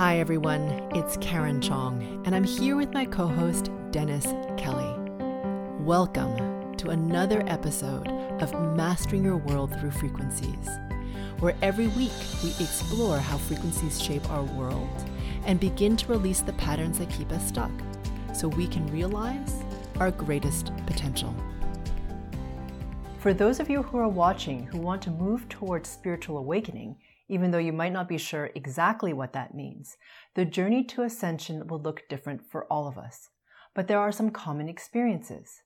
Hi, 0.00 0.18
everyone. 0.18 0.62
It's 0.94 1.18
Karen 1.18 1.60
Chong, 1.60 2.22
and 2.24 2.34
I'm 2.34 2.42
here 2.42 2.74
with 2.74 2.94
my 2.94 3.04
co 3.04 3.26
host, 3.26 3.70
Dennis 3.90 4.24
Kelly. 4.56 4.98
Welcome 5.80 6.74
to 6.78 6.88
another 6.88 7.44
episode 7.46 8.08
of 8.40 8.50
Mastering 8.74 9.22
Your 9.22 9.36
World 9.36 9.78
Through 9.78 9.90
Frequencies, 9.90 10.70
where 11.40 11.54
every 11.60 11.88
week 11.88 12.14
we 12.42 12.48
explore 12.52 13.18
how 13.18 13.36
frequencies 13.36 14.02
shape 14.02 14.26
our 14.30 14.42
world 14.42 14.88
and 15.44 15.60
begin 15.60 15.98
to 15.98 16.08
release 16.08 16.40
the 16.40 16.54
patterns 16.54 16.98
that 16.98 17.10
keep 17.10 17.30
us 17.30 17.46
stuck 17.46 17.70
so 18.32 18.48
we 18.48 18.66
can 18.66 18.86
realize 18.86 19.54
our 19.98 20.12
greatest 20.12 20.72
potential. 20.86 21.34
For 23.18 23.34
those 23.34 23.60
of 23.60 23.68
you 23.68 23.82
who 23.82 23.98
are 23.98 24.08
watching 24.08 24.64
who 24.64 24.78
want 24.78 25.02
to 25.02 25.10
move 25.10 25.46
towards 25.50 25.90
spiritual 25.90 26.38
awakening, 26.38 26.96
even 27.30 27.52
though 27.52 27.58
you 27.58 27.72
might 27.72 27.92
not 27.92 28.08
be 28.08 28.18
sure 28.18 28.50
exactly 28.56 29.12
what 29.12 29.32
that 29.32 29.54
means, 29.54 29.96
the 30.34 30.44
journey 30.44 30.82
to 30.82 31.02
ascension 31.02 31.68
will 31.68 31.80
look 31.80 32.02
different 32.08 32.42
for 32.50 32.64
all 32.64 32.88
of 32.88 32.98
us. 32.98 33.28
But 33.72 33.86
there 33.86 34.00
are 34.00 34.10
some 34.10 34.30
common 34.30 34.68
experiences. 34.68 35.62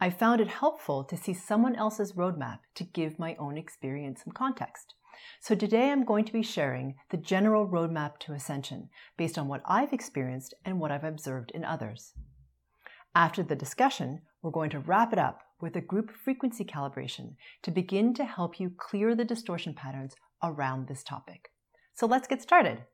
I 0.00 0.10
found 0.10 0.40
it 0.40 0.48
helpful 0.48 1.04
to 1.04 1.16
see 1.16 1.34
someone 1.34 1.76
else's 1.76 2.14
roadmap 2.14 2.58
to 2.74 2.82
give 2.82 3.16
my 3.16 3.36
own 3.36 3.56
experience 3.56 4.24
some 4.24 4.32
context. 4.32 4.94
So 5.40 5.54
today 5.54 5.92
I'm 5.92 6.04
going 6.04 6.24
to 6.24 6.32
be 6.32 6.42
sharing 6.42 6.96
the 7.10 7.16
general 7.16 7.68
roadmap 7.68 8.18
to 8.20 8.32
ascension 8.32 8.88
based 9.16 9.38
on 9.38 9.46
what 9.46 9.62
I've 9.64 9.92
experienced 9.92 10.52
and 10.64 10.80
what 10.80 10.90
I've 10.90 11.04
observed 11.04 11.52
in 11.52 11.64
others. 11.64 12.12
After 13.14 13.44
the 13.44 13.54
discussion, 13.54 14.22
we're 14.42 14.50
going 14.50 14.70
to 14.70 14.80
wrap 14.80 15.12
it 15.12 15.18
up 15.20 15.42
with 15.60 15.76
a 15.76 15.80
group 15.80 16.10
frequency 16.10 16.64
calibration 16.64 17.36
to 17.62 17.70
begin 17.70 18.14
to 18.14 18.24
help 18.24 18.58
you 18.58 18.72
clear 18.76 19.14
the 19.14 19.24
distortion 19.24 19.74
patterns 19.74 20.16
around 20.42 20.88
this 20.88 21.02
topic. 21.02 21.50
So 21.94 22.06
let's 22.06 22.28
get 22.28 22.42
started. 22.42 22.84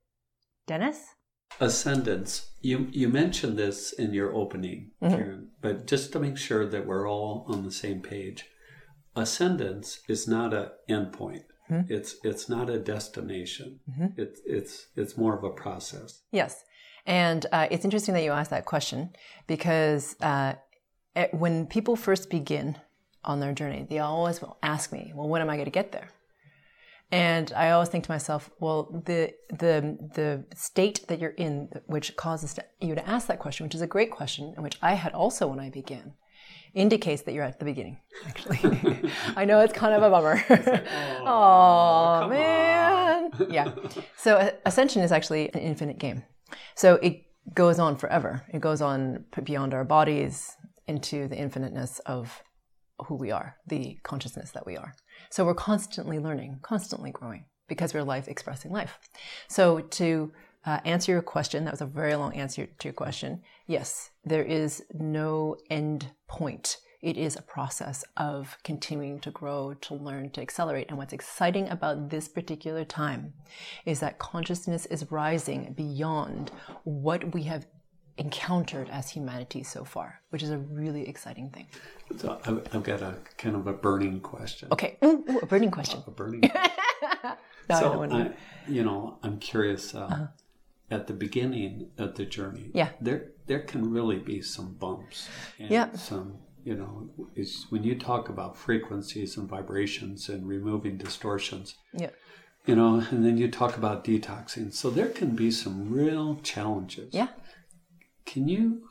Dennis? 0.66 1.14
Ascendance. 1.60 2.50
You 2.60 2.88
you 2.90 3.08
mentioned 3.08 3.58
this 3.58 3.92
in 3.92 4.12
your 4.12 4.34
opening, 4.34 4.90
mm-hmm. 5.02 5.14
Karen, 5.14 5.50
but 5.60 5.86
just 5.86 6.12
to 6.12 6.20
make 6.20 6.36
sure 6.36 6.66
that 6.66 6.86
we're 6.86 7.08
all 7.08 7.46
on 7.48 7.64
the 7.64 7.70
same 7.70 8.00
page, 8.02 8.44
ascendance 9.16 10.00
is 10.08 10.28
not 10.28 10.52
an 10.52 10.68
endpoint. 10.88 11.44
Mm-hmm. 11.70 11.92
It's 11.92 12.16
it's 12.22 12.48
not 12.48 12.70
a 12.70 12.78
destination. 12.78 13.80
Mm-hmm. 13.90 14.20
It's 14.20 14.40
it's 14.44 14.86
it's 14.94 15.16
more 15.16 15.36
of 15.36 15.42
a 15.42 15.50
process. 15.50 16.20
Yes, 16.32 16.64
and 17.06 17.44
uh, 17.50 17.66
it's 17.70 17.84
interesting 17.84 18.14
that 18.14 18.24
you 18.24 18.32
asked 18.32 18.50
that 18.50 18.66
question 18.66 19.10
because 19.46 20.16
uh, 20.20 20.54
when 21.32 21.66
people 21.66 21.96
first 21.96 22.30
begin 22.30 22.76
on 23.24 23.40
their 23.40 23.52
journey, 23.52 23.86
they 23.88 23.98
always 23.98 24.40
will 24.40 24.58
ask 24.62 24.92
me, 24.92 25.12
"Well, 25.14 25.28
when 25.28 25.42
am 25.42 25.50
I 25.50 25.56
going 25.56 25.64
to 25.64 25.70
get 25.70 25.92
there?" 25.92 26.10
And 27.10 27.52
I 27.56 27.70
always 27.70 27.88
think 27.88 28.04
to 28.04 28.10
myself, 28.10 28.50
well, 28.60 29.02
the 29.06 29.32
the 29.48 29.96
the 30.14 30.44
state 30.54 31.06
that 31.08 31.18
you're 31.18 31.30
in, 31.30 31.70
which 31.86 32.16
causes 32.16 32.58
you 32.80 32.94
to 32.94 33.08
ask 33.08 33.28
that 33.28 33.38
question, 33.38 33.64
which 33.64 33.74
is 33.74 33.80
a 33.80 33.86
great 33.86 34.10
question, 34.10 34.52
and 34.54 34.62
which 34.62 34.78
I 34.82 34.94
had 34.94 35.12
also 35.14 35.46
when 35.46 35.58
I 35.58 35.70
began, 35.70 36.12
indicates 36.74 37.22
that 37.22 37.32
you're 37.32 37.44
at 37.44 37.58
the 37.58 37.64
beginning. 37.64 37.98
Actually, 38.26 39.10
I 39.36 39.46
know 39.46 39.60
it's 39.60 39.72
kind 39.72 39.94
of 39.94 40.02
a 40.02 40.10
bummer. 40.10 40.44
oh, 41.24 42.24
oh 42.24 42.28
man, 42.28 43.32
yeah. 43.48 43.72
So 44.18 44.36
uh, 44.36 44.50
ascension 44.66 45.02
is 45.02 45.10
actually 45.10 45.52
an 45.54 45.60
infinite 45.60 45.98
game. 45.98 46.24
So 46.74 46.96
it 46.96 47.22
goes 47.54 47.78
on 47.78 47.96
forever. 47.96 48.44
It 48.52 48.60
goes 48.60 48.82
on 48.82 49.24
beyond 49.44 49.72
our 49.72 49.84
bodies, 49.84 50.58
into 50.88 51.28
the 51.28 51.40
infiniteness 51.40 52.00
of 52.00 52.42
who 53.06 53.14
we 53.14 53.30
are, 53.30 53.56
the 53.66 53.98
consciousness 54.02 54.50
that 54.52 54.66
we 54.66 54.76
are. 54.76 54.94
So 55.30 55.44
we're 55.44 55.54
constantly 55.54 56.18
learning, 56.18 56.60
constantly 56.62 57.10
growing 57.10 57.44
because 57.68 57.94
we're 57.94 58.02
life 58.02 58.28
expressing 58.28 58.72
life. 58.72 58.98
So 59.48 59.80
to 59.80 60.32
uh, 60.64 60.80
answer 60.84 61.12
your 61.12 61.22
question, 61.22 61.64
that 61.64 61.72
was 61.72 61.80
a 61.80 61.86
very 61.86 62.14
long 62.14 62.34
answer 62.34 62.66
to 62.66 62.88
your 62.88 62.94
question. 62.94 63.42
Yes, 63.66 64.10
there 64.24 64.44
is 64.44 64.82
no 64.92 65.56
end 65.70 66.10
point. 66.26 66.78
It 67.00 67.16
is 67.16 67.36
a 67.36 67.42
process 67.42 68.04
of 68.16 68.58
continuing 68.64 69.20
to 69.20 69.30
grow, 69.30 69.74
to 69.82 69.94
learn, 69.94 70.30
to 70.30 70.40
accelerate. 70.40 70.88
And 70.88 70.98
what's 70.98 71.12
exciting 71.12 71.68
about 71.68 72.10
this 72.10 72.26
particular 72.26 72.84
time 72.84 73.34
is 73.86 74.00
that 74.00 74.18
consciousness 74.18 74.84
is 74.86 75.10
rising 75.10 75.74
beyond 75.76 76.50
what 76.82 77.34
we 77.34 77.44
have 77.44 77.66
encountered 78.18 78.88
as 78.90 79.10
humanity 79.10 79.62
so 79.62 79.84
far, 79.84 80.20
which 80.30 80.42
is 80.42 80.50
a 80.50 80.58
really 80.58 81.08
exciting 81.08 81.50
thing. 81.50 81.66
So 82.16 82.38
I've 82.44 82.82
got 82.82 83.02
a 83.02 83.16
kind 83.36 83.56
of 83.56 83.66
a 83.66 83.72
burning 83.72 84.20
question. 84.20 84.68
Okay, 84.72 84.98
ooh, 85.04 85.24
ooh, 85.28 85.38
a 85.38 85.46
burning 85.46 85.70
question. 85.70 86.02
a 86.06 86.10
burning. 86.10 86.40
no, 87.70 87.80
so 87.80 88.02
I, 88.02 88.06
I, 88.06 88.30
you 88.66 88.82
know, 88.82 89.18
I'm 89.22 89.38
curious. 89.38 89.94
Uh, 89.94 90.00
uh-huh. 90.00 90.26
At 90.90 91.06
the 91.06 91.12
beginning 91.12 91.90
of 91.98 92.14
the 92.14 92.24
journey, 92.24 92.70
yeah, 92.72 92.88
there 92.98 93.32
there 93.46 93.60
can 93.60 93.90
really 93.90 94.16
be 94.16 94.40
some 94.40 94.72
bumps. 94.72 95.28
And 95.58 95.70
yeah. 95.70 95.92
Some 95.92 96.38
you 96.64 96.74
know, 96.74 97.10
is 97.36 97.66
when 97.68 97.84
you 97.84 97.94
talk 97.94 98.30
about 98.30 98.56
frequencies 98.56 99.36
and 99.36 99.48
vibrations 99.48 100.30
and 100.30 100.48
removing 100.48 100.96
distortions. 100.96 101.76
Yeah 101.92 102.08
you 102.68 102.76
know, 102.76 103.02
and 103.10 103.24
then 103.24 103.38
you 103.38 103.50
talk 103.50 103.78
about 103.78 104.04
detoxing. 104.04 104.72
So 104.72 104.90
there 104.90 105.08
can 105.08 105.34
be 105.34 105.50
some 105.50 105.90
real 105.90 106.38
challenges. 106.42 107.14
Yeah. 107.14 107.28
Can 108.28 108.46
you 108.46 108.82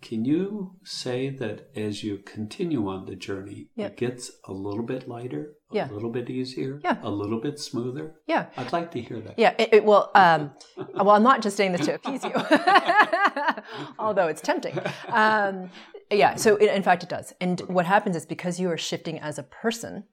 can 0.00 0.24
you 0.24 0.76
say 0.84 1.30
that 1.30 1.68
as 1.76 2.04
you 2.04 2.18
continue 2.18 2.88
on 2.88 3.06
the 3.06 3.16
journey, 3.16 3.68
it 3.76 3.96
gets 3.96 4.30
a 4.46 4.52
little 4.52 4.84
bit 4.84 5.08
lighter, 5.08 5.54
a 5.70 5.74
yeah. 5.74 5.88
little 5.90 6.10
bit 6.10 6.30
easier, 6.30 6.80
yeah. 6.82 6.98
a 7.02 7.10
little 7.10 7.40
bit 7.40 7.58
smoother? 7.58 8.14
Yeah. 8.26 8.46
I'd 8.56 8.72
like 8.72 8.92
to 8.92 9.00
hear 9.00 9.20
that. 9.20 9.34
Yeah. 9.36 9.54
It, 9.58 9.68
it, 9.72 9.84
well, 9.84 10.10
um, 10.14 10.52
well, 10.94 11.10
I'm 11.10 11.24
not 11.24 11.42
just 11.42 11.56
saying 11.56 11.72
this 11.72 11.84
to 11.86 11.94
appease 11.96 12.24
you, 12.24 12.32
although 13.98 14.28
it's 14.28 14.40
tempting. 14.40 14.78
Um, 15.08 15.68
yeah. 16.10 16.36
So 16.36 16.56
it, 16.56 16.70
in 16.74 16.82
fact, 16.82 17.02
it 17.02 17.08
does. 17.08 17.34
And 17.40 17.60
what 17.62 17.84
happens 17.84 18.16
is 18.16 18.24
because 18.24 18.58
you 18.58 18.70
are 18.70 18.78
shifting 18.78 19.18
as 19.18 19.38
a 19.38 19.42
person, 19.42 20.04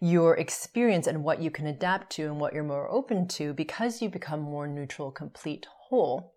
your 0.00 0.36
experience 0.36 1.06
and 1.06 1.24
what 1.24 1.40
you 1.40 1.50
can 1.50 1.66
adapt 1.66 2.10
to 2.12 2.26
and 2.26 2.38
what 2.38 2.52
you're 2.52 2.62
more 2.62 2.88
open 2.90 3.26
to, 3.28 3.52
because 3.54 4.02
you 4.02 4.08
become 4.10 4.40
more 4.40 4.68
neutral, 4.68 5.10
complete, 5.10 5.66
whole 5.88 6.33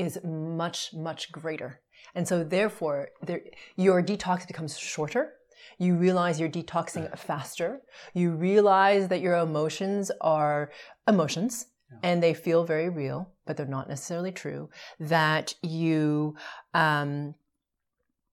is 0.00 0.18
much, 0.24 0.92
much 0.94 1.30
greater. 1.30 1.80
And 2.14 2.26
so 2.26 2.42
therefore, 2.42 3.10
there, 3.22 3.42
your 3.76 4.02
detox 4.02 4.46
becomes 4.46 4.78
shorter. 4.78 5.34
You 5.78 5.94
realize 5.94 6.40
you're 6.40 6.48
detoxing 6.48 7.16
faster. 7.18 7.80
You 8.14 8.32
realize 8.32 9.08
that 9.08 9.20
your 9.20 9.36
emotions 9.36 10.10
are 10.20 10.70
emotions 11.06 11.66
and 12.02 12.22
they 12.22 12.34
feel 12.34 12.64
very 12.64 12.88
real, 12.88 13.30
but 13.46 13.56
they're 13.56 13.66
not 13.66 13.88
necessarily 13.88 14.32
true. 14.32 14.70
That 14.98 15.54
you, 15.62 16.36
um, 16.74 17.34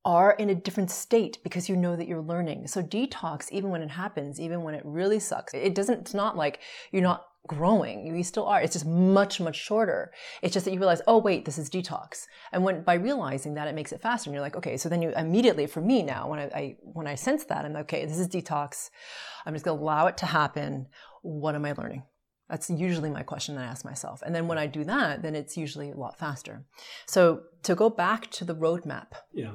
are 0.08 0.32
in 0.40 0.50
a 0.50 0.56
different 0.56 0.90
state 0.90 1.38
because 1.44 1.68
you 1.68 1.76
know 1.76 1.98
that 1.98 2.08
you're 2.08 2.22
learning. 2.22 2.66
So 2.66 2.82
detox, 2.82 3.52
even 3.52 3.72
when 3.72 3.82
it 3.82 3.90
happens, 3.90 4.40
even 4.40 4.64
when 4.64 4.74
it 4.74 4.82
really 4.86 5.20
sucks, 5.20 5.54
it 5.54 5.76
doesn't, 5.76 6.00
it's 6.00 6.14
not 6.14 6.38
like 6.38 6.62
you're 6.94 7.02
not 7.02 7.26
growing. 7.48 8.16
You 8.16 8.24
still 8.24 8.46
are. 8.46 8.62
It's 8.62 8.74
just 8.74 8.86
much, 8.86 9.40
much 9.40 9.56
shorter. 9.56 10.12
It's 10.42 10.54
just 10.54 10.66
that 10.66 10.74
you 10.74 10.80
realize, 10.80 11.02
oh, 11.08 11.18
wait, 11.18 11.46
this 11.46 11.58
is 11.58 11.70
detox. 11.70 12.28
And 12.52 12.64
when, 12.64 12.84
by 12.84 12.96
realizing 12.96 13.54
that, 13.56 13.68
it 13.68 13.76
makes 13.76 13.92
it 13.92 14.02
faster. 14.02 14.30
And 14.30 14.36
you're 14.36 14.42
like, 14.42 14.56
okay, 14.58 14.78
so 14.78 14.90
then 14.90 15.02
you 15.02 15.14
immediately, 15.16 15.68
for 15.68 15.82
me 15.82 16.04
now, 16.04 16.28
when 16.30 16.40
I, 16.40 16.44
I 16.44 16.78
when 16.82 17.08
I 17.08 17.16
sense 17.16 17.46
that, 17.46 17.66
I'm 17.66 17.74
like, 17.74 17.84
okay, 17.84 18.06
this 18.06 18.20
is 18.20 18.28
detox. 18.28 18.90
I'm 19.46 19.54
just 19.54 19.66
going 19.66 19.78
to 19.78 19.84
allow 19.84 20.08
it 20.08 20.18
to 20.18 20.26
happen. 20.26 20.88
What 21.22 21.56
am 21.56 21.66
I 21.66 21.74
learning? 21.74 22.04
That's 22.50 22.70
usually 22.70 23.10
my 23.10 23.24
question 23.24 23.56
that 23.56 23.62
I 23.62 23.68
ask 23.68 23.84
myself. 23.84 24.22
And 24.26 24.34
then 24.34 24.48
when 24.48 24.58
I 24.58 24.68
do 24.68 24.84
that, 24.86 25.22
then 25.22 25.36
it's 25.36 25.58
usually 25.58 25.92
a 25.92 25.98
lot 25.98 26.18
faster. 26.18 26.66
So 27.06 27.42
to 27.64 27.76
go 27.76 27.90
back 27.90 28.32
to 28.32 28.46
the 28.46 28.56
roadmap. 28.56 29.08
Yeah 29.34 29.52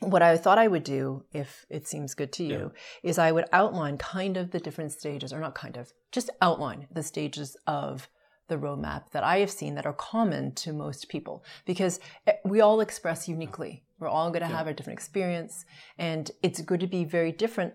what 0.00 0.22
I 0.22 0.36
thought 0.36 0.58
I 0.58 0.68
would 0.68 0.84
do, 0.84 1.24
if 1.32 1.64
it 1.70 1.86
seems 1.86 2.14
good 2.14 2.32
to 2.32 2.44
you, 2.44 2.72
yeah. 3.02 3.10
is 3.10 3.18
I 3.18 3.32
would 3.32 3.46
outline 3.52 3.98
kind 3.98 4.36
of 4.36 4.50
the 4.50 4.60
different 4.60 4.92
stages, 4.92 5.32
or 5.32 5.40
not 5.40 5.54
kind 5.54 5.76
of, 5.76 5.92
just 6.10 6.30
outline 6.40 6.88
the 6.90 7.02
stages 7.02 7.56
of 7.66 8.08
the 8.48 8.56
roadmap 8.56 9.10
that 9.12 9.24
I 9.24 9.38
have 9.38 9.50
seen 9.50 9.76
that 9.76 9.86
are 9.86 9.92
common 9.92 10.54
to 10.56 10.72
most 10.72 11.08
people 11.08 11.44
because 11.64 12.00
eh, 12.26 12.32
we 12.44 12.60
all 12.60 12.80
express 12.80 13.28
uniquely. 13.28 13.84
We're 13.98 14.08
all 14.08 14.30
going 14.30 14.42
to 14.42 14.48
yeah. 14.48 14.56
have 14.56 14.66
a 14.66 14.74
different 14.74 14.98
experience, 14.98 15.64
and 15.96 16.30
it's 16.42 16.60
good 16.60 16.80
to 16.80 16.86
be 16.86 17.04
very 17.04 17.32
different 17.32 17.74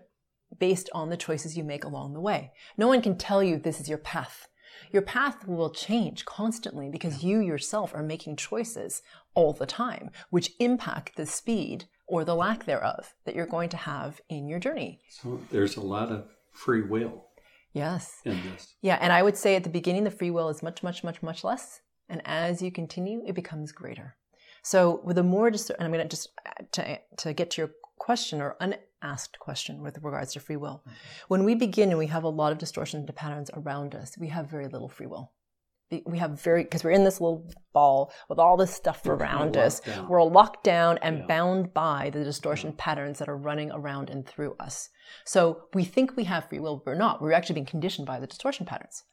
based 0.58 0.88
on 0.92 1.10
the 1.10 1.16
choices 1.16 1.56
you 1.56 1.64
make 1.64 1.84
along 1.84 2.14
the 2.14 2.20
way. 2.20 2.52
No 2.76 2.88
one 2.88 3.02
can 3.02 3.16
tell 3.16 3.42
you 3.42 3.58
this 3.58 3.80
is 3.80 3.88
your 3.88 3.98
path. 3.98 4.48
Your 4.92 5.02
path 5.02 5.46
will 5.46 5.70
change 5.70 6.24
constantly 6.24 6.88
because 6.88 7.24
you 7.24 7.40
yourself 7.40 7.94
are 7.94 8.02
making 8.02 8.36
choices 8.36 9.02
all 9.34 9.52
the 9.52 9.66
time, 9.66 10.10
which 10.30 10.52
impact 10.60 11.16
the 11.16 11.26
speed 11.26 11.86
or 12.08 12.24
the 12.24 12.34
lack 12.34 12.64
thereof 12.64 13.14
that 13.24 13.34
you're 13.34 13.46
going 13.46 13.68
to 13.70 13.76
have 13.76 14.20
in 14.28 14.48
your 14.48 14.58
journey. 14.58 15.00
So 15.10 15.40
there's 15.50 15.76
a 15.76 15.80
lot 15.80 16.10
of 16.10 16.26
free 16.52 16.82
will. 16.82 17.26
Yes. 17.72 18.20
In 18.24 18.40
this. 18.50 18.74
Yeah, 18.80 18.98
and 19.00 19.12
I 19.12 19.22
would 19.22 19.36
say 19.36 19.54
at 19.54 19.62
the 19.62 19.70
beginning 19.70 20.04
the 20.04 20.10
free 20.10 20.30
will 20.30 20.48
is 20.48 20.62
much, 20.62 20.82
much, 20.82 21.04
much, 21.04 21.22
much 21.22 21.44
less, 21.44 21.80
and 22.08 22.22
as 22.24 22.62
you 22.62 22.72
continue, 22.72 23.22
it 23.26 23.34
becomes 23.34 23.72
greater. 23.72 24.16
So 24.62 25.00
with 25.04 25.16
the 25.16 25.22
more, 25.22 25.50
dis- 25.50 25.70
and 25.70 25.82
I'm 25.82 25.92
going 25.92 26.06
to 26.06 26.08
just 26.08 26.30
to 26.72 26.98
to 27.18 27.32
get 27.32 27.50
to 27.52 27.62
your 27.62 27.70
question 27.98 28.40
or 28.40 28.56
unasked 28.60 29.38
question 29.38 29.82
with 29.82 29.98
regards 30.02 30.32
to 30.32 30.40
free 30.40 30.56
will. 30.56 30.82
Mm-hmm. 30.82 30.94
When 31.28 31.44
we 31.44 31.54
begin 31.54 31.90
and 31.90 31.98
we 31.98 32.06
have 32.06 32.24
a 32.24 32.28
lot 32.28 32.52
of 32.52 32.58
distortion 32.58 33.06
to 33.06 33.12
patterns 33.12 33.50
around 33.54 33.94
us, 33.94 34.16
we 34.18 34.28
have 34.28 34.50
very 34.50 34.66
little 34.68 34.88
free 34.88 35.06
will. 35.06 35.32
We 36.04 36.18
have 36.18 36.40
very 36.40 36.64
because 36.64 36.84
we're 36.84 36.90
in 36.90 37.04
this 37.04 37.20
little 37.20 37.50
ball 37.72 38.12
with 38.28 38.38
all 38.38 38.56
this 38.56 38.74
stuff 38.74 39.06
around 39.06 39.56
us. 39.56 39.80
down. 39.80 40.08
We're 40.08 40.22
locked 40.22 40.62
down 40.64 40.98
and 40.98 41.26
bound 41.26 41.72
by 41.72 42.10
the 42.10 42.24
distortion 42.24 42.72
patterns 42.72 43.18
that 43.18 43.28
are 43.28 43.36
running 43.36 43.70
around 43.72 44.10
and 44.10 44.26
through 44.26 44.54
us. 44.60 44.90
So 45.24 45.62
we 45.72 45.84
think 45.84 46.14
we 46.14 46.24
have 46.24 46.48
free 46.48 46.58
will, 46.58 46.76
but 46.76 46.86
we're 46.86 46.94
not. 46.94 47.22
We're 47.22 47.32
actually 47.32 47.54
being 47.54 47.66
conditioned 47.66 48.06
by 48.06 48.20
the 48.20 48.26
distortion 48.26 48.66
patterns. 48.66 49.04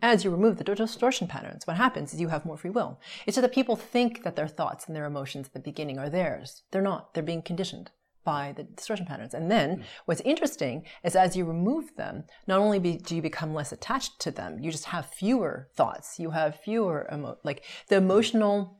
As 0.00 0.24
you 0.24 0.30
remove 0.30 0.56
the 0.56 0.64
distortion 0.64 1.28
patterns, 1.28 1.66
what 1.66 1.76
happens 1.76 2.12
is 2.12 2.20
you 2.20 2.28
have 2.28 2.44
more 2.44 2.56
free 2.56 2.70
will. 2.70 3.00
It's 3.26 3.36
just 3.36 3.42
that 3.42 3.54
people 3.54 3.76
think 3.76 4.22
that 4.22 4.36
their 4.36 4.48
thoughts 4.48 4.86
and 4.86 4.96
their 4.96 5.06
emotions 5.06 5.46
at 5.48 5.52
the 5.52 5.60
beginning 5.60 5.98
are 5.98 6.10
theirs. 6.10 6.62
They're 6.70 6.82
not. 6.82 7.14
They're 7.14 7.22
being 7.22 7.42
conditioned 7.42 7.90
by 8.24 8.52
the 8.56 8.64
distortion 8.64 9.06
patterns. 9.06 9.34
And 9.34 9.50
then 9.50 9.76
hmm. 9.76 9.82
what's 10.06 10.20
interesting 10.22 10.84
is 11.02 11.16
as 11.16 11.36
you 11.36 11.44
remove 11.44 11.94
them, 11.96 12.24
not 12.46 12.58
only 12.58 12.78
be, 12.78 12.96
do 12.96 13.16
you 13.16 13.22
become 13.22 13.54
less 13.54 13.72
attached 13.72 14.20
to 14.20 14.30
them, 14.30 14.58
you 14.60 14.70
just 14.70 14.86
have 14.86 15.06
fewer 15.06 15.68
thoughts. 15.76 16.18
You 16.18 16.30
have 16.30 16.60
fewer 16.60 17.08
emo- 17.12 17.38
like 17.44 17.64
the 17.88 17.98
hmm. 17.98 18.04
emotional 18.04 18.78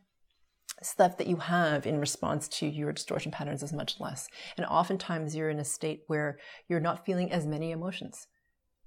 stuff 0.82 1.17
that 1.17 1.26
you 1.26 1.37
have 1.37 1.87
in 1.87 1.99
response 1.99 2.49
to 2.49 2.67
your 2.67 2.93
distortion 2.93 3.32
patterns 3.32 3.62
is 3.62 3.73
much 3.73 4.00
less. 4.00 4.29
And 4.56 4.67
oftentimes 4.67 5.35
you're 5.35 5.50
in 5.50 5.58
a 5.58 5.64
state 5.64 6.02
where 6.06 6.38
you're 6.69 6.81
not 6.81 7.06
feeling 7.06 7.32
as 7.32 7.46
many 7.46 7.70
emotions. 7.70 8.26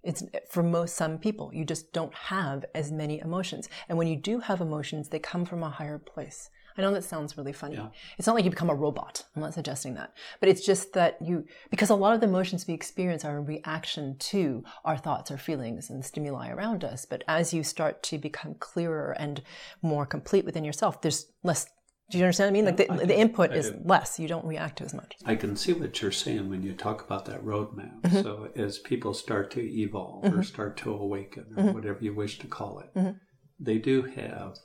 It's 0.04 0.24
for 0.50 0.64
most 0.64 0.96
some 0.96 1.18
people, 1.18 1.52
you 1.54 1.66
just 1.66 1.92
don't 1.92 2.14
have 2.14 2.66
as 2.76 2.92
many 2.92 3.20
emotions. 3.20 3.68
And 3.90 3.98
when 3.98 4.08
you 4.08 4.16
do 4.16 4.40
have 4.40 4.62
emotions, 4.62 5.10
they 5.10 5.20
come 5.20 5.44
from 5.44 5.64
a 5.64 5.70
higher 5.70 5.98
place. 5.98 6.50
I 6.78 6.82
know 6.82 6.94
that 6.94 7.04
sounds 7.04 7.38
really 7.38 7.54
funny. 7.54 7.80
It's 8.18 8.28
not 8.28 8.36
like 8.36 8.44
you 8.46 8.50
become 8.52 8.70
a 8.70 8.76
robot. 8.76 9.24
I'm 9.36 9.42
not 9.42 9.54
suggesting 9.54 9.96
that. 9.96 10.14
But 10.40 10.50
it's 10.50 10.66
just 10.66 10.94
that 10.94 11.18
you, 11.22 11.46
because 11.70 11.90
a 11.90 11.96
lot 11.96 12.14
of 12.14 12.20
the 12.22 12.28
emotions 12.28 12.68
we 12.68 12.74
experience 12.74 13.26
are 13.26 13.38
a 13.38 13.42
reaction 13.42 14.16
to 14.20 14.64
our 14.86 14.98
thoughts, 14.98 15.32
our 15.32 15.38
feelings, 15.38 15.90
and 15.90 16.06
stimuli 16.06 16.50
around 16.50 16.84
us. 16.84 17.06
But 17.06 17.24
as 17.28 17.54
you 17.54 17.64
start 17.64 18.04
to 18.04 18.18
become 18.18 18.56
clearer 18.56 19.16
and 19.18 19.42
more 19.82 20.06
complete 20.06 20.46
within 20.46 20.64
yourself, 20.64 21.02
there's 21.02 21.26
less. 21.44 21.66
Do 22.10 22.18
you 22.18 22.24
understand 22.24 22.54
what 22.54 22.60
I 22.60 22.62
mean? 22.62 22.66
like 22.66 23.00
the, 23.02 23.06
the 23.06 23.20
input 23.20 23.52
is 23.52 23.74
less. 23.84 24.18
You 24.18 24.30
don't 24.30 24.46
react 24.46 24.78
to 24.78 24.86
as 24.86 24.94
much. 24.94 25.16
I 25.26 25.36
can 25.36 25.58
see 25.58 25.74
what 25.74 26.02
you're 26.02 26.12
saying 26.14 26.50
when 26.50 26.64
you 26.64 26.74
talk 26.74 27.04
about 27.04 27.26
that 27.26 27.44
roadmap. 27.44 28.00
Mm-hmm. 28.02 28.22
So 28.22 28.50
as 28.56 28.80
people 28.80 29.14
start 29.14 29.52
to 29.52 29.62
evolve 29.62 30.24
or 30.34 30.42
start 30.42 30.78
to 30.78 30.94
awaken 30.94 31.48
or 31.58 31.64
Mm-hmm. 31.64 31.74
whatever 31.74 32.00
you 32.02 32.14
wish 32.14 32.40
to 32.40 32.48
call 32.48 32.80
it, 32.80 33.16
they 33.60 33.78
do 33.78 34.04
have 34.04 34.56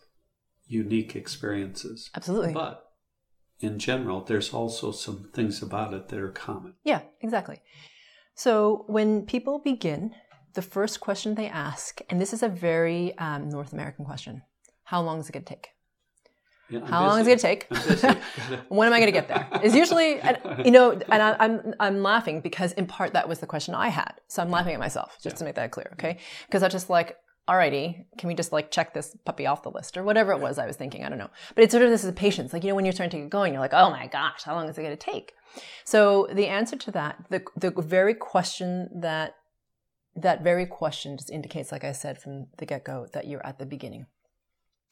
unique 0.66 1.16
experiences. 1.16 2.10
Absolutely. 2.14 2.52
But 2.52 2.84
in 3.60 3.78
general, 3.78 4.22
there's 4.22 4.52
also 4.52 4.90
some 4.92 5.30
things 5.32 5.62
about 5.62 5.94
it 5.94 6.08
that 6.08 6.18
are 6.18 6.30
common. 6.30 6.74
Yeah, 6.84 7.02
exactly. 7.20 7.60
So 8.34 8.84
when 8.88 9.22
people 9.26 9.58
begin, 9.58 10.14
the 10.54 10.62
first 10.62 11.00
question 11.00 11.34
they 11.34 11.48
ask, 11.48 12.00
and 12.10 12.20
this 12.20 12.32
is 12.32 12.42
a 12.42 12.48
very 12.48 13.16
um, 13.18 13.48
North 13.48 13.72
American 13.72 14.04
question 14.04 14.42
how 14.84 15.00
long 15.00 15.20
is 15.20 15.28
it 15.28 15.32
going 15.32 15.44
to 15.44 15.48
take? 15.48 15.68
Yeah, 16.68 16.84
How 16.84 17.06
long 17.06 17.20
is 17.20 17.26
it 17.26 17.40
going 17.42 17.56
to 17.58 17.96
take? 17.96 18.18
When 18.68 18.86
am 18.86 18.92
I 18.92 18.98
going 18.98 19.06
to 19.06 19.18
get 19.20 19.28
there? 19.28 19.48
Is 19.62 19.74
usually, 19.74 20.20
and, 20.20 20.38
you 20.66 20.70
know, 20.70 20.90
and 20.90 21.22
I, 21.22 21.36
I'm 21.38 21.74
I'm 21.80 22.02
laughing 22.02 22.42
because 22.42 22.72
in 22.72 22.86
part 22.86 23.14
that 23.14 23.26
was 23.26 23.38
the 23.40 23.46
question 23.46 23.74
I 23.74 23.88
had, 23.88 24.12
so 24.28 24.42
I'm 24.42 24.50
laughing 24.50 24.74
at 24.74 24.80
myself 24.80 25.16
just 25.22 25.36
to 25.36 25.44
make 25.44 25.54
that 25.54 25.70
clear, 25.70 25.90
okay? 25.94 26.18
Because 26.46 26.62
I 26.62 26.68
just 26.68 26.90
like, 26.90 27.16
alrighty, 27.48 28.04
can 28.18 28.28
we 28.28 28.34
just 28.34 28.52
like 28.52 28.70
check 28.70 28.94
this 28.94 29.16
puppy 29.24 29.46
off 29.46 29.62
the 29.62 29.70
list 29.70 29.96
or 29.96 30.04
whatever 30.04 30.32
it 30.32 30.40
was 30.40 30.58
I 30.58 30.66
was 30.66 30.76
thinking, 30.76 31.04
I 31.04 31.08
don't 31.08 31.18
know. 31.18 31.30
But 31.54 31.64
it's 31.64 31.72
sort 31.72 31.84
of 31.84 31.90
this 31.90 32.04
is 32.04 32.12
patience, 32.12 32.52
like 32.52 32.62
you 32.62 32.70
know, 32.70 32.74
when 32.74 32.84
you're 32.84 32.92
starting 32.92 33.18
to 33.18 33.24
get 33.24 33.30
going, 33.30 33.52
you're 33.52 33.62
like, 33.62 33.74
oh 33.74 33.90
my 33.90 34.06
gosh, 34.06 34.42
how 34.44 34.54
long 34.54 34.68
is 34.68 34.78
it 34.78 34.82
going 34.82 34.96
to 34.96 35.12
take? 35.12 35.32
So 35.84 36.28
the 36.32 36.46
answer 36.46 36.76
to 36.76 36.90
that, 36.92 37.24
the 37.30 37.42
the 37.56 37.70
very 37.70 38.14
question 38.14 38.88
that 39.00 39.34
that 40.14 40.42
very 40.42 40.66
question 40.66 41.16
just 41.16 41.30
indicates, 41.30 41.72
like 41.72 41.84
I 41.84 41.92
said 41.92 42.18
from 42.18 42.46
the 42.58 42.66
get 42.66 42.84
go, 42.84 43.06
that 43.12 43.26
you're 43.26 43.44
at 43.46 43.58
the 43.58 43.66
beginning. 43.66 44.06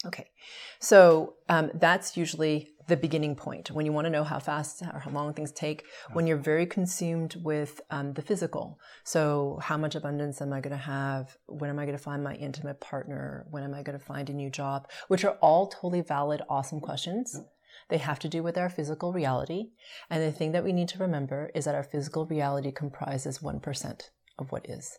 Okay, 0.06 0.30
so 0.78 1.34
um, 1.50 1.70
that's 1.74 2.16
usually 2.16 2.70
the 2.90 2.96
beginning 2.96 3.34
point 3.36 3.70
when 3.70 3.86
you 3.86 3.92
want 3.92 4.04
to 4.04 4.10
know 4.10 4.24
how 4.24 4.38
fast 4.38 4.82
or 4.82 4.98
how 4.98 5.10
long 5.10 5.32
things 5.32 5.52
take. 5.52 5.84
When 6.12 6.26
you're 6.26 6.36
very 6.36 6.66
consumed 6.66 7.36
with 7.42 7.80
um, 7.90 8.12
the 8.12 8.22
physical, 8.22 8.78
so 9.04 9.58
how 9.62 9.76
much 9.76 9.94
abundance 9.94 10.42
am 10.42 10.52
I 10.52 10.60
going 10.60 10.76
to 10.76 10.84
have? 10.98 11.36
When 11.46 11.70
am 11.70 11.78
I 11.78 11.86
going 11.86 11.96
to 11.96 12.02
find 12.02 12.22
my 12.22 12.34
intimate 12.34 12.80
partner? 12.80 13.46
When 13.50 13.62
am 13.62 13.72
I 13.72 13.82
going 13.82 13.98
to 13.98 14.04
find 14.04 14.28
a 14.28 14.34
new 14.34 14.50
job? 14.50 14.88
Which 15.08 15.24
are 15.24 15.38
all 15.40 15.68
totally 15.68 16.02
valid, 16.02 16.42
awesome 16.50 16.80
questions. 16.80 17.40
They 17.88 17.98
have 17.98 18.18
to 18.20 18.28
do 18.28 18.42
with 18.42 18.58
our 18.58 18.68
physical 18.68 19.12
reality. 19.12 19.70
And 20.10 20.22
the 20.22 20.32
thing 20.32 20.52
that 20.52 20.64
we 20.64 20.72
need 20.72 20.88
to 20.88 20.98
remember 20.98 21.50
is 21.54 21.64
that 21.64 21.74
our 21.74 21.82
physical 21.82 22.26
reality 22.26 22.72
comprises 22.72 23.38
1% 23.38 24.00
of 24.38 24.52
what 24.52 24.68
is. 24.68 24.98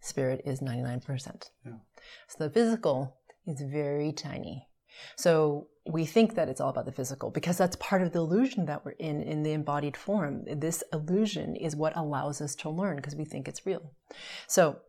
Spirit 0.00 0.42
is 0.44 0.60
99%. 0.60 1.50
Yeah. 1.64 1.72
So 2.28 2.44
the 2.44 2.50
physical 2.50 3.16
is 3.46 3.60
very 3.62 4.12
tiny. 4.12 4.67
So 5.16 5.68
we 5.90 6.04
think 6.04 6.34
that 6.34 6.48
it's 6.48 6.60
all 6.60 6.70
about 6.70 6.84
the 6.86 6.92
physical 6.92 7.30
because 7.30 7.56
that's 7.56 7.76
part 7.76 8.02
of 8.02 8.12
the 8.12 8.18
illusion 8.18 8.66
that 8.66 8.84
we're 8.84 8.92
in 8.92 9.22
in 9.22 9.42
the 9.42 9.52
embodied 9.52 9.96
form. 9.96 10.44
This 10.46 10.82
illusion 10.92 11.56
is 11.56 11.74
what 11.76 11.96
allows 11.96 12.40
us 12.40 12.54
to 12.56 12.70
learn 12.70 12.96
because 12.96 13.16
we 13.16 13.24
think 13.24 13.48
it's 13.48 13.64
real. 13.64 13.92
So 14.46 14.80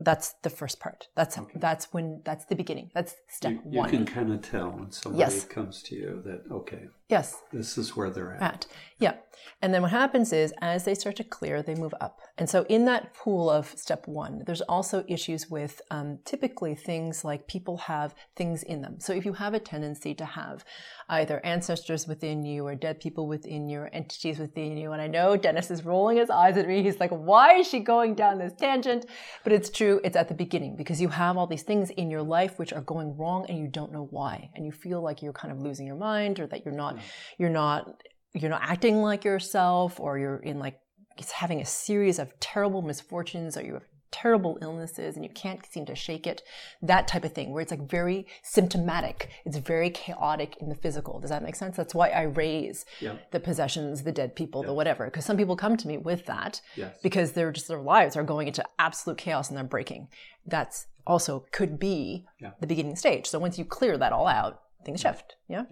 that's 0.00 0.34
the 0.42 0.50
first 0.50 0.80
part. 0.80 1.06
That's 1.14 1.38
that's 1.54 1.92
when 1.92 2.22
that's 2.24 2.44
the 2.46 2.56
beginning. 2.56 2.90
That's 2.94 3.14
step 3.28 3.52
You, 3.52 3.60
you 3.70 3.78
one. 3.78 3.90
can 3.90 4.04
kind 4.04 4.32
of 4.32 4.42
tell 4.42 4.70
when 4.70 4.90
somebody 4.90 5.20
Yes. 5.34 5.44
comes 5.44 5.82
to 5.84 5.94
you 5.94 6.22
that, 6.24 6.42
okay, 6.50 6.88
yes. 7.12 7.36
this 7.52 7.78
is 7.78 7.96
where 7.96 8.10
they're 8.10 8.34
at. 8.34 8.42
at. 8.42 8.66
Yeah. 8.98 9.14
And 9.62 9.72
then 9.72 9.82
what 9.82 9.92
happens 9.92 10.32
is 10.32 10.52
as 10.60 10.84
they 10.84 10.94
start 10.94 11.14
to 11.16 11.24
clear, 11.24 11.62
they 11.62 11.76
move 11.76 11.94
up. 12.00 12.20
And 12.36 12.50
so 12.50 12.66
in 12.68 12.84
that 12.86 13.14
pool 13.14 13.48
of 13.48 13.68
step 13.76 14.08
one, 14.08 14.42
there's 14.44 14.60
also 14.62 15.04
issues 15.06 15.48
with 15.48 15.80
um, 15.90 16.18
typically 16.24 16.74
things 16.74 17.24
like 17.24 17.46
people 17.46 17.76
have 17.76 18.14
things 18.34 18.64
in 18.64 18.82
them. 18.82 18.98
So 18.98 19.12
if 19.12 19.24
you 19.24 19.34
have 19.34 19.54
a 19.54 19.60
tendency 19.60 20.14
to 20.14 20.24
have 20.24 20.64
either 21.08 21.44
ancestors 21.44 22.08
within 22.08 22.44
you 22.44 22.66
or 22.66 22.74
dead 22.74 22.98
people 22.98 23.28
within 23.28 23.68
you 23.68 23.80
or 23.80 23.88
entities 23.92 24.38
within 24.40 24.76
you, 24.76 24.92
and 24.92 25.00
I 25.00 25.06
know 25.06 25.36
Dennis 25.36 25.70
is 25.70 25.84
rolling 25.84 26.16
his 26.16 26.30
eyes 26.30 26.56
at 26.56 26.66
me. 26.66 26.82
He's 26.82 26.98
like, 26.98 27.10
why 27.10 27.58
is 27.58 27.68
she 27.68 27.80
going 27.80 28.16
down 28.16 28.38
this 28.38 28.54
tangent? 28.54 29.06
But 29.44 29.52
it's 29.52 29.70
true. 29.70 30.00
It's 30.02 30.16
at 30.16 30.28
the 30.28 30.34
beginning 30.34 30.74
because 30.74 31.00
you 31.00 31.08
have 31.08 31.36
all 31.36 31.46
these 31.46 31.62
things 31.62 31.90
in 31.90 32.10
your 32.10 32.22
life 32.22 32.58
which 32.58 32.72
are 32.72 32.80
going 32.80 33.16
wrong 33.16 33.46
and 33.48 33.58
you 33.58 33.68
don't 33.68 33.92
know 33.92 34.08
why. 34.10 34.50
And 34.56 34.66
you 34.66 34.72
feel 34.72 35.00
like 35.02 35.22
you're 35.22 35.32
kind 35.32 35.52
of 35.52 35.60
losing 35.60 35.86
your 35.86 35.96
mind 35.96 36.40
or 36.40 36.48
that 36.48 36.64
you're 36.64 36.74
not, 36.74 36.98
you're 37.38 37.50
not 37.50 38.02
you're 38.34 38.50
not 38.50 38.62
acting 38.62 39.02
like 39.02 39.24
yourself 39.24 40.00
or 40.00 40.18
you're 40.18 40.36
in 40.38 40.58
like 40.58 40.78
it's 41.18 41.32
having 41.32 41.60
a 41.60 41.64
series 41.66 42.18
of 42.18 42.32
terrible 42.40 42.80
misfortunes 42.82 43.56
or 43.56 43.62
you 43.62 43.74
have 43.74 43.84
terrible 44.10 44.58
illnesses 44.60 45.16
and 45.16 45.24
you 45.24 45.30
can't 45.30 45.64
seem 45.72 45.86
to 45.86 45.94
shake 45.94 46.26
it 46.26 46.42
that 46.82 47.08
type 47.08 47.24
of 47.24 47.32
thing 47.32 47.50
where 47.50 47.62
it's 47.62 47.70
like 47.70 47.88
very 47.88 48.26
symptomatic. 48.42 49.30
It's 49.46 49.56
very 49.56 49.88
chaotic 49.88 50.56
in 50.60 50.68
the 50.68 50.74
physical. 50.74 51.18
Does 51.18 51.30
that 51.30 51.42
make 51.42 51.56
sense? 51.56 51.76
That's 51.76 51.94
why 51.94 52.08
i 52.10 52.22
raise 52.22 52.84
Yeah. 53.00 53.16
the 53.30 53.40
possessions 53.40 54.02
the 54.02 54.12
dead 54.12 54.36
people 54.36 54.62
the 54.62 54.74
whatever 54.74 55.06
because 55.06 55.24
some 55.24 55.38
people 55.38 55.56
come 55.56 55.76
to 55.78 55.88
me 55.88 55.96
with 55.96 56.26
that 56.26 56.60
Yes. 56.76 56.98
because 57.02 57.32
they're 57.32 57.52
just 57.52 57.68
their 57.68 57.80
lives 57.80 58.14
are 58.16 58.22
going 58.22 58.48
into 58.48 58.62
absolute 58.78 59.16
chaos 59.18 59.48
and 59.48 59.56
they're 59.56 59.64
breaking. 59.64 60.08
That's 60.46 60.86
also 61.06 61.46
could 61.50 61.78
be 61.78 62.26
Yeah. 62.38 62.50
the 62.60 62.66
beginning 62.66 62.96
stage. 62.96 63.26
So 63.26 63.38
once 63.38 63.58
you 63.58 63.64
clear 63.64 63.96
that 63.98 64.12
all 64.12 64.26
out 64.26 64.60
things 64.84 65.00
shift. 65.00 65.36
Yeah. 65.48 65.64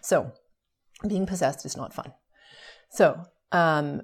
so 0.00 0.32
being 1.06 1.26
possessed 1.26 1.64
is 1.66 1.76
not 1.76 1.94
fun. 1.94 2.12
So, 2.90 3.22
um, 3.52 4.02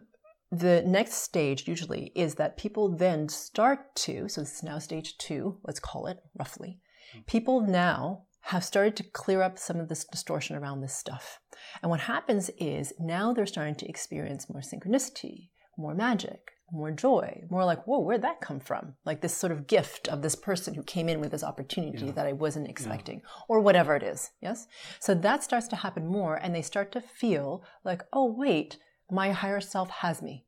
the 0.51 0.83
next 0.83 1.15
stage 1.15 1.67
usually 1.67 2.13
is 2.15 2.35
that 2.35 2.59
people 2.59 2.95
then 2.95 3.29
start 3.29 3.95
to, 3.97 4.29
so 4.29 4.43
this 4.43 4.57
is 4.57 4.63
now 4.63 4.79
stage 4.79 5.17
two, 5.17 5.59
let's 5.65 5.81
call 5.81 6.07
it 6.07 6.19
roughly. 6.39 6.79
People 7.27 7.63
now 7.63 8.25
have 8.47 8.65
started 8.65 8.97
to 8.97 9.03
clear 9.03 9.41
up 9.41 9.59
some 9.59 9.79
of 9.79 9.89
this 9.89 10.05
distortion 10.05 10.57
around 10.57 10.81
this 10.81 10.95
stuff. 10.95 11.39
And 11.81 11.91
what 11.91 12.01
happens 12.01 12.51
is 12.59 12.93
now 12.99 13.33
they're 13.33 13.47
starting 13.47 13.77
to 13.77 13.89
experience 13.89 14.51
more 14.51 14.61
synchronicity, 14.61 15.51
more 15.79 15.95
magic, 15.95 16.51
more 16.73 16.91
joy, 16.91 17.45
more 17.51 17.65
like, 17.65 17.87
whoa, 17.87 18.01
where'd 18.01 18.23
that 18.23 18.41
come 18.41 18.59
from? 18.59 18.95
Like 19.05 19.21
this 19.21 19.37
sort 19.37 19.53
of 19.53 19.67
gift 19.67 20.09
of 20.09 20.23
this 20.23 20.35
person 20.35 20.75
who 20.75 20.83
came 20.83 21.09
in 21.09 21.21
with 21.21 21.31
this 21.31 21.45
opportunity 21.45 22.11
that 22.11 22.27
I 22.27 22.33
wasn't 22.33 22.69
expecting, 22.69 23.21
or 23.47 23.61
whatever 23.61 23.95
it 23.95 24.03
is. 24.03 24.31
Yes? 24.41 24.67
So 24.99 25.15
that 25.15 25.45
starts 25.45 25.69
to 25.69 25.77
happen 25.77 26.07
more, 26.07 26.37
and 26.37 26.55
they 26.55 26.63
start 26.63 26.91
to 26.93 27.01
feel 27.01 27.63
like, 27.85 28.03
oh, 28.13 28.25
wait, 28.25 28.79
my 29.11 29.33
higher 29.33 29.61
self 29.61 29.91
has 29.91 30.23
me 30.23 30.47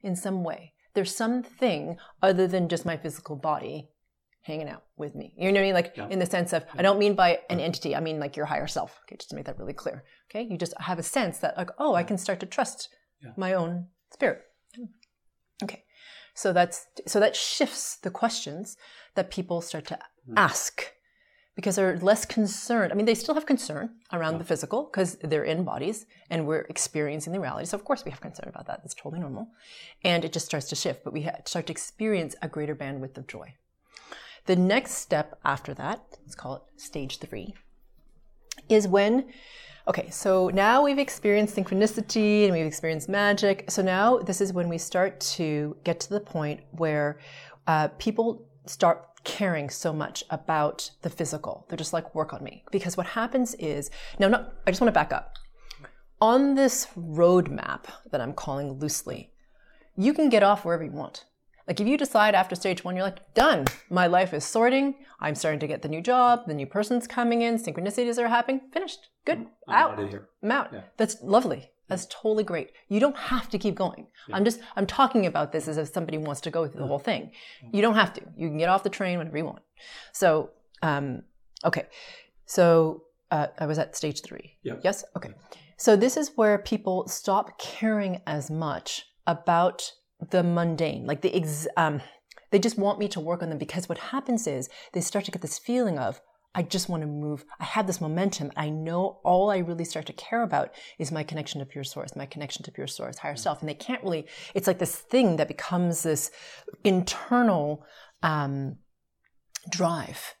in 0.00 0.14
some 0.14 0.44
way. 0.44 0.72
There's 0.94 1.14
something 1.14 1.96
other 2.22 2.46
than 2.46 2.68
just 2.68 2.86
my 2.86 2.96
physical 2.96 3.34
body 3.34 3.90
hanging 4.42 4.68
out 4.68 4.84
with 4.96 5.14
me. 5.16 5.34
You 5.36 5.50
know 5.50 5.58
what 5.58 5.60
I 5.60 5.64
mean? 5.64 5.74
Like 5.74 5.98
in 6.12 6.18
the 6.20 6.26
sense 6.26 6.52
of, 6.52 6.64
I 6.74 6.82
don't 6.82 6.98
mean 6.98 7.14
by 7.14 7.40
an 7.50 7.58
entity, 7.58 7.96
I 7.96 8.00
mean 8.00 8.20
like 8.20 8.36
your 8.36 8.46
higher 8.46 8.68
self. 8.68 9.00
Okay, 9.04 9.16
just 9.16 9.30
to 9.30 9.36
make 9.36 9.46
that 9.46 9.58
really 9.58 9.72
clear. 9.72 10.04
Okay, 10.30 10.46
you 10.48 10.56
just 10.56 10.74
have 10.78 10.98
a 10.98 11.02
sense 11.02 11.38
that, 11.38 11.56
like, 11.56 11.70
oh, 11.78 11.94
I 11.94 12.04
can 12.04 12.18
start 12.18 12.38
to 12.40 12.46
trust 12.46 12.90
my 13.36 13.54
own 13.54 13.86
spirit. 14.12 14.42
So 16.34 16.52
that's 16.52 16.86
so 17.06 17.20
that 17.20 17.36
shifts 17.36 17.96
the 17.96 18.10
questions 18.10 18.76
that 19.14 19.30
people 19.30 19.60
start 19.60 19.86
to 19.86 19.98
hmm. 20.26 20.34
ask 20.36 20.92
because 21.54 21.76
they're 21.76 21.98
less 21.98 22.24
concerned. 22.24 22.92
I 22.92 22.96
mean, 22.96 23.06
they 23.06 23.14
still 23.14 23.34
have 23.34 23.46
concern 23.46 23.90
around 24.12 24.38
the 24.38 24.44
physical 24.44 24.84
because 24.84 25.14
they're 25.22 25.44
in 25.44 25.62
bodies 25.62 26.06
and 26.28 26.46
we're 26.46 26.66
experiencing 26.68 27.32
the 27.32 27.38
reality. 27.38 27.66
So 27.66 27.76
of 27.76 27.84
course 27.84 28.04
we 28.04 28.10
have 28.10 28.20
concern 28.20 28.48
about 28.48 28.66
that. 28.66 28.80
That's 28.82 28.94
totally 28.94 29.20
normal, 29.20 29.48
and 30.02 30.24
it 30.24 30.32
just 30.32 30.46
starts 30.46 30.68
to 30.70 30.74
shift. 30.74 31.04
But 31.04 31.12
we 31.12 31.28
start 31.46 31.66
to 31.66 31.72
experience 31.72 32.34
a 32.42 32.48
greater 32.48 32.74
bandwidth 32.74 33.16
of 33.16 33.28
joy. 33.28 33.54
The 34.46 34.56
next 34.56 34.94
step 34.96 35.38
after 35.44 35.72
that, 35.74 36.04
let's 36.22 36.34
call 36.34 36.56
it 36.56 36.62
stage 36.76 37.18
three, 37.18 37.54
is 38.68 38.86
when, 38.86 39.26
okay, 39.86 40.08
so 40.10 40.48
now 40.48 40.82
we've 40.82 40.98
experienced 40.98 41.56
synchronicity 41.56 42.44
and 42.44 42.52
we've 42.52 42.66
experienced 42.66 43.08
magic. 43.08 43.70
So 43.70 43.82
now 43.82 44.18
this 44.18 44.40
is 44.40 44.52
when 44.52 44.68
we 44.68 44.78
start 44.78 45.20
to 45.36 45.76
get 45.84 46.00
to 46.00 46.10
the 46.10 46.20
point 46.20 46.60
where 46.72 47.18
uh, 47.66 47.88
people 47.98 48.46
start 48.66 49.06
caring 49.24 49.70
so 49.70 49.92
much 49.92 50.24
about 50.30 50.90
the 51.02 51.10
physical. 51.10 51.66
They're 51.68 51.78
just 51.78 51.92
like, 51.92 52.14
work 52.14 52.32
on 52.32 52.42
me. 52.44 52.64
Because 52.70 52.96
what 52.96 53.06
happens 53.06 53.54
is, 53.54 53.90
now, 54.18 54.28
not, 54.28 54.54
I 54.66 54.70
just 54.70 54.80
want 54.80 54.88
to 54.88 54.92
back 54.92 55.12
up. 55.12 55.34
On 56.20 56.54
this 56.54 56.88
roadmap 56.96 57.84
that 58.10 58.20
I'm 58.20 58.32
calling 58.32 58.78
loosely, 58.78 59.32
you 59.96 60.14
can 60.14 60.28
get 60.28 60.42
off 60.42 60.64
wherever 60.64 60.84
you 60.84 60.90
want. 60.90 61.24
Like 61.66 61.80
if 61.80 61.88
you 61.88 61.96
decide 61.96 62.34
after 62.34 62.54
stage 62.54 62.84
one, 62.84 62.96
you're 62.96 63.04
like, 63.04 63.34
done. 63.34 63.66
My 63.90 64.06
life 64.06 64.34
is 64.34 64.44
sorting. 64.44 64.96
I'm 65.20 65.34
starting 65.34 65.60
to 65.60 65.66
get 65.66 65.82
the 65.82 65.88
new 65.88 66.02
job. 66.02 66.46
The 66.46 66.54
new 66.54 66.66
person's 66.66 67.06
coming 67.06 67.42
in. 67.42 67.56
Synchronicities 67.58 68.18
are 68.18 68.28
happening. 68.28 68.60
Finished. 68.72 69.08
Good. 69.24 69.46
I'm 69.68 69.74
out. 69.74 69.92
out 69.92 70.00
of 70.00 70.10
here. 70.10 70.28
I'm 70.42 70.50
out. 70.50 70.70
Yeah. 70.72 70.82
That's 70.96 71.16
lovely. 71.22 71.70
That's 71.88 72.06
totally 72.06 72.44
great. 72.44 72.70
You 72.88 72.98
don't 72.98 73.16
have 73.16 73.48
to 73.50 73.58
keep 73.58 73.74
going. 73.74 74.06
I'm 74.32 74.44
just 74.44 74.60
I'm 74.74 74.86
talking 74.86 75.26
about 75.26 75.52
this 75.52 75.68
as 75.68 75.76
if 75.76 75.88
somebody 75.88 76.16
wants 76.16 76.40
to 76.42 76.50
go 76.50 76.66
through 76.66 76.80
the 76.80 76.86
whole 76.86 76.98
thing. 76.98 77.30
You 77.72 77.82
don't 77.82 77.94
have 77.94 78.14
to. 78.14 78.22
You 78.36 78.48
can 78.48 78.56
get 78.56 78.70
off 78.70 78.82
the 78.82 78.90
train 78.90 79.18
whenever 79.18 79.36
you 79.36 79.44
want. 79.44 79.60
So, 80.12 80.50
um, 80.82 81.22
okay. 81.62 81.84
So 82.46 83.04
uh, 83.30 83.48
I 83.58 83.66
was 83.66 83.78
at 83.78 83.96
stage 83.96 84.22
three. 84.22 84.56
Yep. 84.62 84.80
Yes. 84.82 85.04
Okay. 85.16 85.30
So 85.76 85.94
this 85.94 86.16
is 86.16 86.32
where 86.36 86.56
people 86.58 87.06
stop 87.06 87.58
caring 87.58 88.22
as 88.26 88.50
much 88.50 89.06
about 89.26 89.92
the 90.30 90.42
mundane, 90.42 91.06
like 91.06 91.22
the 91.22 91.34
ex- 91.34 91.68
um, 91.76 92.00
they 92.50 92.58
just 92.58 92.78
want 92.78 92.98
me 92.98 93.08
to 93.08 93.20
work 93.20 93.42
on 93.42 93.48
them 93.48 93.58
because 93.58 93.88
what 93.88 93.98
happens 93.98 94.46
is 94.46 94.68
they 94.92 95.00
start 95.00 95.24
to 95.24 95.30
get 95.30 95.42
this 95.42 95.58
feeling 95.58 95.98
of 95.98 96.20
I 96.54 96.62
just 96.62 96.88
want 96.88 97.02
to 97.02 97.08
move. 97.08 97.44
I 97.58 97.64
have 97.64 97.86
this 97.88 98.00
momentum. 98.00 98.52
I 98.56 98.70
know 98.70 99.18
all 99.24 99.50
I 99.50 99.58
really 99.58 99.84
start 99.84 100.06
to 100.06 100.12
care 100.12 100.42
about 100.42 100.72
is 100.98 101.10
my 101.10 101.24
connection 101.24 101.58
to 101.58 101.66
pure 101.66 101.82
source, 101.82 102.14
my 102.14 102.26
connection 102.26 102.62
to 102.62 102.70
pure 102.70 102.86
source, 102.86 103.18
higher 103.18 103.34
self. 103.34 103.60
And 103.60 103.68
they 103.68 103.74
can't 103.74 104.02
really, 104.04 104.26
it's 104.54 104.68
like 104.68 104.78
this 104.78 104.94
thing 104.94 105.36
that 105.36 105.48
becomes 105.48 106.04
this 106.04 106.30
internal 106.84 107.84
um, 108.22 108.76
drive. 109.68 110.36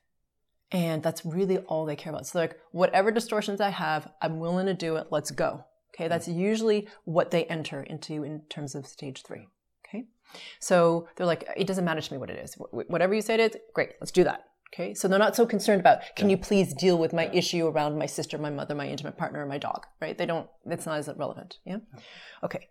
And 0.70 1.02
that's 1.02 1.24
really 1.24 1.58
all 1.58 1.84
they 1.84 1.96
care 1.96 2.12
about. 2.12 2.26
So, 2.26 2.38
like, 2.38 2.58
whatever 2.70 3.10
distortions 3.10 3.60
I 3.60 3.70
have, 3.70 4.08
I'm 4.22 4.38
willing 4.38 4.66
to 4.66 4.74
do 4.74 4.96
it. 4.96 5.08
Let's 5.10 5.30
go. 5.30 5.64
Okay. 5.94 6.08
That's 6.08 6.28
usually 6.28 6.88
what 7.04 7.30
they 7.30 7.44
enter 7.44 7.82
into 7.82 8.24
in 8.24 8.42
terms 8.48 8.74
of 8.74 8.86
stage 8.86 9.22
three. 9.24 9.48
So 10.60 11.08
they're 11.16 11.26
like, 11.26 11.44
it 11.56 11.66
doesn't 11.66 11.84
matter 11.84 12.00
to 12.00 12.12
me 12.12 12.18
what 12.18 12.30
it 12.30 12.38
is. 12.44 12.54
Whatever 12.70 13.14
you 13.14 13.22
say 13.22 13.34
it 13.34 13.40
is, 13.40 13.56
great. 13.74 13.90
Let's 14.00 14.12
do 14.12 14.24
that. 14.24 14.44
Okay. 14.72 14.92
So 14.94 15.06
they're 15.06 15.18
not 15.20 15.36
so 15.36 15.46
concerned 15.46 15.80
about, 15.80 15.98
can 16.16 16.28
you 16.28 16.36
please 16.36 16.74
deal 16.74 16.98
with 16.98 17.12
my 17.12 17.26
issue 17.32 17.66
around 17.66 17.96
my 17.96 18.06
sister, 18.06 18.38
my 18.38 18.50
mother, 18.50 18.74
my 18.74 18.88
intimate 18.88 19.16
partner, 19.16 19.42
or 19.42 19.46
my 19.46 19.58
dog, 19.58 19.86
right? 20.00 20.18
They 20.18 20.26
don't, 20.26 20.48
it's 20.66 20.86
not 20.86 20.98
as 20.98 21.08
relevant. 21.16 21.58
Yeah. 21.64 21.76
Okay. 22.42 22.68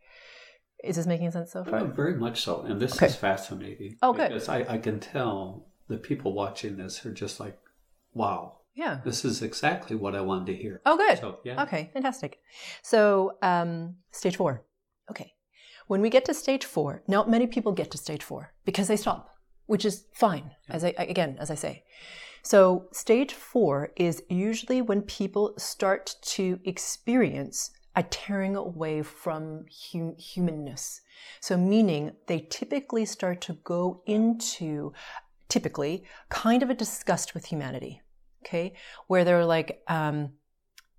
Is 0.83 0.97
this 0.97 1.07
making 1.07 1.31
sense 1.31 1.53
so 1.53 1.63
far? 1.63 1.79
Oh, 1.79 1.85
very 1.85 2.15
much 2.15 2.41
so. 2.43 2.63
And 2.63 2.81
this 2.81 2.95
Okay. 2.97 3.05
is 3.05 3.15
fascinating. 3.15 3.95
Oh, 4.01 4.11
good. 4.11 4.29
Because 4.29 4.49
I, 4.49 4.65
I 4.67 4.77
can 4.79 4.99
tell 4.99 5.67
the 5.87 5.97
people 5.97 6.33
watching 6.33 6.75
this 6.75 7.05
are 7.05 7.13
just 7.13 7.39
like, 7.39 7.57
wow, 8.13 8.57
Yeah. 8.75 8.99
this 9.05 9.23
is 9.23 9.41
exactly 9.41 9.95
what 9.95 10.13
I 10.13 10.19
wanted 10.19 10.47
to 10.47 10.55
hear. 10.55 10.81
Oh, 10.85 10.97
good. 10.97 11.19
So, 11.19 11.39
yeah. 11.45 11.63
Okay, 11.63 11.89
fantastic. 11.93 12.39
So, 12.81 13.37
um, 13.41 13.95
stage 14.11 14.35
four. 14.35 14.65
Okay. 15.09 15.31
When 15.87 16.01
we 16.01 16.09
get 16.09 16.25
to 16.25 16.33
stage 16.33 16.65
four, 16.65 17.03
not 17.07 17.29
many 17.29 17.47
people 17.47 17.71
get 17.71 17.91
to 17.91 17.97
stage 17.97 18.23
four 18.23 18.53
because 18.65 18.87
they 18.87 18.97
stop, 18.97 19.29
which 19.65 19.85
is 19.85 20.05
fine. 20.13 20.51
As 20.69 20.83
I 20.83 20.93
again, 20.97 21.37
as 21.39 21.51
I 21.51 21.55
say. 21.55 21.83
So, 22.45 22.89
stage 22.91 23.33
four 23.33 23.93
is 23.95 24.21
usually 24.29 24.81
when 24.81 25.01
people 25.03 25.53
start 25.57 26.15
to 26.23 26.59
experience 26.65 27.71
a 27.95 28.03
tearing 28.03 28.57
away 28.57 29.01
from 29.01 29.65
hum- 29.91 30.17
humanness. 30.17 30.99
So, 31.39 31.55
meaning 31.55 32.11
they 32.27 32.39
typically 32.49 33.05
start 33.05 33.39
to 33.41 33.53
go 33.63 34.01
into, 34.05 34.91
typically, 35.47 36.03
kind 36.27 36.61
of 36.63 36.69
a 36.69 36.73
disgust 36.73 37.33
with 37.33 37.45
humanity. 37.45 38.01
Okay, 38.45 38.73
where 39.07 39.23
they're 39.23 39.45
like, 39.45 39.81
um, 39.87 40.33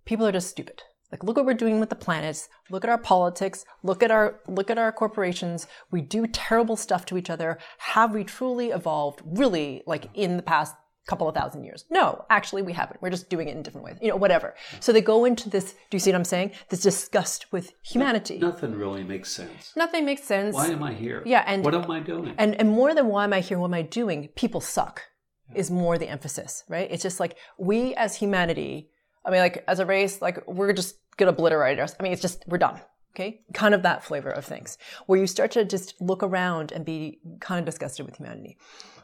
people 0.07 0.27
are 0.27 0.33
just 0.33 0.49
stupid. 0.49 0.83
Like, 1.15 1.23
look 1.23 1.37
what 1.37 1.47
we're 1.47 1.55
doing 1.55 1.79
with 1.79 1.91
the 1.91 1.95
planets. 1.95 2.49
Look 2.71 2.83
at 2.83 2.91
our 2.91 2.99
politics. 2.99 3.65
Look 3.85 4.03
at 4.03 4.11
our 4.11 4.41
look 4.49 4.69
at 4.69 4.79
our 4.79 4.91
corporations. 4.91 5.69
We 5.93 6.01
do 6.01 6.27
terrible 6.27 6.77
stuff 6.77 7.07
to 7.07 7.17
each 7.17 7.31
other. 7.31 7.57
Have 7.79 8.13
we 8.13 8.25
truly 8.25 8.71
evolved? 8.71 9.23
Really, 9.25 9.85
like 9.87 10.11
in 10.15 10.37
the 10.37 10.43
past 10.43 10.75
couple 11.07 11.29
of 11.29 11.35
thousand 11.37 11.63
years? 11.63 11.85
No, 11.89 12.25
actually, 12.31 12.63
we 12.63 12.73
haven't. 12.73 13.01
We're 13.01 13.11
just 13.11 13.31
doing 13.31 13.47
it 13.47 13.57
in 13.57 13.63
different 13.63 13.85
ways. 13.85 13.97
You 14.03 14.09
know, 14.09 14.17
whatever. 14.17 14.57
So 14.81 14.91
they 14.93 15.03
go 15.03 15.25
into 15.25 15.49
this. 15.49 15.75
Do 15.89 15.93
you 15.93 16.01
see 16.01 16.11
what 16.11 16.17
I'm 16.17 16.25
saying? 16.25 16.51
This 16.69 16.81
disgust 16.81 17.53
with 17.53 17.75
humanity. 17.85 18.39
Nothing 18.39 18.75
really 18.75 19.05
makes 19.05 19.31
sense. 19.31 19.73
Nothing 19.77 20.05
makes 20.05 20.25
sense. 20.25 20.57
Why 20.57 20.67
am 20.67 20.83
I 20.83 20.95
here? 20.95 21.23
Yeah, 21.25 21.45
and- 21.47 21.65
what 21.65 21.77
am 21.77 21.89
I 21.93 22.01
doing? 22.01 22.35
And 22.39 22.57
and 22.57 22.71
more 22.71 22.93
than 22.93 23.07
why 23.07 23.23
am 23.23 23.33
I 23.33 23.39
here? 23.39 23.61
What 23.61 23.69
am 23.69 23.75
I 23.75 23.83
doing? 23.83 24.31
People 24.35 24.61
suck 24.61 25.03
is 25.55 25.71
more 25.71 25.97
the 25.97 26.09
emphasis, 26.09 26.65
right? 26.69 26.89
It's 26.91 27.05
just 27.05 27.21
like 27.21 27.37
we 27.57 27.95
as 27.95 28.17
humanity, 28.17 28.91
I 29.27 29.31
mean, 29.31 29.41
like 29.41 29.65
as 29.69 29.79
a 29.79 29.87
race, 29.87 30.21
like 30.21 30.47
we're 30.47 30.73
just 30.73 30.97
gonna 31.17 31.33
obliterate 31.33 31.79
us. 31.79 31.95
I 31.99 32.03
mean, 32.03 32.13
it's 32.13 32.23
just 32.23 32.45
we're 32.47 32.59
done. 32.59 32.81
Okay, 33.15 33.43
kind 33.53 33.75
of 33.75 33.85
that 33.85 34.03
flavor 34.03 34.31
of 34.31 34.45
things, 34.45 34.77
where 35.07 35.21
you 35.21 35.29
start 35.29 35.53
to 35.53 35.65
just 35.65 35.95
look 36.01 36.25
around 36.25 36.73
and 36.73 36.85
be 36.85 37.21
kind 37.41 37.61
of 37.61 37.65
disgusted 37.65 38.07
with 38.07 38.17
humanity. 38.17 38.57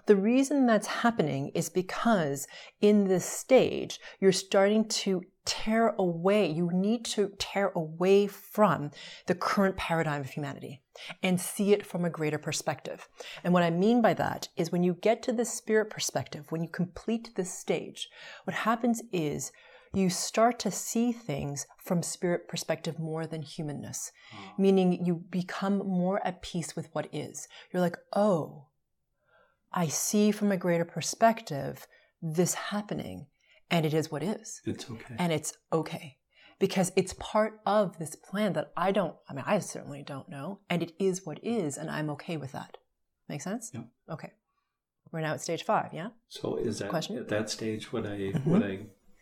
The 0.07 0.17
reason 0.17 0.67
that's 0.67 0.89
happening 0.89 1.53
is 1.55 1.69
because 1.69 2.49
in 2.81 3.05
this 3.05 3.25
stage, 3.25 4.01
you're 4.19 4.33
starting 4.33 4.89
to 4.89 5.23
tear 5.45 5.95
away, 5.99 6.51
you 6.51 6.71
need 6.73 7.05
to 7.05 7.33
tear 7.39 7.71
away 7.77 8.27
from 8.27 8.91
the 9.27 9.35
current 9.35 9.77
paradigm 9.77 10.23
of 10.23 10.31
humanity 10.31 10.83
and 11.23 11.41
see 11.41 11.73
it 11.73 11.87
from 11.87 12.05
a 12.05 12.11
greater 12.11 12.39
perspective. 12.39 13.09
And 13.45 13.55
what 13.55 13.63
I 13.63 13.71
mean 13.71 14.03
by 14.03 14.15
that 14.15 14.49
is 14.57 14.73
when 14.73 14.83
you 14.83 14.95
get 14.95 15.23
to 15.25 15.33
the 15.33 15.45
spirit 15.45 15.91
perspective, 15.91 16.47
when 16.51 16.63
you 16.63 16.69
complete 16.69 17.31
this 17.37 17.57
stage, 17.57 18.09
what 18.45 18.55
happens 18.55 19.03
is 19.13 19.53
you 19.93 20.09
start 20.09 20.59
to 20.61 20.71
see 20.71 21.13
things 21.13 21.67
from 21.79 22.03
spirit 22.03 22.49
perspective 22.49 22.99
more 22.99 23.27
than 23.27 23.43
humanness, 23.43 24.13
meaning 24.57 25.05
you 25.05 25.25
become 25.31 25.79
more 25.79 26.25
at 26.25 26.43
peace 26.43 26.77
with 26.77 26.89
what 26.93 27.09
is. 27.13 27.49
You're 27.73 27.83
like, 27.83 27.97
oh, 28.15 28.67
I 29.73 29.89
see 29.89 30.31
from 30.31 30.53
a 30.53 30.57
greater 30.57 30.85
perspective 30.85 31.87
this 32.23 32.55
happening, 32.55 33.27
and 33.71 33.85
it 33.85 33.95
is 33.95 34.11
what 34.11 34.23
is, 34.23 34.61
it's 34.65 34.89
okay. 34.91 35.15
and 35.19 35.33
it's 35.33 35.55
okay. 35.73 36.17
Because 36.59 36.93
it's 36.95 37.15
part 37.19 37.55
of 37.65 37.99
this 37.99 38.15
plan 38.15 38.53
that 38.53 38.71
I 38.77 38.93
don't, 38.93 39.15
I 39.29 39.33
mean, 39.33 39.45
I 39.47 39.59
certainly 39.61 40.03
don't 40.03 40.29
know, 40.29 40.61
and 40.69 40.83
it 40.83 40.93
is 40.99 41.25
what 41.25 41.41
is, 41.43 41.79
and 41.79 41.91
I'm 41.91 42.11
okay 42.11 42.37
with 42.37 42.53
that. 42.53 42.77
Make 43.29 43.41
sense? 43.41 43.71
Yeah. 43.73 43.83
Okay. 44.11 44.33
We're 45.11 45.21
now 45.21 45.33
at 45.33 45.41
stage 45.41 45.65
five, 45.65 45.93
yeah? 45.93 46.09
so 46.29 46.57
is 46.57 46.79
that 46.79 46.91
Question? 46.91 47.17
Mm-hmm. 47.17 47.23
at 47.23 47.29
that 47.31 47.51
stage 47.51 47.93
would 47.93 48.07
I 48.07 48.33
would 48.45 48.63
I 48.63 48.79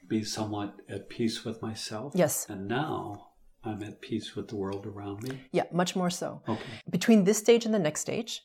be 0.09 0.25
somewhat 0.25 0.75
at 0.89 1.09
peace 1.09 1.45
with 1.45 1.63
myself? 1.63 2.13
Yes. 2.17 2.47
And 2.49 2.67
now 2.69 3.29
I'm 3.65 3.83
at 3.83 4.01
peace 4.01 4.35
with 4.37 4.49
the 4.49 4.57
world 4.57 4.87
around 4.87 5.23
me. 5.23 5.41
Yeah, 5.53 5.65
much 5.73 5.95
more 5.97 6.11
so. 6.11 6.43
Okay. 6.49 6.63
Between 6.91 7.25
this 7.25 7.39
stage 7.39 7.65
and 7.65 7.75
the 7.75 7.79
next 7.79 8.01
stage 8.01 8.43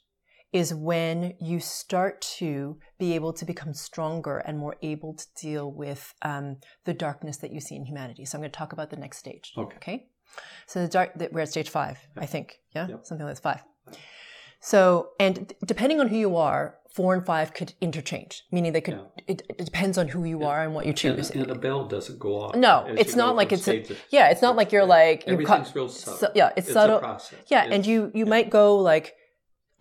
is 0.51 0.73
when 0.73 1.33
you 1.41 1.59
start 1.59 2.21
to 2.21 2.77
be 2.99 3.13
able 3.15 3.33
to 3.33 3.43
become 3.45 3.73
stronger 3.73 4.37
and 4.37 4.57
more 4.57 4.75
able 4.83 5.15
to 5.15 5.25
deal 5.41 5.71
with 5.71 6.13
um, 6.21 6.57
the 6.85 6.93
darkness 6.93 7.37
that 7.37 7.51
you 7.51 7.59
see 7.59 7.75
in 7.75 7.85
humanity. 7.85 8.23
So 8.25 8.37
I'm 8.37 8.41
going 8.41 8.51
to 8.51 8.57
talk 8.57 8.71
about 8.73 8.89
the 8.91 8.97
next 8.97 9.17
stage. 9.17 9.51
Okay. 9.57 9.75
Okay. 9.77 10.05
So 10.67 10.81
the 10.81 10.87
dark, 10.87 11.11
we're 11.31 11.41
at 11.41 11.49
stage 11.49 11.69
five, 11.69 11.97
I 12.17 12.25
think. 12.27 12.59
Yeah, 12.75 12.87
Yep. 12.87 13.05
something 13.05 13.25
like 13.25 13.41
five. 13.41 13.61
So, 14.65 15.09
and 15.19 15.53
depending 15.65 15.99
on 15.99 16.07
who 16.07 16.15
you 16.15 16.37
are, 16.37 16.75
four 16.93 17.13
and 17.13 17.25
five 17.25 17.53
could 17.53 17.73
interchange, 17.81 18.43
meaning 18.51 18.71
they 18.71 18.79
could. 18.81 18.99
It, 19.27 19.41
it 19.49 19.65
depends 19.65 19.97
on 19.97 20.07
who 20.07 20.23
you 20.23 20.43
are 20.45 20.63
and 20.63 20.73
what 20.73 20.85
you 20.85 20.89
And, 20.91 20.97
choose. 20.97 21.31
and 21.31 21.47
the 21.47 21.55
bell 21.55 21.85
doesn't 21.85 22.17
go 22.19 22.35
off. 22.41 22.55
No, 22.55 22.85
it's 22.87 23.15
not 23.15 23.35
like 23.35 23.51
it's 23.51 23.67
a, 23.67 23.83
yeah, 24.09 24.29
it's 24.29 24.41
not 24.41 24.55
like 24.55 24.71
you're 24.71 24.85
like 24.85 25.25
you 25.27 25.33
Everything's 25.33 25.67
cut. 25.67 25.75
real 25.75 25.89
subtle. 25.89 26.17
So, 26.19 26.31
yeah, 26.33 26.49
it's, 26.55 26.59
It's 26.67 26.69
a 26.69 26.73
subtle. 26.73 26.99
process. 26.99 27.39
Yeah, 27.47 27.63
and 27.63 27.73
It's- 27.73 27.87
you 27.87 28.11
you 28.15 28.25
might 28.25 28.49
go 28.49 28.77
like 28.77 29.15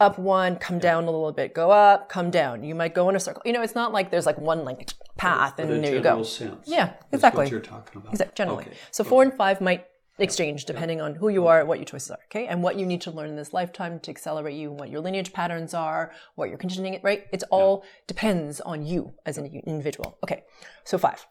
up 0.00 0.18
one, 0.18 0.56
come 0.56 0.80
down 0.80 1.04
a 1.04 1.10
little 1.12 1.30
bit, 1.30 1.54
go 1.54 1.70
up, 1.70 2.08
come 2.08 2.30
down. 2.32 2.64
You 2.64 2.74
might 2.74 2.92
go 2.92 3.08
in 3.08 3.14
a 3.14 3.20
circle. 3.20 3.42
You 3.44 3.52
know, 3.52 3.62
it's 3.62 3.76
not 3.76 3.92
like 3.92 4.10
there's 4.10 4.26
like 4.26 4.38
one 4.38 4.64
like 4.64 4.90
path 5.16 5.54
But 5.58 5.66
and 5.66 5.84
there 5.84 5.94
you 5.94 6.00
go. 6.00 6.24
Sense 6.24 6.66
Yeah, 6.66 6.94
exactly. 7.12 7.44
What 7.44 7.50
you're 7.52 7.60
talking 7.60 8.00
about. 8.00 8.12
Exactly, 8.14 8.34
generally. 8.34 8.64
Okay. 8.64 8.76
So 8.90 9.04
four 9.04 9.22
and 9.22 9.32
five 9.32 9.60
might 9.60 9.84
exchange 10.18 10.64
depending 10.66 11.00
on 11.00 11.14
who 11.14 11.28
you 11.28 11.46
are 11.46 11.60
and 11.60 11.68
what 11.68 11.78
your 11.78 11.86
choices 11.86 12.10
are, 12.10 12.18
okay? 12.26 12.46
And 12.46 12.62
what 12.62 12.78
you 12.78 12.86
need 12.86 13.00
to 13.02 13.10
learn 13.10 13.30
in 13.30 13.36
this 13.36 13.52
lifetime 13.52 13.98
to 14.00 14.10
accelerate 14.10 14.56
you, 14.56 14.70
and 14.70 14.78
what 14.78 14.90
your 14.90 15.00
lineage 15.00 15.32
patterns 15.32 15.74
are, 15.74 16.12
what 16.34 16.48
you're 16.48 16.58
conditioning 16.58 16.94
it, 16.94 17.02
right? 17.02 17.26
It's 17.32 17.44
all 17.50 17.84
depends 18.06 18.60
on 18.60 18.84
you 18.84 19.14
as 19.26 19.38
an 19.38 19.46
individual. 19.66 20.18
Okay, 20.22 20.44
so 20.84 20.98
five. 20.98 21.26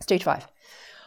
Stage 0.00 0.24
five. 0.24 0.46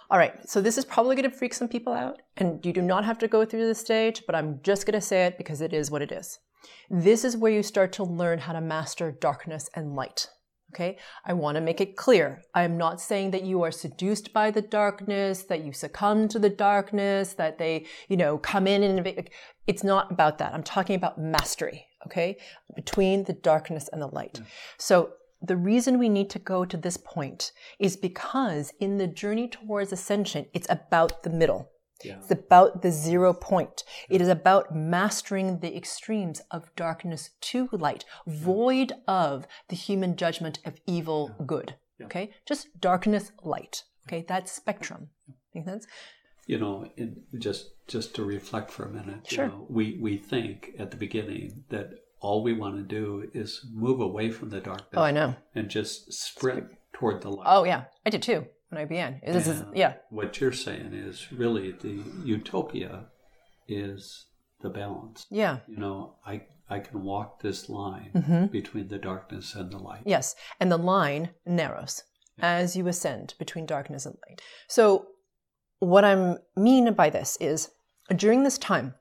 All 0.09 0.17
right, 0.17 0.47
so 0.49 0.61
this 0.61 0.77
is 0.77 0.85
probably 0.85 1.15
going 1.15 1.29
to 1.29 1.37
freak 1.37 1.53
some 1.53 1.67
people 1.67 1.91
out, 1.93 2.21
and 2.37 2.65
you 2.65 2.71
do 2.71 2.81
not 2.81 3.03
have 3.03 3.19
to 3.19 3.27
go 3.27 3.43
through 3.43 3.67
this 3.67 3.79
stage, 3.79 4.23
but 4.25 4.35
I'm 4.35 4.61
just 4.63 4.85
going 4.85 4.99
to 4.99 5.05
say 5.05 5.25
it 5.25 5.37
because 5.37 5.59
it 5.59 5.73
is 5.73 5.91
what 5.91 6.01
it 6.01 6.11
is. 6.11 6.39
This 6.89 7.25
is 7.25 7.35
where 7.35 7.51
you 7.51 7.61
start 7.61 7.91
to 7.93 8.03
learn 8.03 8.39
how 8.39 8.53
to 8.53 8.61
master 8.61 9.11
darkness 9.11 9.69
and 9.75 9.95
light. 9.95 10.29
Okay. 10.77 10.97
I 11.25 11.33
want 11.33 11.55
to 11.55 11.61
make 11.61 11.81
it 11.81 11.95
clear. 11.95 12.43
I'm 12.53 12.77
not 12.77 13.01
saying 13.01 13.31
that 13.31 13.43
you 13.43 13.63
are 13.63 13.71
seduced 13.71 14.31
by 14.31 14.51
the 14.51 14.61
darkness, 14.61 15.41
that 15.43 15.63
you 15.63 15.73
succumb 15.73 16.27
to 16.27 16.37
the 16.37 16.51
darkness, 16.51 17.33
that 17.33 17.57
they, 17.57 17.87
you 18.09 18.17
know, 18.17 18.37
come 18.37 18.67
in 18.67 18.83
and. 18.83 19.29
It's 19.65 19.83
not 19.83 20.11
about 20.11 20.37
that. 20.37 20.53
I'm 20.53 20.63
talking 20.63 20.95
about 20.95 21.19
mastery. 21.19 21.87
Okay. 22.05 22.37
Between 22.75 23.23
the 23.23 23.33
darkness 23.33 23.89
and 23.91 23.99
the 24.01 24.07
light. 24.07 24.37
Yeah. 24.39 24.45
So 24.77 25.13
the 25.41 25.57
reason 25.57 25.97
we 25.97 26.09
need 26.09 26.29
to 26.31 26.39
go 26.39 26.63
to 26.65 26.77
this 26.77 26.97
point 26.97 27.51
is 27.79 27.97
because 27.97 28.71
in 28.79 28.97
the 28.97 29.07
journey 29.07 29.47
towards 29.47 29.91
ascension, 29.91 30.45
it's 30.53 30.67
about 30.69 31.23
the 31.23 31.29
middle. 31.31 31.71
Yeah. 32.03 32.17
It's 32.19 32.31
about 32.31 32.81
the 32.81 32.91
zero 32.91 33.33
point. 33.33 33.83
Yeah. 34.09 34.15
It 34.15 34.21
is 34.21 34.27
about 34.27 34.75
mastering 34.75 35.59
the 35.59 35.75
extremes 35.75 36.41
of 36.51 36.73
darkness 36.75 37.31
to 37.41 37.69
light, 37.71 38.05
void 38.25 38.93
of 39.07 39.47
the 39.69 39.75
human 39.75 40.15
judgment 40.15 40.59
of 40.65 40.79
evil, 40.85 41.35
good. 41.45 41.75
Okay? 42.01 42.31
Just 42.45 42.79
darkness, 42.79 43.31
light. 43.43 43.83
Okay? 44.07 44.25
That 44.27 44.47
spectrum. 44.47 45.09
Make 45.53 45.65
sense? 45.65 45.87
You 46.45 46.59
know, 46.59 46.87
just 47.37 47.71
just 47.87 48.15
to 48.15 48.23
reflect 48.23 48.71
for 48.71 48.85
a 48.85 48.89
minute, 48.89 49.29
sure. 49.29 49.45
You 49.45 49.51
know, 49.51 49.65
we, 49.69 49.97
we 50.01 50.17
think 50.17 50.71
at 50.79 50.91
the 50.91 50.97
beginning 50.97 51.65
that 51.69 51.89
all 52.21 52.43
we 52.43 52.53
want 52.53 52.77
to 52.77 52.83
do 52.83 53.29
is 53.33 53.65
move 53.73 54.01
away 54.01 54.31
from 54.31 54.49
the 54.49 54.59
darkness. 54.59 54.87
Oh, 54.95 55.03
I 55.03 55.11
know. 55.11 55.35
And 55.55 55.69
just 55.69 56.13
sprint 56.13 56.67
toward 56.93 57.21
the 57.21 57.29
light. 57.29 57.45
Oh, 57.49 57.63
yeah. 57.63 57.85
I 58.05 58.09
did 58.09 58.21
too 58.21 58.47
when 58.69 58.81
I 58.81 58.85
began. 58.85 59.21
This 59.25 59.47
is, 59.47 59.63
yeah. 59.73 59.93
What 60.09 60.39
you're 60.39 60.51
saying 60.51 60.93
is 60.93 61.31
really 61.31 61.71
the 61.71 62.01
utopia 62.23 63.05
is 63.67 64.25
the 64.61 64.69
balance. 64.69 65.25
Yeah. 65.29 65.59
You 65.67 65.77
know, 65.77 66.15
I 66.25 66.43
I 66.69 66.79
can 66.79 67.03
walk 67.03 67.41
this 67.41 67.69
line 67.69 68.11
mm-hmm. 68.13 68.45
between 68.47 68.89
the 68.89 68.97
darkness 68.97 69.55
and 69.55 69.71
the 69.71 69.77
light. 69.77 70.01
Yes, 70.05 70.35
and 70.59 70.71
the 70.71 70.77
line 70.77 71.29
narrows 71.45 72.03
yeah. 72.37 72.55
as 72.55 72.75
you 72.75 72.87
ascend 72.87 73.35
between 73.39 73.65
darkness 73.65 74.05
and 74.05 74.17
light. 74.27 74.41
So, 74.67 75.07
what 75.79 76.03
I 76.03 76.35
mean 76.55 76.93
by 76.93 77.09
this 77.09 77.37
is 77.39 77.69
during 78.15 78.43
this 78.43 78.57
time, 78.57 78.95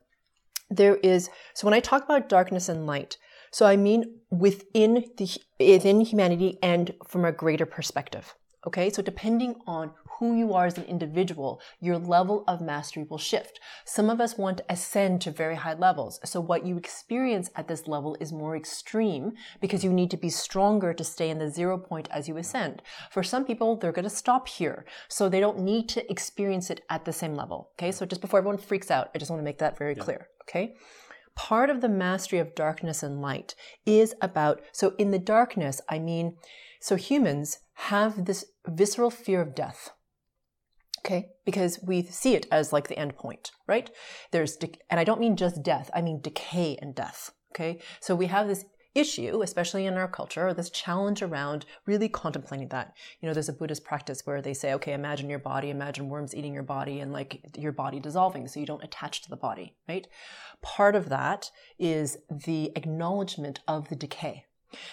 there 0.71 0.97
is. 0.97 1.29
So 1.55 1.67
when 1.67 1.75
I 1.75 1.81
talk 1.81 2.05
about 2.05 2.29
darkness 2.29 2.69
and 2.69 2.87
light, 2.87 3.17
so 3.51 3.67
I 3.67 3.77
mean 3.77 4.21
within 4.31 5.05
the 5.17 5.39
within 5.59 6.01
humanity 6.03 6.59
and 6.63 6.95
from 7.07 7.25
a 7.25 7.33
greater 7.33 7.67
perspective. 7.67 8.35
Okay, 8.67 8.91
so 8.91 9.01
depending 9.01 9.55
on 9.67 9.93
who 10.19 10.37
you 10.37 10.53
are 10.55 10.67
as 10.67 10.77
an 10.77 10.85
individual, 10.85 11.61
your 11.81 11.99
level 11.99 12.43
of 12.49 12.61
mastery 12.61 13.07
will 13.09 13.19
shift. 13.19 13.61
Some 13.85 14.11
of 14.11 14.21
us 14.21 14.37
want 14.37 14.59
to 14.59 14.65
ascend 14.69 15.21
to 15.21 15.31
very 15.31 15.55
high 15.55 15.75
levels. 15.75 16.19
So 16.25 16.41
what 16.41 16.67
you 16.67 16.77
experience 16.77 17.51
at 17.55 17.69
this 17.69 17.87
level 17.87 18.17
is 18.19 18.33
more 18.33 18.57
extreme 18.57 19.35
because 19.61 19.85
you 19.85 19.93
need 19.93 20.11
to 20.11 20.17
be 20.17 20.31
stronger 20.31 20.93
to 20.95 21.05
stay 21.05 21.31
in 21.31 21.39
the 21.39 21.49
zero 21.49 21.79
point 21.79 22.09
as 22.11 22.27
you 22.27 22.37
ascend. 22.39 22.83
For 23.11 23.23
some 23.23 23.45
people, 23.45 23.77
they're 23.77 23.93
going 23.93 24.05
to 24.05 24.11
stop 24.11 24.49
here. 24.49 24.85
So 25.09 25.29
they 25.29 25.41
don't 25.41 25.61
need 25.61 25.89
to 25.91 26.11
experience 26.11 26.71
it 26.71 26.81
at 26.91 27.05
the 27.05 27.13
same 27.13 27.37
level. 27.37 27.71
Okay, 27.79 27.93
so 27.93 28.05
just 28.05 28.21
before 28.21 28.39
everyone 28.39 28.59
freaks 28.59 28.91
out, 28.91 29.11
I 29.15 29.19
just 29.19 29.31
want 29.31 29.41
to 29.41 29.45
make 29.45 29.59
that 29.59 29.79
very 29.79 29.95
yeah. 29.97 30.03
clear. 30.03 30.29
Okay 30.43 30.75
part 31.35 31.69
of 31.69 31.83
the 31.83 31.89
mastery 31.89 32.39
of 32.39 32.55
darkness 32.55 33.03
and 33.03 33.21
light 33.21 33.55
is 33.85 34.15
about 34.23 34.63
so 34.73 34.95
in 34.97 35.11
the 35.11 35.19
darkness 35.19 35.83
i 35.91 35.99
mean 35.99 36.35
so 36.81 36.97
humans 36.97 37.59
have 37.77 38.25
this 38.25 38.45
visceral 38.67 39.11
fear 39.11 39.41
of 39.41 39.55
death. 39.55 39.91
Okay, 41.05 41.29
because 41.45 41.79
we 41.87 42.03
see 42.03 42.35
it 42.35 42.47
as 42.51 42.73
like 42.73 42.89
the 42.89 42.99
end 42.99 43.17
point, 43.17 43.53
right? 43.69 43.91
There's, 44.33 44.57
de- 44.57 44.79
and 44.91 44.99
I 44.99 45.05
don't 45.05 45.21
mean 45.21 45.37
just 45.37 45.63
death, 45.63 45.91
I 45.95 46.03
mean 46.03 46.21
decay 46.21 46.77
and 46.83 46.95
death. 46.95 47.31
Okay, 47.55 47.81
so 48.01 48.15
we 48.15 48.27
have 48.27 48.49
this 48.49 48.65
issue, 48.97 49.43
especially 49.43 49.87
in 49.87 49.95
our 49.95 50.09
culture, 50.09 50.53
this 50.55 50.71
challenge 50.71 51.23
around 51.23 51.67
really 51.85 52.09
contemplating 52.09 52.69
that. 52.69 52.95
You 53.21 53.29
know, 53.29 53.35
there's 53.35 53.49
a 53.49 53.53
Buddhist 53.53 53.85
practice 53.85 54.23
where 54.25 54.41
they 54.41 54.55
say, 54.55 54.73
okay, 54.75 54.95
imagine 54.95 55.29
your 55.29 55.39
body, 55.39 55.71
imagine 55.71 56.09
worms 56.09 56.35
eating 56.35 56.55
your 56.55 56.63
body 56.63 57.01
and 57.01 57.13
like 57.13 57.41
your 57.57 57.73
body 57.73 58.01
dissolving 58.01 58.49
so 58.49 58.59
you 58.59 58.67
don't 58.67 58.83
attach 58.83 59.23
to 59.23 59.31
the 59.31 59.37
body, 59.37 59.77
right? 59.87 60.07
Part 60.63 60.97
of 60.97 61.11
that 61.11 61.51
is 61.79 62.19
the 62.31 62.73
acknowledgement 62.75 63.61
of 63.69 63.91
the 63.91 63.97
decay. 63.97 64.47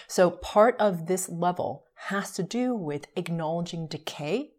So 0.06 0.30
part 0.30 0.76
of 0.78 1.06
this 1.06 1.28
level 1.28 1.84
has 2.08 2.32
to 2.32 2.42
do 2.42 2.74
with 2.74 3.06
acknowledging 3.16 3.86
decay 3.86 4.50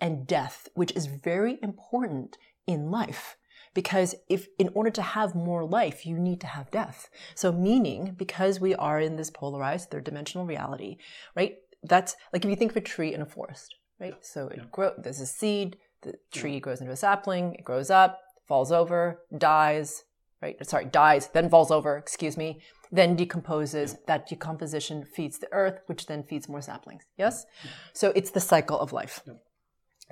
and 0.00 0.26
death, 0.26 0.68
which 0.74 0.92
is 0.92 1.06
very 1.06 1.58
important 1.62 2.36
in 2.66 2.90
life. 2.90 3.36
Because 3.74 4.14
if, 4.28 4.48
in 4.58 4.70
order 4.74 4.90
to 4.90 5.02
have 5.02 5.34
more 5.34 5.64
life, 5.64 6.06
you 6.06 6.18
need 6.18 6.40
to 6.40 6.46
have 6.46 6.70
death. 6.70 7.10
So 7.34 7.52
meaning, 7.52 8.14
because 8.16 8.58
we 8.58 8.74
are 8.74 9.00
in 9.00 9.16
this 9.16 9.30
polarized 9.30 9.90
third 9.90 10.04
dimensional 10.04 10.46
reality, 10.46 10.96
right? 11.34 11.56
That's 11.82 12.16
like 12.32 12.44
if 12.44 12.50
you 12.50 12.56
think 12.56 12.70
of 12.70 12.76
a 12.78 12.80
tree 12.80 13.12
in 13.12 13.20
a 13.20 13.26
forest, 13.26 13.74
right? 14.00 14.14
So 14.22 14.48
it 14.48 14.72
grows, 14.72 14.94
there's 14.98 15.20
a 15.20 15.26
seed, 15.26 15.76
the 16.02 16.14
tree 16.32 16.58
grows 16.58 16.80
into 16.80 16.92
a 16.92 16.96
sapling, 16.96 17.54
it 17.54 17.64
grows 17.64 17.90
up, 17.90 18.20
falls 18.46 18.72
over, 18.72 19.20
dies, 19.36 20.04
right? 20.40 20.56
Sorry, 20.66 20.86
dies, 20.86 21.28
then 21.28 21.50
falls 21.50 21.70
over, 21.70 21.96
excuse 21.96 22.36
me, 22.36 22.60
then 22.90 23.16
decomposes. 23.16 23.92
Yeah. 23.92 23.98
That 24.06 24.28
decomposition 24.28 25.04
feeds 25.04 25.38
the 25.38 25.52
earth, 25.52 25.80
which 25.86 26.06
then 26.06 26.22
feeds 26.22 26.48
more 26.48 26.62
saplings. 26.62 27.04
Yes? 27.16 27.46
Yeah. 27.64 27.70
So 27.92 28.12
it's 28.14 28.30
the 28.30 28.40
cycle 28.40 28.78
of 28.78 28.92
life. 28.92 29.22
Yeah. 29.26 29.34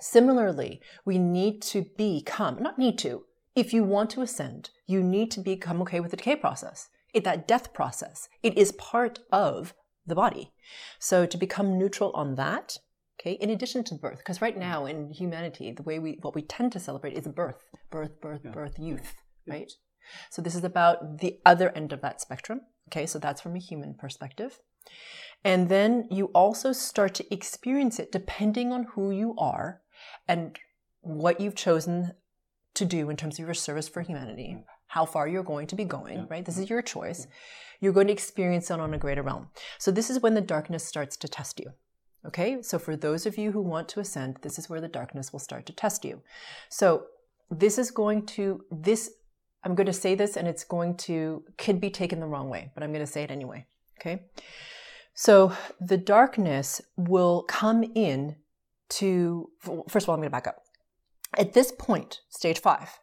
Similarly, 0.01 0.81
we 1.05 1.19
need 1.19 1.63
to 1.63 1.87
become, 1.97 2.61
not 2.61 2.79
need 2.79 2.99
to, 2.99 3.25
if 3.55 3.73
you 3.73 3.85
want 3.85 4.11
to 4.11 4.23
ascend, 4.23 4.71
you 4.87 5.03
need 5.03 5.31
to 5.33 5.41
become 5.41 5.81
okay 5.83 6.01
with 6.01 6.11
the 6.11 6.17
decay 6.17 6.37
process, 6.37 6.89
it, 7.13 7.23
that 7.25 7.47
death 7.47 7.73
process. 7.73 8.29
It 8.43 8.59
is 8.59 8.73
part 8.73 9.21
of 9.31 9.73
the 10.05 10.17
body. 10.17 10.53
So 10.99 11.27
to 11.27 11.39
become 11.39 11.79
neutral 11.79 12.11
on 12.13 12.35
that, 12.35 12.79
okay, 13.21 13.35
in 13.35 13.51
addition 13.51 13.85
to 13.85 13.95
birth, 13.95 14.19
because 14.19 14.43
right 14.43 14.59
now 14.59 14.87
in 14.87 15.11
humanity, 15.11 15.71
the 15.71 15.85
way 15.85 16.01
we, 16.01 16.19
what 16.23 16.35
we 16.35 16.43
tend 16.43 16.73
to 16.73 16.81
celebrate 16.81 17.17
is 17.17 17.29
birth, 17.29 17.63
birth, 17.91 18.21
birth, 18.21 18.43
birth, 18.43 18.79
youth, 18.79 19.15
right? 19.47 19.71
So 20.31 20.43
this 20.43 20.55
is 20.55 20.65
about 20.65 21.19
the 21.19 21.39
other 21.45 21.71
end 21.71 21.93
of 21.93 22.01
that 22.03 22.21
spectrum. 22.21 22.63
Okay, 22.89 23.07
so 23.07 23.19
that's 23.19 23.41
from 23.41 23.57
a 23.57 23.61
human 23.61 23.95
perspective. 23.95 24.59
And 25.45 25.69
then 25.69 26.07
you 26.11 26.27
also 26.27 26.73
start 26.73 27.15
to 27.15 27.35
experience 27.35 27.99
it 27.99 28.13
depending 28.13 28.73
on 28.73 28.85
who 28.85 29.11
you 29.11 29.35
are 29.39 29.81
and 30.27 30.59
what 31.01 31.41
you've 31.41 31.55
chosen 31.55 32.13
to 32.75 32.85
do 32.85 33.11
in 33.11 33.17
terms 33.17 33.39
of 33.39 33.45
your 33.45 33.55
service 33.55 33.89
for 33.89 34.03
humanity, 34.03 34.59
how 34.89 35.05
far 35.05 35.29
you're 35.29 35.43
going 35.43 35.67
to 35.69 35.77
be 35.77 35.85
going, 35.85 36.27
right? 36.29 36.45
This 36.45 36.57
is 36.57 36.65
mm-hmm. 36.65 36.75
your 36.75 36.83
choice. 36.83 37.27
You're 37.81 37.93
going 37.93 38.07
to 38.07 38.13
experience 38.13 38.71
it 38.71 38.81
on 38.81 38.95
a 38.95 38.99
greater 38.99 39.23
realm. 39.23 39.49
So 39.79 39.91
this 39.91 40.11
is 40.11 40.21
when 40.21 40.35
the 40.35 40.41
darkness 40.41 40.85
starts 40.85 41.17
to 41.19 41.29
test 41.29 41.61
you. 41.61 41.73
Okay, 42.27 42.63
so 42.63 42.79
for 42.79 42.97
those 42.97 43.27
of 43.27 43.37
you 43.37 43.53
who 43.53 43.61
want 43.61 43.89
to 43.91 44.01
ascend, 44.01 44.39
this 44.41 44.59
is 44.59 44.71
where 44.71 44.81
the 44.81 44.89
darkness 44.89 45.31
will 45.31 45.41
start 45.41 45.67
to 45.67 45.75
test 45.75 46.07
you. 46.07 46.23
So 46.71 47.05
this 47.51 47.77
is 47.77 47.91
going 47.91 48.25
to, 48.27 48.65
this 48.71 49.11
I'm 49.65 49.75
going 49.75 49.87
to 49.87 49.93
say 49.93 50.15
this 50.15 50.37
and 50.37 50.47
it's 50.47 50.65
going 50.65 50.97
to, 50.99 51.43
could 51.57 51.81
be 51.81 51.91
taken 51.91 52.21
the 52.21 52.27
wrong 52.27 52.51
way, 52.51 52.71
but 52.75 52.83
I'm 52.83 52.93
going 52.93 53.05
to 53.05 53.11
say 53.11 53.23
it 53.23 53.31
anyway. 53.31 53.67
Okay. 53.99 54.25
So 55.15 55.53
the 55.81 55.97
darkness 55.97 56.83
will 56.97 57.43
come 57.45 57.85
in 57.95 58.37
to, 58.91 59.51
first 59.89 60.05
of 60.05 60.09
all, 60.09 60.15
I'm 60.15 60.21
going 60.21 60.29
to 60.29 60.31
back 60.31 60.47
up. 60.47 60.63
At 61.39 61.55
this 61.55 61.73
point, 61.73 62.21
stage 62.29 62.61
five, 62.61 63.01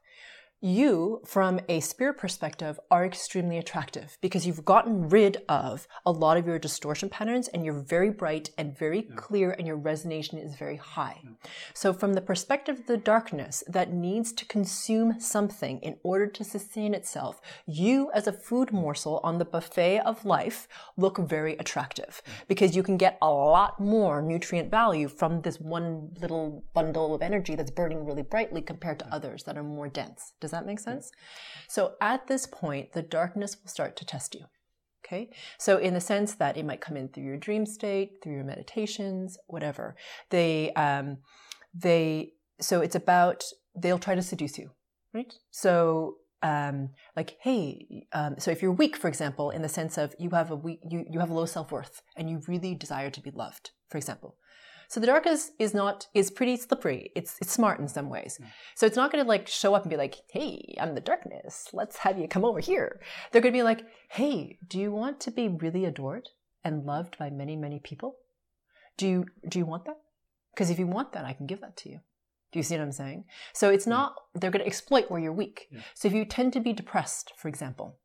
you, 0.62 1.22
from 1.26 1.60
a 1.68 1.80
spirit 1.80 2.20
perspective, 2.20 2.80
are 2.92 3.04
extremely 3.04 3.58
attractive 3.58 4.20
because 4.22 4.46
you've 4.46 4.64
gotten 4.64 5.10
rid 5.10 5.38
of 5.50 5.88
a 6.06 6.12
lot 6.12 6.38
of 6.38 6.46
your 6.46 6.60
distortion 6.60 7.10
patterns 7.10 7.48
and 7.48 7.66
you're 7.66 7.82
very 7.82 8.12
bright 8.12 8.52
and 8.60 8.78
very 8.78 9.08
yeah. 9.10 9.16
clear 9.16 9.52
and 9.52 9.66
your 9.66 9.78
resonation 9.78 10.44
is 10.44 10.56
very 10.56 10.76
high. 10.76 11.20
Yeah. 11.24 11.32
So, 11.74 11.94
from 11.94 12.14
the 12.14 12.22
perspective 12.22 12.80
of 12.80 12.86
the 12.86 12.98
darkness 12.98 13.64
that 13.68 13.92
needs 13.92 14.32
to 14.34 14.46
consume 14.46 15.20
something 15.20 15.80
in 15.80 15.98
order 16.04 16.28
to 16.28 16.44
sustain 16.44 16.94
itself, 16.94 17.42
you, 17.66 18.12
as 18.14 18.28
a 18.28 18.34
food 18.34 18.72
morsel 18.72 19.20
on 19.24 19.40
the 19.40 19.46
buffet 19.46 20.02
of 20.02 20.26
life, 20.26 20.68
look 20.96 21.18
very 21.18 21.58
attractive 21.58 22.22
yeah. 22.28 22.34
because 22.48 22.76
you 22.76 22.84
can 22.84 22.98
get 22.98 23.18
a 23.22 23.30
lot 23.30 23.80
more 23.80 24.22
nutrient 24.22 24.70
value 24.70 25.08
from 25.08 25.42
this 25.42 25.60
one 25.60 26.12
little 26.22 26.64
bundle 26.76 27.16
of 27.16 27.24
energy 27.24 27.56
that's 27.56 27.72
burning 27.72 28.06
really 28.06 28.22
brightly 28.22 28.62
compared 28.62 29.00
to 29.00 29.12
others 29.12 29.44
that 29.46 29.58
are 29.58 29.64
more 29.64 29.88
dense. 29.88 30.34
Does 30.40 30.51
does 30.52 30.60
that 30.60 30.66
make 30.66 30.80
sense? 30.80 31.12
So 31.68 31.94
at 32.02 32.28
this 32.28 32.46
point, 32.46 32.92
the 32.92 33.02
darkness 33.02 33.56
will 33.62 33.70
start 33.70 33.96
to 33.98 34.06
test 34.06 34.36
you. 34.36 34.46
Okay. 35.06 35.30
So 35.58 35.78
in 35.78 35.94
the 35.94 36.02
sense 36.02 36.36
that 36.36 36.58
it 36.58 36.66
might 36.66 36.82
come 36.82 36.98
in 36.98 37.08
through 37.08 37.24
your 37.24 37.38
dream 37.38 37.66
state, 37.66 38.18
through 38.22 38.34
your 38.34 38.44
meditations, 38.44 39.38
whatever. 39.48 39.96
They, 40.30 40.74
um, 40.74 41.18
they, 41.74 42.34
so 42.60 42.82
it's 42.82 42.96
about, 42.96 43.44
they'll 43.76 44.00
try 44.00 44.16
to 44.16 44.22
seduce 44.22 44.58
you, 44.58 44.72
right? 45.14 45.34
So 45.50 46.18
um, 46.44 46.90
like, 47.16 47.38
hey, 47.42 48.06
um, 48.14 48.36
so 48.38 48.52
if 48.52 48.62
you're 48.62 48.72
weak, 48.72 48.96
for 48.96 49.08
example, 49.08 49.52
in 49.52 49.62
the 49.62 49.70
sense 49.70 49.98
of 49.98 50.16
you 50.20 50.30
have 50.32 50.52
a 50.52 50.56
weak, 50.56 50.80
you, 50.90 51.06
you 51.10 51.20
have 51.20 51.32
low 51.32 51.46
self 51.46 51.72
worth 51.72 52.02
and 52.16 52.30
you 52.30 52.42
really 52.48 52.76
desire 52.76 53.10
to 53.10 53.22
be 53.22 53.32
loved, 53.32 53.72
for 53.90 53.98
example, 53.98 54.36
so 54.92 55.00
the 55.00 55.08
darkness 55.08 55.52
is 55.58 55.74
not 55.74 56.08
is 56.14 56.30
pretty 56.30 56.58
slippery. 56.58 57.12
It's 57.16 57.38
it's 57.42 57.52
smart 57.52 57.80
in 57.80 57.88
some 57.88 58.10
ways. 58.10 58.38
Yeah. 58.40 58.48
So 58.76 58.86
it's 58.86 58.96
not 58.96 59.12
going 59.12 59.24
to 59.24 59.28
like 59.28 59.48
show 59.48 59.74
up 59.74 59.84
and 59.84 59.90
be 59.90 59.98
like, 59.98 60.16
"Hey, 60.30 60.76
I'm 60.80 60.94
the 60.96 61.02
darkness. 61.12 61.70
Let's 61.74 61.98
have 61.98 62.20
you 62.20 62.28
come 62.28 62.46
over 62.46 62.60
here." 62.60 63.02
They're 63.32 63.42
going 63.42 63.54
to 63.54 63.58
be 63.58 63.64
like, 63.72 63.82
"Hey, 64.10 64.60
do 64.68 64.80
you 64.80 64.92
want 64.92 65.20
to 65.22 65.32
be 65.32 65.48
really 65.48 65.86
adored? 65.86 66.28
and 66.64 66.86
loved 66.86 67.18
by 67.18 67.30
many, 67.30 67.56
many 67.56 67.80
people? 67.80 68.18
Do 68.98 69.08
you 69.08 69.26
do 69.48 69.60
you 69.60 69.66
want 69.66 69.86
that? 69.86 69.98
Because 70.54 70.70
if 70.70 70.80
you 70.80 70.88
want 70.88 71.14
that, 71.14 71.26
I 71.26 71.34
can 71.34 71.48
give 71.48 71.62
that 71.62 71.78
to 71.78 71.90
you. 71.90 72.00
Do 72.52 72.60
you 72.60 72.64
see 72.64 72.76
what 72.76 72.84
I'm 72.84 72.92
saying? 72.92 73.26
So 73.54 73.70
it's 73.70 73.86
mm. 73.86 73.90
not 73.90 74.16
they're 74.36 74.52
going 74.52 74.64
to 74.64 74.68
exploit 74.68 75.10
where 75.10 75.20
you're 75.20 75.34
weak. 75.34 75.68
Yeah. 75.72 75.82
So 75.94 76.08
if 76.08 76.14
you 76.14 76.26
tend 76.26 76.54
to 76.54 76.60
be 76.60 76.74
depressed, 76.74 77.34
for 77.38 77.48
example, 77.48 77.98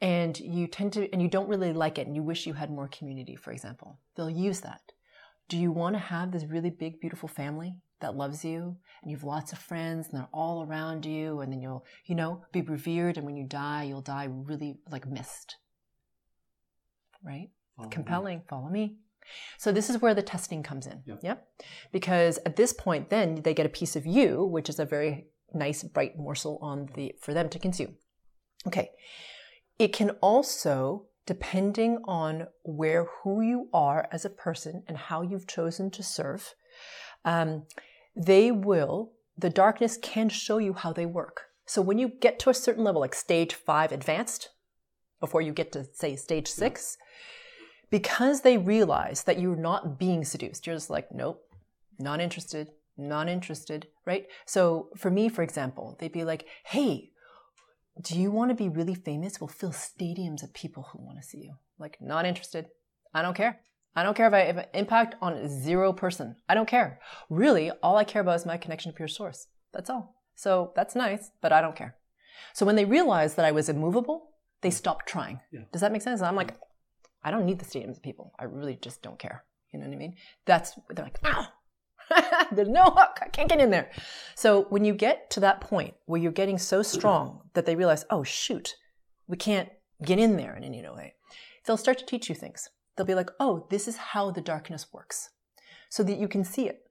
and 0.00 0.38
you 0.40 0.66
tend 0.66 0.94
to 0.94 1.12
and 1.12 1.22
you 1.22 1.28
don't 1.28 1.48
really 1.48 1.72
like 1.72 1.98
it 1.98 2.06
and 2.06 2.16
you 2.16 2.22
wish 2.22 2.46
you 2.46 2.54
had 2.54 2.70
more 2.70 2.88
community, 2.88 3.36
for 3.36 3.52
example, 3.52 3.98
they'll 4.16 4.30
use 4.30 4.60
that. 4.60 4.80
Do 5.48 5.58
you 5.58 5.70
want 5.72 5.94
to 5.94 6.00
have 6.00 6.32
this 6.32 6.44
really 6.44 6.70
big 6.70 7.00
beautiful 7.00 7.28
family 7.28 7.74
that 8.00 8.16
loves 8.16 8.44
you 8.44 8.76
and 9.02 9.10
you've 9.10 9.24
lots 9.24 9.52
of 9.52 9.58
friends 9.58 10.08
and 10.08 10.18
they're 10.18 10.28
all 10.32 10.64
around 10.64 11.04
you 11.04 11.40
and 11.40 11.52
then 11.52 11.60
you'll, 11.60 11.84
you 12.06 12.14
know, 12.14 12.42
be 12.52 12.62
revered 12.62 13.16
and 13.16 13.26
when 13.26 13.36
you 13.36 13.46
die, 13.46 13.84
you'll 13.84 14.00
die 14.00 14.28
really 14.30 14.78
like 14.90 15.06
missed. 15.06 15.56
Right? 17.24 17.50
Follow 17.76 17.88
me. 17.88 17.94
compelling 17.94 18.42
follow 18.48 18.68
me 18.68 18.96
so 19.58 19.72
this 19.72 19.88
is 19.88 20.00
where 20.02 20.14
the 20.14 20.22
testing 20.22 20.62
comes 20.62 20.86
in 20.86 21.02
Yep. 21.22 21.46
because 21.90 22.38
at 22.44 22.56
this 22.56 22.72
point 22.72 23.08
then 23.08 23.42
they 23.42 23.54
get 23.54 23.66
a 23.66 23.70
piece 23.70 23.96
of 23.96 24.06
you 24.06 24.44
which 24.44 24.68
is 24.68 24.78
a 24.78 24.84
very 24.84 25.28
nice 25.54 25.82
bright 25.82 26.16
morsel 26.18 26.58
on 26.60 26.88
the 26.94 27.14
for 27.20 27.32
them 27.32 27.48
to 27.48 27.58
consume 27.58 27.96
okay 28.66 28.90
it 29.78 29.92
can 29.92 30.10
also 30.20 31.06
depending 31.26 31.98
on 32.04 32.46
where 32.64 33.06
who 33.22 33.40
you 33.40 33.68
are 33.72 34.08
as 34.10 34.24
a 34.24 34.30
person 34.30 34.82
and 34.88 34.96
how 34.96 35.22
you've 35.22 35.46
chosen 35.46 35.90
to 35.90 36.02
serve 36.02 36.54
um, 37.24 37.64
they 38.16 38.50
will 38.50 39.12
the 39.36 39.50
darkness 39.50 39.98
can 40.00 40.28
show 40.28 40.58
you 40.58 40.74
how 40.74 40.92
they 40.92 41.06
work. 41.06 41.46
So 41.64 41.80
when 41.80 41.98
you 41.98 42.08
get 42.08 42.38
to 42.40 42.50
a 42.50 42.54
certain 42.54 42.84
level 42.84 43.00
like 43.00 43.14
stage 43.14 43.54
five 43.54 43.92
advanced 43.92 44.50
before 45.20 45.40
you 45.40 45.52
get 45.52 45.72
to 45.72 45.86
say 45.92 46.16
stage 46.16 46.48
six 46.48 46.98
because 47.90 48.42
they 48.42 48.58
realize 48.58 49.24
that 49.24 49.40
you're 49.40 49.56
not 49.56 49.98
being 49.98 50.24
seduced 50.24 50.66
you're 50.66 50.76
just 50.76 50.90
like 50.90 51.12
nope 51.12 51.40
not 51.98 52.20
interested 52.20 52.68
not 52.98 53.28
interested 53.28 53.86
right? 54.04 54.26
So 54.44 54.88
for 54.96 55.10
me 55.10 55.28
for 55.28 55.42
example 55.42 55.96
they'd 55.98 56.12
be 56.12 56.24
like 56.24 56.46
hey 56.66 57.11
do 58.00 58.18
you 58.18 58.30
want 58.30 58.50
to 58.50 58.54
be 58.54 58.68
really 58.68 58.94
famous? 58.94 59.40
We'll 59.40 59.48
fill 59.48 59.72
stadiums 59.72 60.42
of 60.42 60.54
people 60.54 60.88
who 60.90 61.04
want 61.04 61.18
to 61.20 61.26
see 61.26 61.38
you. 61.38 61.54
Like 61.78 61.98
not 62.00 62.24
interested. 62.24 62.66
I 63.14 63.22
don't 63.22 63.36
care. 63.36 63.60
I 63.94 64.02
don't 64.02 64.16
care 64.16 64.26
if 64.26 64.32
i 64.32 64.40
have 64.40 64.56
an 64.56 64.66
impact 64.72 65.16
on 65.20 65.48
zero 65.48 65.92
person. 65.92 66.36
I 66.48 66.54
don't 66.54 66.68
care. 66.68 66.98
Really 67.28 67.70
all 67.82 67.96
i 67.96 68.04
care 68.04 68.22
about 68.22 68.36
is 68.36 68.46
my 68.46 68.56
connection 68.56 68.92
to 68.92 68.96
pure 68.96 69.08
source. 69.08 69.48
That's 69.72 69.90
all. 69.90 70.14
So 70.34 70.72
that's 70.74 70.94
nice 70.94 71.30
but 71.40 71.52
i 71.52 71.60
don't 71.60 71.76
care. 71.76 71.96
So 72.54 72.64
when 72.64 72.76
they 72.76 72.86
realized 72.86 73.36
that 73.36 73.44
i 73.44 73.52
was 73.52 73.68
immovable 73.68 74.30
they 74.62 74.70
stopped 74.70 75.06
trying. 75.06 75.40
Yeah. 75.52 75.62
does 75.72 75.82
that 75.82 75.92
make 75.92 76.02
sense? 76.02 76.20
And 76.20 76.28
i'm 76.28 76.36
like 76.36 76.54
I 77.24 77.30
don't 77.30 77.46
need 77.46 77.58
the 77.58 77.64
stadiums 77.64 77.96
of 77.96 78.02
people. 78.02 78.32
I 78.38 78.44
really 78.44 78.76
just 78.80 79.02
don't 79.02 79.18
care. 79.18 79.44
You 79.72 79.78
know 79.78 79.86
what 79.86 79.94
I 79.94 79.98
mean? 79.98 80.16
That's 80.44 80.78
they're 80.90 81.04
like, 81.04 81.18
ow, 81.24 81.46
there's 82.52 82.68
no 82.68 82.84
hook. 82.84 83.18
I 83.22 83.28
can't 83.28 83.48
get 83.48 83.60
in 83.60 83.70
there. 83.70 83.90
So 84.34 84.66
when 84.70 84.84
you 84.84 84.94
get 84.94 85.30
to 85.30 85.40
that 85.40 85.60
point 85.60 85.94
where 86.06 86.20
you're 86.20 86.32
getting 86.32 86.58
so 86.58 86.82
strong 86.82 87.40
that 87.54 87.66
they 87.66 87.76
realize, 87.76 88.04
oh 88.10 88.22
shoot, 88.22 88.76
we 89.26 89.36
can't 89.36 89.68
get 90.04 90.18
in 90.18 90.36
there 90.36 90.56
in 90.56 90.64
any 90.64 90.82
way, 90.82 91.14
they'll 91.64 91.76
start 91.76 91.98
to 91.98 92.06
teach 92.06 92.28
you 92.28 92.34
things. 92.34 92.68
They'll 92.96 93.06
be 93.06 93.14
like, 93.14 93.30
oh, 93.40 93.66
this 93.70 93.88
is 93.88 93.96
how 93.96 94.30
the 94.30 94.40
darkness 94.40 94.86
works, 94.92 95.30
so 95.88 96.02
that 96.02 96.18
you 96.18 96.28
can 96.28 96.44
see 96.44 96.68
it. 96.68 96.82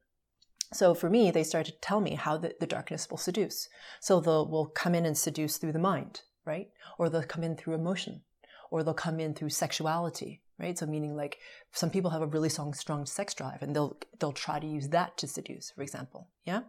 So 0.73 0.93
for 0.93 1.09
me, 1.09 1.31
they 1.31 1.43
started 1.43 1.73
to 1.73 1.79
tell 1.81 1.99
me 1.99 2.15
how 2.15 2.37
the, 2.37 2.55
the 2.59 2.65
darkness 2.65 3.09
will 3.09 3.17
seduce. 3.17 3.67
So 3.99 4.19
they'll 4.19 4.49
will 4.49 4.67
come 4.67 4.95
in 4.95 5.05
and 5.05 5.17
seduce 5.17 5.57
through 5.57 5.73
the 5.73 5.79
mind, 5.79 6.21
right? 6.45 6.69
Or 6.97 7.09
they'll 7.09 7.23
come 7.23 7.43
in 7.43 7.55
through 7.55 7.75
emotion 7.75 8.21
or 8.71 8.83
they'll 8.83 8.93
come 8.93 9.19
in 9.19 9.33
through 9.33 9.49
sexuality, 9.49 10.41
right? 10.61 10.77
So 10.77 10.85
meaning 10.85 11.15
like 11.15 11.39
some 11.71 11.89
people 11.89 12.11
have 12.11 12.21
a 12.21 12.27
really 12.27 12.49
strong, 12.49 12.73
strong 12.73 13.05
sex 13.05 13.33
drive 13.33 13.61
and 13.61 13.75
they'll 13.75 13.97
they'll 14.19 14.31
try 14.31 14.59
to 14.59 14.67
use 14.67 14.89
that 14.89 15.17
to 15.17 15.27
seduce, 15.27 15.71
for 15.71 15.81
example. 15.81 16.27
Yeah. 16.45 16.61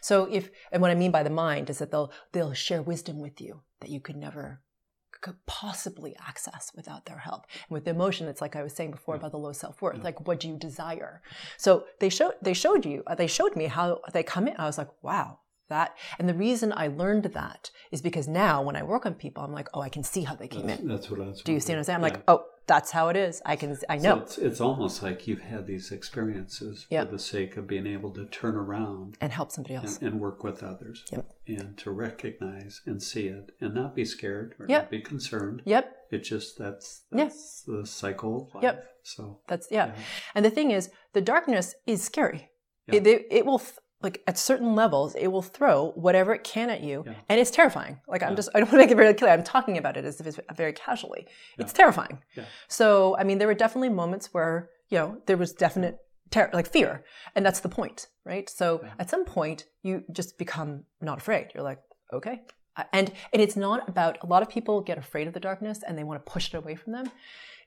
So 0.00 0.24
if 0.30 0.50
and 0.70 0.82
what 0.82 0.90
I 0.90 0.94
mean 0.94 1.10
by 1.10 1.22
the 1.22 1.30
mind 1.30 1.70
is 1.70 1.78
that 1.78 1.90
they'll 1.90 2.12
they'll 2.32 2.54
share 2.54 2.82
wisdom 2.82 3.18
with 3.18 3.40
you 3.40 3.62
that 3.80 3.90
you 3.90 4.00
could 4.00 4.16
never 4.16 4.60
could 5.20 5.36
possibly 5.46 6.14
access 6.28 6.70
without 6.76 7.06
their 7.06 7.18
help. 7.18 7.46
And 7.68 7.74
with 7.74 7.84
the 7.84 7.90
emotion, 7.90 8.28
it's 8.28 8.40
like 8.40 8.54
I 8.54 8.62
was 8.62 8.72
saying 8.72 8.92
before 8.92 9.14
hmm. 9.14 9.20
about 9.20 9.32
the 9.32 9.38
low 9.38 9.52
self-worth. 9.52 10.04
Like 10.04 10.26
what 10.28 10.38
do 10.38 10.48
you 10.48 10.56
desire? 10.56 11.22
So 11.56 11.86
they 11.98 12.08
showed 12.08 12.34
they 12.42 12.54
showed 12.54 12.84
you 12.84 13.02
uh, 13.06 13.14
they 13.14 13.26
showed 13.26 13.56
me 13.56 13.66
how 13.66 14.00
they 14.12 14.22
come 14.22 14.46
in. 14.46 14.54
I 14.58 14.66
was 14.66 14.78
like, 14.78 14.90
wow, 15.02 15.40
that 15.68 15.96
and 16.18 16.28
the 16.28 16.34
reason 16.34 16.72
I 16.76 16.88
learned 16.88 17.24
that 17.24 17.70
is 17.90 18.02
because 18.02 18.28
now 18.28 18.62
when 18.62 18.76
I 18.76 18.82
work 18.82 19.06
on 19.06 19.14
people, 19.14 19.42
I'm 19.42 19.52
like, 19.52 19.68
oh, 19.74 19.80
I 19.80 19.88
can 19.88 20.02
see 20.02 20.22
how 20.22 20.34
they 20.34 20.48
came 20.48 20.68
in. 20.68 20.86
That's 20.86 21.10
what 21.10 21.20
I 21.20 21.26
was. 21.28 21.42
Do 21.42 21.52
you 21.52 21.60
see 21.60 21.72
what 21.72 21.78
I'm 21.78 21.84
saying? 21.84 21.96
I'm 21.96 22.04
Yeah. 22.04 22.14
like, 22.14 22.22
oh, 22.28 22.44
that's 22.68 22.90
how 22.92 23.08
it 23.08 23.16
is. 23.16 23.42
I 23.44 23.56
can, 23.56 23.76
I 23.88 23.98
So 23.98 24.02
know, 24.16 24.22
it's, 24.22 24.38
it's 24.38 24.60
almost 24.60 25.02
like 25.02 25.26
you've 25.26 25.40
had 25.40 25.66
these 25.66 25.90
experiences 25.90 26.86
for 26.88 27.04
the 27.04 27.18
sake 27.18 27.56
of 27.56 27.66
being 27.66 27.86
able 27.86 28.10
to 28.12 28.26
turn 28.26 28.54
around 28.54 29.16
and 29.20 29.32
help 29.32 29.50
somebody 29.50 29.74
else. 29.74 29.98
and, 29.98 30.12
and 30.12 30.20
work 30.20 30.44
with 30.44 30.62
others 30.62 31.04
Yep. 31.10 31.26
and 31.48 31.76
to 31.78 31.90
recognize 31.90 32.82
and 32.86 33.02
see 33.02 33.26
it 33.26 33.50
and 33.60 33.74
not 33.74 33.94
be 33.96 34.04
scared 34.04 34.54
or 34.60 34.66
Yep. 34.68 34.82
not 34.82 34.90
be 34.90 35.00
concerned. 35.00 35.62
Yep, 35.64 35.96
It's 36.12 36.28
just 36.28 36.58
that's 36.58 37.02
Yeah. 37.10 37.24
that's 37.24 37.62
the 37.62 37.84
cycle 37.86 38.42
of 38.48 38.54
life. 38.54 38.62
Yep. 38.62 38.84
So 39.02 39.40
that's 39.48 39.68
yeah. 39.70 39.86
Yeah. 39.88 39.94
And 40.34 40.44
the 40.44 40.50
thing 40.50 40.70
is, 40.70 40.90
the 41.14 41.20
darkness 41.22 41.74
is 41.86 42.02
scary. 42.02 42.50
It, 42.86 43.06
it, 43.06 43.26
it 43.30 43.44
will. 43.46 43.60
Like 44.00 44.22
at 44.28 44.38
certain 44.38 44.74
levels, 44.76 45.14
it 45.16 45.26
will 45.28 45.42
throw 45.42 45.90
whatever 45.96 46.32
it 46.32 46.44
can 46.44 46.70
at 46.70 46.82
you, 46.82 47.02
Yeah. 47.04 47.14
and 47.28 47.40
it's 47.40 47.50
terrifying. 47.50 48.00
Like 48.06 48.22
I'm 48.22 48.30
Yeah. 48.30 48.36
just, 48.36 48.50
I 48.54 48.58
don't 48.60 48.68
want 48.68 48.74
to 48.80 48.84
make 48.84 48.90
it 48.92 48.96
very 48.96 49.12
clear. 49.14 49.32
I'm 49.32 49.42
talking 49.42 49.76
about 49.76 49.96
it 49.96 50.04
as 50.04 50.20
if 50.20 50.26
it's 50.26 50.38
very 50.54 50.72
casually. 50.72 51.26
It's 51.58 51.72
terrifying. 51.72 52.22
Yeah. 52.36 52.44
So, 52.68 53.16
I 53.18 53.24
mean, 53.24 53.38
there 53.38 53.48
were 53.48 53.54
definitely 53.64 53.88
moments 53.88 54.32
where 54.32 54.70
you 54.90 54.98
know 54.98 55.20
there 55.26 55.36
was 55.36 55.52
definite 55.52 55.98
terror, 56.30 56.50
like 56.52 56.68
fear, 56.70 57.02
and 57.34 57.44
that's 57.44 57.60
the 57.60 57.68
point, 57.68 58.06
right? 58.24 58.48
So, 58.48 58.80
Yeah. 58.82 58.92
at 59.00 59.10
some 59.10 59.24
point, 59.24 59.64
you 59.82 60.04
just 60.12 60.38
become 60.38 60.84
not 61.00 61.18
afraid. 61.18 61.50
You're 61.54 61.64
like, 61.64 61.80
okay, 62.12 62.42
uh, 62.76 62.84
and 62.92 63.10
and 63.32 63.42
it's 63.42 63.56
not 63.56 63.88
about. 63.88 64.18
A 64.22 64.26
lot 64.26 64.42
of 64.42 64.48
people 64.48 64.80
get 64.80 64.96
afraid 64.98 65.26
of 65.26 65.34
the 65.34 65.40
darkness 65.40 65.82
and 65.82 65.98
they 65.98 66.04
want 66.04 66.24
to 66.24 66.30
push 66.32 66.46
it 66.54 66.56
away 66.56 66.76
from 66.76 66.92
them. 66.92 67.10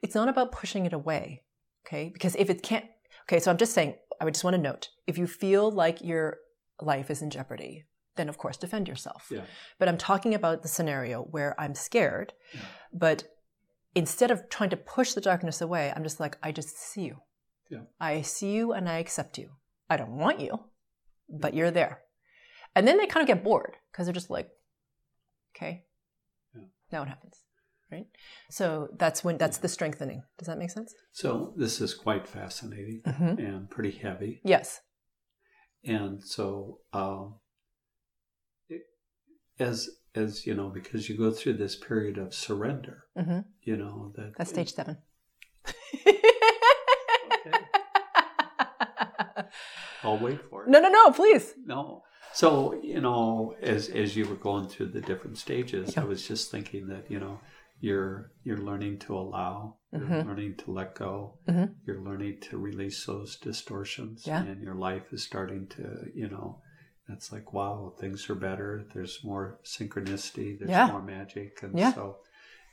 It's 0.01 0.15
not 0.15 0.29
about 0.29 0.51
pushing 0.53 0.85
it 0.85 0.93
away, 0.93 1.43
okay? 1.85 2.09
Because 2.13 2.35
if 2.37 2.49
it 2.49 2.63
can't, 2.63 2.85
okay, 3.25 3.39
so 3.39 3.51
I'm 3.51 3.57
just 3.57 3.73
saying. 3.73 3.95
I 4.21 4.25
would 4.25 4.33
just 4.35 4.43
want 4.45 4.55
to 4.55 4.61
note: 4.61 4.89
if 5.07 5.17
you 5.17 5.27
feel 5.27 5.69
like 5.71 6.01
your 6.01 6.37
life 6.79 7.09
is 7.11 7.21
in 7.21 7.29
jeopardy, 7.31 7.85
then 8.15 8.29
of 8.29 8.37
course 8.37 8.55
defend 8.57 8.87
yourself. 8.87 9.27
yeah, 9.31 9.45
But 9.79 9.87
I'm 9.89 9.97
talking 9.97 10.33
about 10.35 10.61
the 10.61 10.67
scenario 10.69 11.23
where 11.23 11.59
I'm 11.59 11.75
scared, 11.75 12.33
Yeah. 12.53 12.61
but 12.93 13.23
instead 13.95 14.31
of 14.31 14.47
trying 14.49 14.69
to 14.69 14.77
push 14.77 15.13
the 15.13 15.21
darkness 15.21 15.59
away, 15.61 15.91
I'm 15.95 16.03
just 16.03 16.19
like, 16.19 16.37
I 16.43 16.51
just 16.51 16.77
see 16.77 17.03
you. 17.09 17.17
Yeah. 17.69 17.83
I 17.99 18.21
see 18.21 18.51
you 18.53 18.73
and 18.73 18.87
I 18.87 18.97
accept 18.99 19.37
you. 19.37 19.49
I 19.89 19.97
don't 19.97 20.17
want 20.17 20.39
you, 20.39 20.53
but 21.29 21.53
you're 21.53 21.71
there. 21.71 22.01
And 22.75 22.87
then 22.87 22.97
they 22.97 23.05
kind 23.07 23.23
of 23.23 23.27
get 23.27 23.43
bored 23.43 23.75
because 23.91 24.05
they're 24.05 24.13
just 24.21 24.29
like, 24.29 24.49
okay, 25.55 25.85
Yeah. 26.55 26.63
now 26.91 26.99
what 26.99 27.07
happens? 27.09 27.37
Right? 27.91 28.07
So 28.49 28.87
that's 28.97 29.23
when 29.23 29.37
that's 29.37 29.57
the 29.57 29.67
strengthening. 29.67 30.23
Does 30.37 30.47
that 30.47 30.57
make 30.57 30.71
sense? 30.71 30.93
so 31.11 31.53
this 31.57 31.81
is 31.81 31.93
quite 31.93 32.25
fascinating 32.27 33.01
Mhm. 33.05 33.37
and 33.39 33.69
pretty 33.69 33.91
heavy. 33.91 34.39
Yes. 34.43 34.81
and 35.83 36.23
so 36.23 36.79
um, 36.93 37.35
it, 38.69 38.83
as 39.59 39.89
as 40.15 40.45
you 40.47 40.53
know 40.53 40.69
because 40.69 41.09
you 41.09 41.17
go 41.17 41.31
through 41.31 41.53
this 41.53 41.75
period 41.75 42.17
of 42.17 42.33
surrender 42.33 42.97
hmm 43.17 43.39
you 43.63 43.75
know 43.77 44.11
that 44.15 44.35
That's 44.37 44.49
stage 44.51 44.73
seven. 44.73 44.97
i'll 50.03 50.17
wait 50.17 50.39
for 50.49 50.63
it 50.63 50.69
no, 50.69 50.79
no, 50.79 50.89
no, 50.89 51.11
please. 51.11 51.53
no 51.65 52.03
so 52.33 52.79
you 52.81 53.01
know 53.01 53.53
as 53.61 53.89
as 53.89 54.15
you 54.15 54.25
were 54.27 54.35
going 54.35 54.67
through 54.67 54.87
the 54.87 55.01
different 55.01 55.37
stages 55.37 55.97
i 55.97 56.03
was 56.03 56.27
just 56.27 56.49
thinking 56.51 56.87
that 56.87 57.09
you 57.09 57.19
know 57.19 57.39
you're 57.81 58.31
you're 58.43 58.57
learning 58.69 58.97
to 58.99 59.15
allow 59.17 59.75
you're 59.91 60.01
Mhm. 60.01 60.25
learning 60.25 60.55
to 60.55 60.71
let 60.71 60.95
go 60.95 61.37
Mhm. 61.47 61.75
you're 61.85 62.01
learning 62.01 62.39
to 62.47 62.57
release 62.57 63.05
those 63.05 63.35
distortions 63.37 64.25
Yeah. 64.25 64.43
and 64.43 64.61
your 64.61 64.75
life 64.75 65.11
is 65.11 65.23
starting 65.23 65.67
to 65.75 65.83
you 66.13 66.29
know 66.29 66.61
it's 67.09 67.31
like 67.31 67.51
wow 67.53 67.93
things 67.99 68.29
are 68.29 68.35
better 68.49 68.85
there's 68.93 69.23
more 69.23 69.59
synchronicity 69.65 70.57
there's 70.57 70.69
Yeah. 70.71 70.87
more 70.87 71.01
magic 71.01 71.61
and 71.63 71.77
Yeah. 71.77 71.91
so 71.93 72.19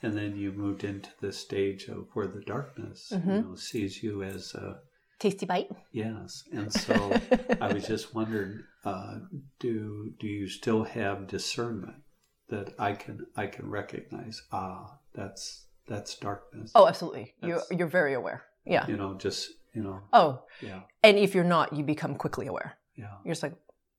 and 0.03 0.12
then 0.16 0.37
you 0.37 0.53
moved 0.53 0.85
into 0.85 1.11
the 1.21 1.33
stage 1.33 1.88
of 1.88 2.09
where 2.14 2.29
the 2.29 2.42
darkness 2.42 3.11
Mhm. 3.12 3.37
you 3.37 3.42
know 3.42 3.55
sees 3.57 4.03
you 4.03 4.23
as 4.23 4.55
a 4.55 4.81
Tasty 5.18 5.47
bite. 5.47 5.71
yes 5.90 6.44
and 6.53 6.73
so 6.73 6.94
I 7.61 7.73
was 7.73 7.85
just 7.88 8.14
wondering, 8.14 8.62
uh, 8.85 9.18
do 9.59 10.14
do 10.21 10.29
you 10.29 10.47
still 10.49 10.85
have 10.85 11.27
discernment 11.27 12.05
that 12.49 12.75
I 12.79 12.92
can 12.92 13.27
I 13.37 13.49
can 13.49 13.68
recognize? 13.68 14.40
Ah, 14.53 14.97
that's 15.14 15.66
that's 15.87 16.14
darkness. 16.16 16.71
Oh, 16.75 16.87
absolutely. 16.87 17.35
You're 17.42 17.62
you're 17.71 17.88
very 17.88 18.14
aware. 18.14 18.42
Yeah. 18.64 18.87
you 18.87 18.97
know, 18.97 19.14
just 19.14 19.51
you 19.75 19.83
know, 19.83 20.01
Oh, 20.12 20.42
yeah, 20.61 20.81
and 21.03 21.16
if 21.18 21.35
you're 21.35 21.44
not, 21.44 21.73
you 21.75 21.83
become 21.85 22.14
quickly 22.16 22.47
aware. 22.49 22.77
yeah, 22.97 23.12
You're 23.25 23.33
just 23.33 23.42
like, 23.42 23.55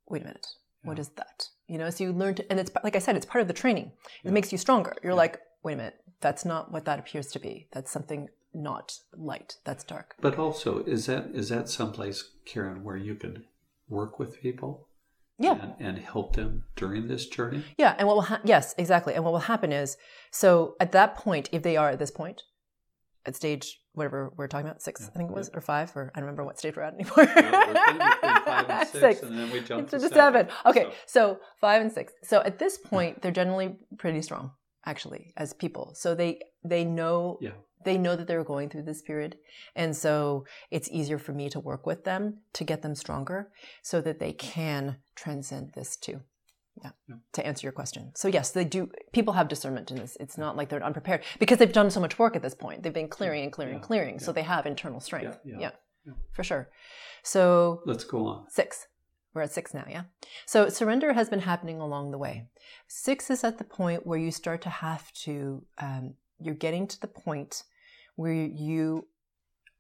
wait 0.07 0.21
a 0.23 0.25
minute, 0.25 0.45
what 0.83 0.97
Yeah. 0.97 1.01
is 1.01 1.09
that? 1.09 1.47
You 1.67 1.77
know, 1.77 1.89
so 1.89 2.03
you 2.03 2.11
learn 2.11 2.35
to, 2.35 2.51
and 2.51 2.59
it's 2.59 2.71
like 2.83 2.95
I 2.95 2.99
said, 2.99 3.15
it's 3.15 3.25
part 3.25 3.41
of 3.41 3.47
the 3.47 3.53
training. 3.53 3.85
It 4.23 4.27
Yeah. 4.27 4.31
makes 4.31 4.51
you 4.51 4.57
stronger. 4.57 4.95
You're 5.03 5.13
Yeah. 5.13 5.17
like, 5.25 5.39
wait 5.63 5.73
a 5.73 5.77
minute, 5.77 5.95
that's 6.21 6.43
not 6.45 6.71
what 6.71 6.85
that 6.85 6.99
appears 6.99 7.27
to 7.31 7.39
be. 7.39 7.67
That's 7.71 7.89
something 7.91 8.29
not 8.53 8.99
light. 9.13 9.57
That's 9.63 9.83
dark. 9.83 10.15
But 10.21 10.37
also, 10.37 10.83
is 10.83 11.05
that 11.05 11.27
is 11.33 11.49
that 11.49 11.69
someplace, 11.69 12.31
Karen, 12.45 12.83
where 12.83 12.97
you 12.97 13.15
could 13.15 13.45
work 13.87 14.19
with 14.19 14.41
people? 14.41 14.87
Yeah. 15.39 15.53
And, 15.61 15.73
and 15.79 15.97
help 15.99 16.35
them 16.35 16.63
during 16.75 17.07
this 17.07 17.27
journey? 17.27 17.63
Yeah. 17.77 17.95
And 17.97 18.07
what 18.07 18.15
will 18.17 18.23
ha- 18.23 18.41
yes, 18.43 18.75
exactly. 18.77 19.13
And 19.13 19.23
what 19.23 19.31
will 19.33 19.39
happen 19.39 19.71
is 19.71 19.95
so 20.31 20.75
at 20.79 20.91
that 20.91 21.15
point, 21.15 21.47
if 21.51 21.63
they 21.63 21.77
are 21.77 21.89
at 21.89 21.99
this 21.99 22.11
point, 22.11 22.43
at 23.25 23.35
stage 23.35 23.79
whatever 23.93 24.31
we're 24.37 24.47
talking 24.47 24.67
about, 24.67 24.81
six, 24.81 25.01
Yeah. 25.01 25.07
I 25.13 25.17
think 25.17 25.29
it 25.31 25.35
was, 25.35 25.49
Yeah. 25.51 25.57
or 25.57 25.61
five, 25.61 25.95
or 25.95 26.11
I 26.13 26.19
don't 26.19 26.25
remember 26.25 26.45
what 26.45 26.57
stage 26.59 26.75
we're 26.75 26.83
at 26.83 26.93
anymore. 26.93 27.13
Well, 27.17 27.27
we're 27.35 28.65
and 28.79 28.87
six, 28.87 29.21
and 29.23 29.37
then 29.37 29.51
we 29.51 29.59
jump 29.61 29.89
to 29.89 29.97
the 29.97 30.09
seven. 30.09 30.47
seven. 30.47 30.47
Okay, 30.65 30.83
So- 30.83 30.91
so 31.05 31.39
five 31.59 31.81
and 31.81 31.91
six. 31.91 32.13
So 32.23 32.41
at 32.41 32.59
this 32.59 32.77
point, 32.77 33.21
they're 33.21 33.31
generally 33.31 33.75
pretty 33.97 34.21
strong, 34.21 34.51
actually, 34.85 35.33
as 35.37 35.53
people. 35.53 35.93
So 35.95 36.15
they 36.15 36.39
they 36.63 36.83
know 36.85 37.37
Yeah. 37.41 37.51
They 37.85 37.97
know 37.97 38.15
that 38.15 38.27
they're 38.27 38.43
going 38.43 38.69
through 38.69 38.83
this 38.83 39.01
period, 39.01 39.37
and 39.75 39.95
so 39.95 40.45
it's 40.71 40.89
easier 40.91 41.17
for 41.17 41.31
me 41.33 41.49
to 41.49 41.59
work 41.59 41.85
with 41.85 42.03
them 42.03 42.39
to 42.53 42.63
get 42.63 42.81
them 42.81 42.95
stronger, 42.95 43.49
so 43.81 44.01
that 44.01 44.19
they 44.19 44.33
can 44.33 44.97
transcend 45.15 45.71
this 45.73 45.95
too. 45.95 46.21
Yeah. 46.83 46.91
Yeah. 47.09 47.15
To 47.33 47.45
answer 47.45 47.65
your 47.65 47.73
question, 47.73 48.11
so 48.15 48.27
yes, 48.29 48.51
they 48.51 48.63
do. 48.63 48.89
People 49.11 49.33
have 49.33 49.47
discernment 49.49 49.91
in 49.91 49.97
this. 49.97 50.15
It's 50.19 50.37
not 50.37 50.55
like 50.55 50.69
they're 50.69 50.83
unprepared 50.83 51.23
because 51.37 51.57
they've 51.57 51.73
done 51.73 51.89
so 51.91 51.99
much 51.99 52.17
work 52.17 52.35
at 52.37 52.41
this 52.41 52.55
point. 52.55 52.83
They've 52.83 52.93
been 52.93 53.09
clearing 53.09 53.43
and 53.43 53.51
clearing 53.51 53.75
and 53.75 53.83
Yeah. 53.83 53.87
clearing, 53.87 54.19
so 54.19 54.31
they 54.31 54.43
have 54.43 54.65
internal 54.65 54.99
strength. 55.01 55.39
Yeah, 55.43 55.53
Yeah, 55.55 55.59
yeah. 55.59 55.71
Yeah. 56.05 56.13
for 56.31 56.43
sure. 56.43 56.69
So 57.23 57.81
Let's 57.85 58.05
go 58.05 58.25
on. 58.27 58.49
Six. 58.49 58.87
We're 59.33 59.41
at 59.43 59.51
six 59.51 59.73
now, 59.73 59.85
yeah? 59.89 60.03
So 60.45 60.69
surrender 60.69 61.13
has 61.13 61.29
been 61.29 61.41
happening 61.41 61.79
along 61.79 62.11
the 62.11 62.17
way. 62.17 62.47
Six 62.87 63.29
is 63.29 63.43
at 63.43 63.57
the 63.57 63.63
point 63.63 64.07
where 64.07 64.17
you 64.17 64.31
start 64.31 64.61
to 64.63 64.69
have 64.69 65.11
to, 65.25 65.65
um, 65.77 66.15
you're 66.39 66.55
getting 66.55 66.87
to 66.87 66.99
the 66.99 67.07
point 67.07 67.63
where 68.19 68.33
you 68.33 69.07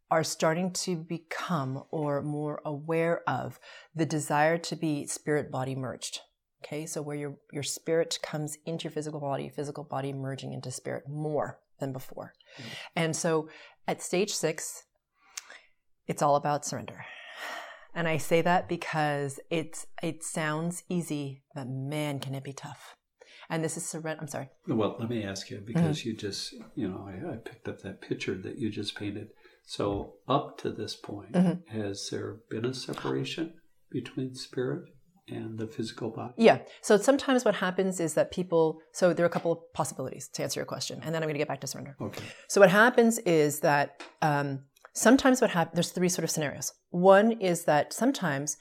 are 0.09 0.23
starting 0.23 0.71
to 0.71 0.95
become 0.95 1.83
or 1.91 2.21
more 2.21 2.61
aware 2.63 3.21
of 3.27 3.59
the 3.93 4.05
desire 4.05 4.57
to 4.57 4.77
be 4.77 5.05
spirit 5.05 5.51
body 5.51 5.75
merged. 5.75 6.21
Okay, 6.63 6.85
so 6.85 7.01
where 7.01 7.17
your, 7.17 7.35
your 7.51 7.63
spirit 7.63 8.17
comes 8.23 8.57
into 8.65 8.85
your 8.85 8.91
physical 8.91 9.19
body, 9.19 9.49
physical 9.49 9.83
body 9.83 10.13
merging 10.13 10.53
into 10.53 10.71
spirit 10.71 11.03
more 11.09 11.59
than 11.81 11.91
before. 11.91 12.31
Mm-hmm. 12.57 12.69
And 12.95 13.13
so 13.13 13.49
at 13.89 14.01
stage 14.01 14.31
six, 14.31 14.83
it's 16.07 16.21
all 16.21 16.37
about 16.37 16.65
surrender. 16.65 17.05
And 17.93 18.07
I 18.07 18.15
say 18.17 18.41
that 18.41 18.69
because 18.69 19.41
it's 19.49 19.85
it 20.01 20.23
sounds 20.23 20.83
easy, 20.87 21.43
but 21.53 21.67
man, 21.67 22.19
can 22.19 22.35
it 22.35 22.45
be 22.45 22.53
tough. 22.53 22.95
And 23.49 23.63
this 23.63 23.77
is 23.77 23.85
surrender. 23.85 24.21
I'm 24.21 24.27
sorry. 24.27 24.49
Well, 24.67 24.95
let 24.99 25.09
me 25.09 25.23
ask 25.23 25.49
you 25.49 25.61
because 25.65 26.05
you 26.05 26.15
just, 26.15 26.53
you 26.75 26.87
know, 26.87 27.07
I, 27.07 27.33
I 27.33 27.35
picked 27.37 27.67
up 27.67 27.81
that 27.81 28.01
picture 28.01 28.35
that 28.35 28.57
you 28.59 28.69
just 28.69 28.95
painted. 28.95 29.29
So, 29.65 30.15
up 30.27 30.57
to 30.59 30.71
this 30.71 30.95
point, 30.95 31.33
Mhm. 31.33 31.67
has 31.69 32.09
there 32.11 32.37
been 32.49 32.65
a 32.65 32.73
separation 32.73 33.53
between 33.91 34.35
spirit 34.35 34.83
and 35.27 35.57
the 35.59 35.67
physical 35.67 36.09
body? 36.11 36.33
Yeah. 36.37 36.59
So 36.81 36.97
sometimes 36.97 37.43
what 37.45 37.55
happens 37.55 37.99
is 37.99 38.13
that 38.15 38.31
people. 38.31 38.79
So 38.93 39.13
there 39.13 39.25
are 39.25 39.27
a 39.29 39.31
couple 39.31 39.51
of 39.51 39.59
possibilities 39.73 40.27
to 40.33 40.43
answer 40.43 40.59
your 40.59 40.65
question, 40.65 40.99
and 41.03 41.13
then 41.13 41.21
I'm 41.23 41.27
going 41.27 41.35
to 41.35 41.39
get 41.39 41.47
back 41.47 41.61
to 41.61 41.67
surrender. 41.67 41.95
Okay. 42.01 42.23
So 42.47 42.61
what 42.61 42.69
happens 42.69 43.17
is 43.19 43.59
that 43.61 44.03
um, 44.21 44.65
sometimes 44.93 45.41
what 45.41 45.49
happens. 45.51 45.73
There's 45.75 45.91
three 45.91 46.09
sort 46.09 46.23
of 46.23 46.31
scenarios. 46.31 46.71
One 46.91 47.31
is 47.33 47.65
that 47.65 47.93
sometimes. 47.93 48.57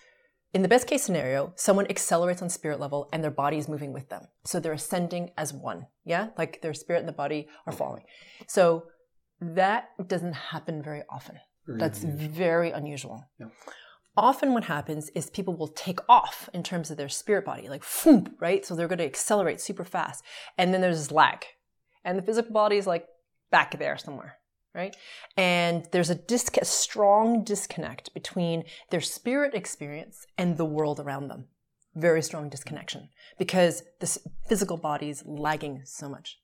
In 0.55 0.63
the 0.63 0.69
best 0.69 0.87
case 0.87 1.03
scenario, 1.03 1.53
someone 1.57 1.87
accelerates 1.91 2.41
on 2.41 2.49
spirit 2.49 2.81
level 2.81 3.09
and 3.13 3.23
their 3.23 3.31
body 3.31 3.59
is 3.59 3.69
moving 3.69 3.93
with 3.93 4.09
them. 4.09 4.29
So 4.45 4.59
they're 4.59 4.73
ascending 4.73 5.31
as 5.37 5.53
one. 5.53 5.87
Yeah? 6.05 6.29
Like 6.39 6.63
their 6.63 6.75
spirit 6.75 7.01
and 7.01 7.09
the 7.09 7.13
body 7.13 7.49
are 7.67 7.73
falling. 7.73 8.05
So 8.47 8.85
that 9.41 9.91
doesn't 10.07 10.33
happen 10.33 10.83
very 10.83 11.03
often. 11.11 11.37
Very 11.67 11.79
That's 11.79 12.03
unusual. 12.03 12.29
very 12.31 12.71
unusual. 12.71 13.25
Yeah. 13.39 13.49
Often, 14.17 14.53
what 14.53 14.65
happens 14.65 15.11
is 15.11 15.31
people 15.31 15.55
will 15.55 15.69
take 15.69 16.01
off 16.09 16.49
in 16.53 16.65
terms 16.65 16.91
of 16.91 16.97
their 16.97 17.09
spirit 17.09 17.45
body, 17.45 17.69
like 17.69 17.85
foom, 17.85 18.33
right? 18.41 18.67
So 18.67 18.75
they're 18.75 18.89
going 18.89 18.99
to 18.99 19.05
accelerate 19.05 19.61
super 19.61 19.85
fast, 19.85 20.25
and 20.57 20.75
then 20.75 20.81
there's 20.81 20.99
this 20.99 21.13
lag, 21.13 21.45
and 22.05 22.19
the 22.19 22.23
physical 22.23 22.53
body 22.53 22.79
is 22.79 22.87
like 22.87 23.07
back 23.53 23.79
there 23.79 23.97
somewhere, 23.97 24.38
right? 24.75 24.97
And 25.37 25.87
there's 25.93 26.11
a, 26.11 26.15
dis- 26.15 26.51
a 26.61 26.65
strong 26.65 27.45
disconnect 27.45 28.13
between 28.15 28.65
their 28.91 29.01
spirit 29.01 29.55
experience 29.55 30.27
and 30.37 30.57
the 30.57 30.65
world 30.65 31.01
around 31.01 31.29
them. 31.29 31.47
Very 31.95 32.23
strong 32.23 32.49
disconnection 32.49 33.09
because 33.39 33.83
this 34.01 34.19
physical 34.49 34.77
body 34.77 35.09
is 35.09 35.25
lagging 35.27 35.83
so 35.85 36.09
much. 36.09 36.39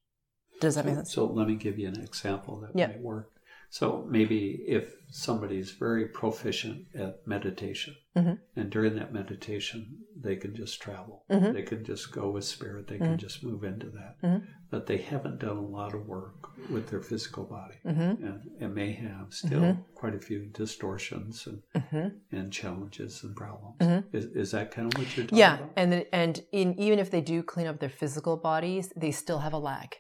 Does 0.61 0.75
that 0.77 0.85
make 0.85 0.95
sense? 0.97 1.13
So, 1.13 1.27
let 1.27 1.47
me 1.49 1.55
give 1.57 1.79
you 1.79 1.89
an 1.89 2.01
example 2.01 2.61
that 2.61 2.79
Yeah. 2.79 2.89
might 2.89 3.01
work. 3.01 3.34
So, 3.79 4.07
maybe 4.09 4.41
if 4.79 4.95
somebody's 5.11 5.73
very 5.73 6.07
proficient 6.07 6.87
at 6.95 7.27
meditation, 7.27 7.95
Mhm. 8.15 8.39
and 8.55 8.71
during 8.71 8.95
that 8.95 9.13
meditation, 9.13 9.81
they 10.27 10.37
can 10.37 10.55
just 10.55 10.81
travel, 10.81 11.25
Mhm. 11.29 11.53
they 11.53 11.63
can 11.71 11.83
just 11.85 12.13
go 12.13 12.31
with 12.31 12.45
spirit, 12.45 12.87
they 12.87 12.95
Mm-hmm. 12.99 13.05
can 13.05 13.19
just 13.19 13.43
move 13.43 13.65
into 13.65 13.89
that. 13.99 14.15
Mhm. 14.23 14.47
But 14.71 14.87
they 14.87 14.99
haven't 14.99 15.41
done 15.41 15.57
a 15.57 15.69
lot 15.79 15.93
of 15.93 16.07
work 16.07 16.57
with 16.71 16.87
their 16.91 17.01
physical 17.11 17.45
body. 17.45 17.79
Mm-hmm. 17.85 18.25
and, 18.27 18.41
and 18.61 18.75
may 18.75 18.93
have 18.93 19.35
still 19.35 19.77
quite 20.01 20.15
a 20.15 20.21
few 20.21 20.41
distortions 20.63 21.47
and, 21.49 21.59
Mm-hmm. 21.75 22.09
and 22.37 22.53
challenges 22.53 23.25
and 23.25 23.35
problems. 23.35 24.05
Is, 24.13 24.27
is 24.43 24.51
that 24.53 24.71
kind 24.71 24.87
of 24.93 24.99
what 24.99 25.09
you're 25.17 25.27
talking 25.27 25.39
Yeah, 25.39 25.55
about? 25.57 25.71
Yeah, 25.77 25.83
and 25.83 26.07
and 26.13 26.35
in, 26.53 26.79
even 26.79 26.99
if 27.05 27.11
they 27.11 27.21
do 27.35 27.43
clean 27.43 27.67
up 27.67 27.81
their 27.81 27.95
physical 28.01 28.37
bodies, 28.37 28.93
they 28.97 29.11
still 29.11 29.41
have 29.41 29.53
a 29.53 29.59
lag 29.59 29.91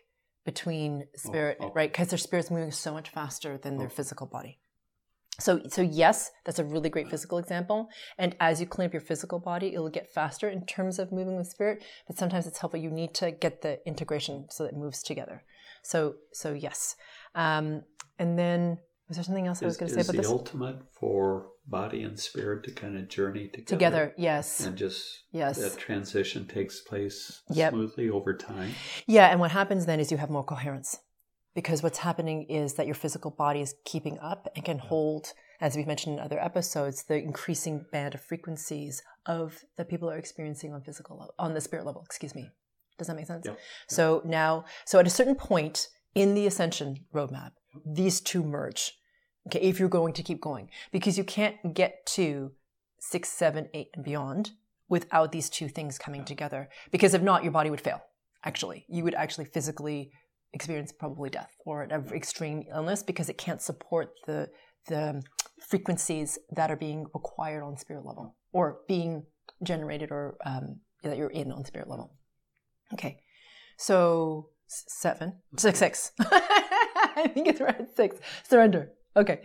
between 0.44 1.06
spirit, 1.16 1.58
oh. 1.60 1.72
right? 1.74 1.90
Because 1.90 2.08
their 2.08 2.18
spirit's 2.18 2.50
moving 2.50 2.70
so 2.70 2.92
much 2.92 3.08
faster 3.10 3.58
than 3.58 3.78
their 3.78 3.86
Oh. 3.86 3.90
physical 3.90 4.26
body. 4.26 4.58
So, 5.40 5.62
so 5.68 5.82
yes, 5.82 6.30
that's 6.44 6.60
a 6.60 6.64
really 6.64 6.88
great 6.88 7.08
physical 7.10 7.38
example. 7.38 7.88
And 8.18 8.36
as 8.38 8.60
you 8.60 8.66
clean 8.66 8.86
up 8.86 8.92
your 8.92 9.00
physical 9.00 9.40
body, 9.40 9.74
it'll 9.74 9.88
get 9.90 10.12
faster 10.12 10.48
in 10.48 10.64
terms 10.64 11.00
of 11.00 11.10
moving 11.10 11.36
with 11.36 11.48
spirit. 11.48 11.82
But 12.06 12.16
sometimes 12.16 12.46
it's 12.46 12.58
helpful. 12.58 12.78
You 12.78 12.90
need 12.90 13.14
to 13.14 13.32
get 13.32 13.62
the 13.62 13.80
integration 13.84 14.46
so 14.48 14.62
that 14.62 14.74
it 14.74 14.78
moves 14.78 15.02
together. 15.02 15.42
So, 15.82 16.14
so 16.32 16.52
yes. 16.52 16.94
Um, 17.34 17.82
and 18.18 18.38
then 18.38 18.78
was 19.08 19.16
there 19.16 19.24
something 19.24 19.46
else 19.48 19.60
I 19.60 19.66
was 19.66 19.76
going 19.76 19.88
to 19.88 19.94
say 19.94 20.00
is 20.02 20.08
about 20.08 20.16
the 20.16 20.22
this? 20.22 20.30
ultimate 20.30 20.76
for 20.92 21.46
body 21.66 22.02
and 22.02 22.18
spirit 22.18 22.64
to 22.64 22.70
kind 22.70 22.96
of 22.96 23.08
journey 23.08 23.48
together? 23.48 23.64
Together, 23.66 24.14
yes, 24.16 24.60
And 24.60 24.76
just 24.76 25.24
yes. 25.32 25.58
that 25.58 25.78
transition 25.78 26.46
takes 26.46 26.80
place 26.80 27.42
Yep. 27.50 27.72
smoothly 27.72 28.10
over 28.10 28.34
time. 28.34 28.72
Yeah, 29.06 29.28
and 29.28 29.40
what 29.40 29.50
happens 29.52 29.86
then 29.86 30.00
is 30.00 30.10
you 30.10 30.18
have 30.18 30.30
more 30.30 30.44
coherence. 30.44 30.98
Because 31.54 31.82
what's 31.82 31.98
happening 31.98 32.44
is 32.44 32.74
that 32.74 32.86
your 32.86 32.96
physical 32.96 33.30
body 33.30 33.60
is 33.60 33.74
keeping 33.84 34.18
up 34.18 34.48
and 34.56 34.64
can 34.64 34.78
hold, 34.78 35.32
as 35.60 35.76
we've 35.76 35.86
mentioned 35.86 36.18
in 36.18 36.24
other 36.24 36.40
episodes, 36.40 37.04
the 37.04 37.16
increasing 37.16 37.86
band 37.92 38.14
of 38.14 38.20
frequencies 38.20 39.02
of 39.26 39.62
that 39.76 39.88
people 39.88 40.10
are 40.10 40.18
experiencing 40.18 40.74
on 40.74 40.82
physical 40.82 41.16
level, 41.16 41.34
on 41.38 41.54
the 41.54 41.60
spirit 41.60 41.86
level, 41.86 42.02
excuse 42.04 42.34
me. 42.34 42.50
Does 42.98 43.06
that 43.06 43.16
make 43.16 43.26
sense? 43.26 43.46
Yep. 43.46 43.58
So 43.88 44.22
now, 44.24 44.64
so 44.84 44.98
at 44.98 45.06
a 45.06 45.10
certain 45.10 45.34
point 45.36 45.88
in 46.14 46.34
the 46.34 46.46
ascension 46.46 47.06
roadmap, 47.14 47.52
these 47.86 48.20
two 48.20 48.42
merge. 48.42 48.92
Okay, 49.46 49.60
if 49.60 49.78
you're 49.78 49.88
going 49.88 50.14
to 50.14 50.22
keep 50.22 50.40
going, 50.40 50.70
because 50.90 51.18
you 51.18 51.24
can't 51.24 51.74
get 51.74 52.06
to 52.06 52.52
six, 52.98 53.28
seven, 53.28 53.68
eight, 53.74 53.90
and 53.94 54.04
beyond 54.04 54.52
without 54.88 55.32
these 55.32 55.50
two 55.50 55.68
things 55.68 55.98
coming 55.98 56.24
together. 56.24 56.68
Because 56.90 57.14
if 57.14 57.22
not, 57.22 57.42
your 57.42 57.52
body 57.52 57.70
would 57.70 57.80
fail. 57.80 58.00
Actually, 58.44 58.84
you 58.88 59.04
would 59.04 59.14
actually 59.14 59.44
physically 59.44 60.12
experience 60.52 60.92
probably 60.92 61.30
death 61.30 61.56
or 61.66 61.82
an 61.82 61.90
extreme 62.12 62.64
illness 62.72 63.02
because 63.02 63.28
it 63.28 63.36
can't 63.36 63.60
support 63.60 64.12
the 64.26 64.48
the 64.86 65.22
frequencies 65.68 66.38
that 66.54 66.70
are 66.70 66.76
being 66.76 67.06
required 67.14 67.62
on 67.62 67.76
spirit 67.76 68.04
level 68.04 68.36
or 68.52 68.80
being 68.86 69.24
generated 69.62 70.10
or 70.10 70.36
um, 70.44 70.80
that 71.02 71.16
you're 71.16 71.30
in 71.30 71.50
on 71.50 71.64
spirit 71.64 71.88
level. 71.88 72.12
Okay, 72.92 73.18
so 73.76 74.50
seven, 74.66 75.34
six, 75.56 75.78
six. 75.78 76.12
I 76.20 77.30
think 77.32 77.48
it's 77.48 77.60
right 77.60 77.86
six. 77.96 78.16
Surrender. 78.48 78.92
Okay, 79.16 79.42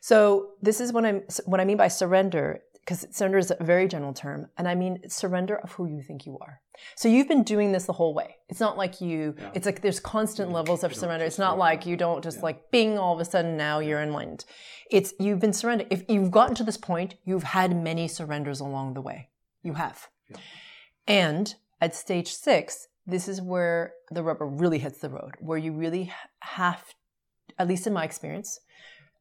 so 0.00 0.50
this 0.60 0.80
is 0.80 0.92
what 0.92 1.04
I'm 1.04 1.22
what 1.46 1.60
I 1.60 1.64
mean 1.64 1.76
by 1.76 1.88
surrender 1.88 2.60
because 2.84 3.06
surrender 3.12 3.38
is 3.38 3.52
a 3.52 3.62
very 3.62 3.86
general 3.86 4.12
term, 4.12 4.48
and 4.58 4.66
I 4.66 4.74
mean 4.74 5.08
surrender 5.08 5.56
of 5.56 5.70
who 5.72 5.86
you 5.86 6.02
think 6.02 6.26
you 6.26 6.36
are. 6.40 6.60
So 6.96 7.08
you've 7.08 7.28
been 7.28 7.44
doing 7.44 7.70
this 7.70 7.84
the 7.84 7.92
whole 7.92 8.12
way. 8.12 8.36
It's 8.48 8.58
not 8.58 8.76
like 8.76 9.00
you. 9.00 9.36
Yeah. 9.38 9.50
It's 9.54 9.66
like 9.66 9.82
there's 9.82 10.00
constant 10.00 10.48
You 10.50 10.56
levels 10.56 10.82
of 10.82 10.90
don't 10.90 10.98
surrender. 11.00 11.24
It's 11.24 11.38
not 11.38 11.58
like 11.58 11.86
you 11.86 11.96
don't 11.96 12.24
just 12.24 12.38
Yeah. 12.38 12.44
like 12.44 12.70
bing 12.72 12.98
all 12.98 13.14
of 13.14 13.20
a 13.20 13.24
sudden 13.24 13.56
now 13.56 13.78
you're 13.78 14.02
enlightened. 14.02 14.44
It's 14.90 15.14
you've 15.20 15.38
been 15.38 15.52
surrendered. 15.52 15.86
If 15.90 16.02
you've 16.08 16.32
gotten 16.32 16.56
to 16.56 16.64
this 16.64 16.76
point, 16.76 17.14
you've 17.24 17.44
had 17.44 17.76
many 17.76 18.08
surrenders 18.08 18.58
along 18.58 18.94
the 18.94 19.00
way. 19.00 19.28
You 19.62 19.74
have. 19.74 20.08
Yeah. 20.28 20.38
And 21.06 21.54
at 21.80 21.94
stage 21.94 22.32
six, 22.32 22.88
this 23.06 23.28
is 23.28 23.40
where 23.40 23.92
the 24.10 24.24
rubber 24.24 24.46
really 24.46 24.78
hits 24.80 24.98
the 24.98 25.08
road, 25.10 25.34
where 25.38 25.58
you 25.58 25.72
really 25.72 26.12
have, 26.40 26.94
at 27.58 27.68
least 27.68 27.86
in 27.86 27.92
my 27.92 28.04
experience, 28.04 28.58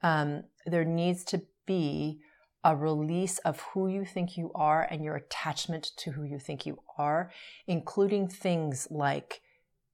um, 0.04 0.44
there 0.66 0.86
needs 0.86 1.24
to 1.26 1.42
be 1.66 2.20
a 2.64 2.76
release 2.76 3.40
of 3.40 3.60
who 3.74 3.88
you 3.88 4.06
think 4.06 4.38
you 4.38 4.52
are 4.54 4.88
and 4.92 5.04
your 5.04 5.16
attachment 5.16 5.92
to 5.98 6.12
who 6.12 6.24
you 6.24 6.38
think 6.40 6.66
you 6.66 6.78
are, 6.98 7.32
including 7.68 8.28
things 8.28 8.88
like 8.92 9.42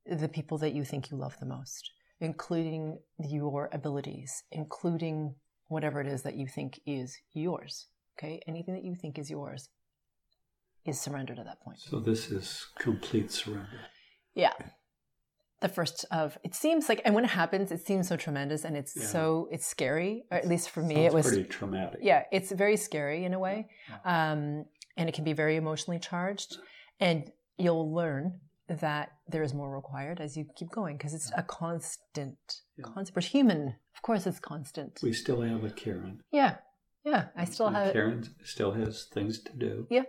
the 0.06 0.28
people 0.28 0.58
that 0.58 0.74
you 0.74 0.84
think 0.84 1.10
you 1.12 1.18
love 1.18 1.38
the 1.40 1.46
most. 1.46 1.92
including 2.20 2.98
your 3.20 3.70
abilities, 3.72 4.44
including 4.52 5.36
whatever 5.68 6.02
it 6.02 6.08
is 6.08 6.24
that 6.24 6.36
you 6.36 6.48
think 6.48 6.80
is 6.86 7.18
yours. 7.34 7.88
Okay, 8.18 8.42
anything 8.48 8.74
that 8.74 8.84
you 8.84 8.96
think 8.96 9.20
is 9.20 9.30
yours 9.30 9.70
is 10.86 11.00
surrendered 11.00 11.38
at 11.38 11.46
that 11.46 11.62
point. 11.62 11.80
So 11.80 12.00
this 12.00 12.32
is 12.32 12.66
complete 12.80 13.32
surrender. 13.32 13.82
Yeah. 14.34 14.54
The 15.60 15.70
first 15.70 16.06
of 16.12 16.38
it 16.44 16.54
seems 16.54 16.88
like, 16.88 17.02
and 17.04 17.16
when 17.16 17.24
it 17.24 17.32
happens, 17.32 17.72
it 17.72 17.82
seems 17.86 18.08
so 18.08 18.16
tremendous, 18.16 18.64
and 18.64 18.78
it's 18.78 18.96
Yeah. 18.96 19.06
so 19.08 19.48
it's 19.52 19.66
scary. 19.66 20.26
Or 20.32 20.38
at 20.38 20.48
least 20.48 20.70
for 20.70 20.82
me, 20.84 20.96
Sounds 20.96 21.08
it 21.08 21.14
was 21.14 21.28
pretty 21.28 21.44
traumatic. 21.50 22.00
yeah, 22.04 22.24
it's 22.32 22.52
very 22.52 22.78
scary 22.78 23.26
in 23.26 23.34
a 23.34 23.40
way, 23.40 23.68
um, 24.06 24.66
and 24.98 25.10
it 25.10 25.16
can 25.16 25.24
be 25.24 25.34
very 25.34 25.56
emotionally 25.56 26.00
charged. 26.00 26.58
And 27.00 27.32
you'll 27.58 27.92
learn 27.92 28.40
that 28.68 29.14
there 29.28 29.42
is 29.42 29.54
more 29.54 29.74
required 29.74 30.20
as 30.22 30.38
you 30.38 30.46
keep 30.56 30.70
going 30.70 30.96
because 30.98 31.14
it's 31.16 31.32
a 31.36 31.42
constant, 31.44 32.38
Yeah. 32.78 32.84
constant. 32.84 33.16
We're 33.16 33.22
human, 33.22 33.62
of 33.96 34.02
course, 34.04 34.28
it's 34.28 34.40
constant. 34.40 35.00
We 35.02 35.14
still 35.14 35.42
have 35.42 35.64
a 35.64 35.72
Karen. 35.72 36.22
Yeah, 36.32 36.58
yeah. 37.04 37.30
I 37.36 37.46
still 37.46 37.68
And 37.68 37.76
have. 37.78 37.94
Karen 37.94 38.24
still 38.44 38.74
has 38.74 39.06
things 39.12 39.42
to 39.44 39.54
do. 39.58 39.88
Yeah. 39.90 40.04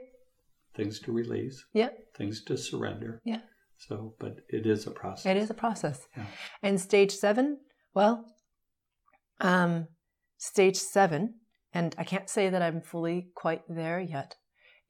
Things 0.74 1.00
to 1.00 1.12
release. 1.12 1.64
Yeah, 1.72 1.90
Things 2.16 2.44
to 2.44 2.56
surrender. 2.58 3.20
yeah. 3.24 3.40
So, 3.79 4.14
but 4.19 4.38
it 4.49 4.67
is 4.67 4.87
a 4.87 4.91
process. 4.91 5.27
It 5.27 5.37
is 5.37 5.51
a 5.51 5.55
process. 5.55 6.09
Yeah. 6.17 6.27
And 6.62 6.81
stage 6.81 7.12
seven, 7.12 7.59
well, 7.95 8.25
um, 9.41 9.87
stage 10.37 10.77
seven, 10.77 11.35
and 11.73 11.95
I 11.97 12.05
can't 12.05 12.29
say 12.29 12.51
that 12.51 12.61
I'm 12.61 12.81
fully 12.81 13.29
quite 13.35 13.62
there 13.69 14.01
yet, 14.01 14.35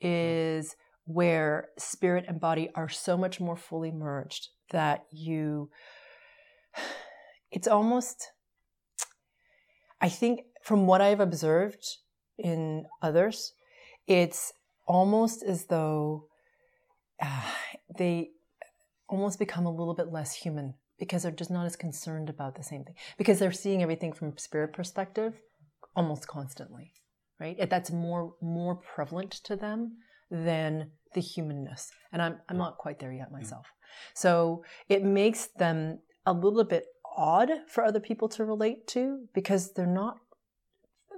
is 0.01 0.75
where 1.05 1.69
spirit 1.79 2.25
and 2.29 2.41
body 2.41 2.71
are 2.75 2.89
so 2.89 3.17
much 3.17 3.41
more 3.41 3.57
fully 3.57 3.91
merged 3.91 4.49
that 4.71 5.05
you, 5.11 5.71
it's 7.51 7.69
almost, 7.69 8.31
I 10.01 10.09
think 10.09 10.41
from 10.63 10.87
what 10.87 11.03
I've 11.03 11.21
observed 11.21 11.85
in 12.39 12.87
others, 13.03 13.53
it's 14.07 14.53
almost 14.87 15.43
as 15.43 15.67
though 15.67 16.25
uh, 17.21 17.43
they 17.99 18.31
almost 19.09 19.39
become 19.39 19.67
a 19.67 19.71
little 19.71 19.95
bit 19.95 20.13
less 20.13 20.35
human 20.35 20.75
because 20.99 21.23
they're 21.23 21.33
just 21.33 21.51
not 21.51 21.67
as 21.67 21.77
concerned 21.77 22.29
about 22.29 22.57
the 22.57 22.63
same 22.63 22.85
thing. 22.85 22.95
Because 23.17 23.39
they're 23.39 23.53
seeing 23.53 23.83
everything 23.83 24.13
from 24.13 24.29
a 24.29 24.39
spirit 24.39 24.73
perspective 24.73 25.41
almost 25.97 26.27
constantly 26.27 26.93
right? 27.41 27.69
That's 27.69 27.91
more 27.91 28.35
more 28.41 28.77
prevalent 28.77 29.33
to 29.45 29.57
them 29.57 29.99
than 30.31 30.91
the 31.15 31.21
humanness. 31.21 31.91
And 32.13 32.21
i'm 32.21 32.39
i'm 32.49 32.59
not 32.59 32.79
quite 32.79 32.99
there 32.99 33.13
yet 33.13 33.33
myself. 33.33 33.67
So 34.15 34.65
it 34.89 35.03
makes 35.03 35.47
them 35.47 36.01
a 36.27 36.33
little 36.33 36.65
bit 36.65 36.85
odd 37.17 37.51
for 37.69 37.85
other 37.85 38.01
people 38.01 38.29
to 38.29 38.45
relate 38.45 38.87
to 38.89 39.27
because 39.35 39.73
they're 39.73 39.87
not 39.87 40.19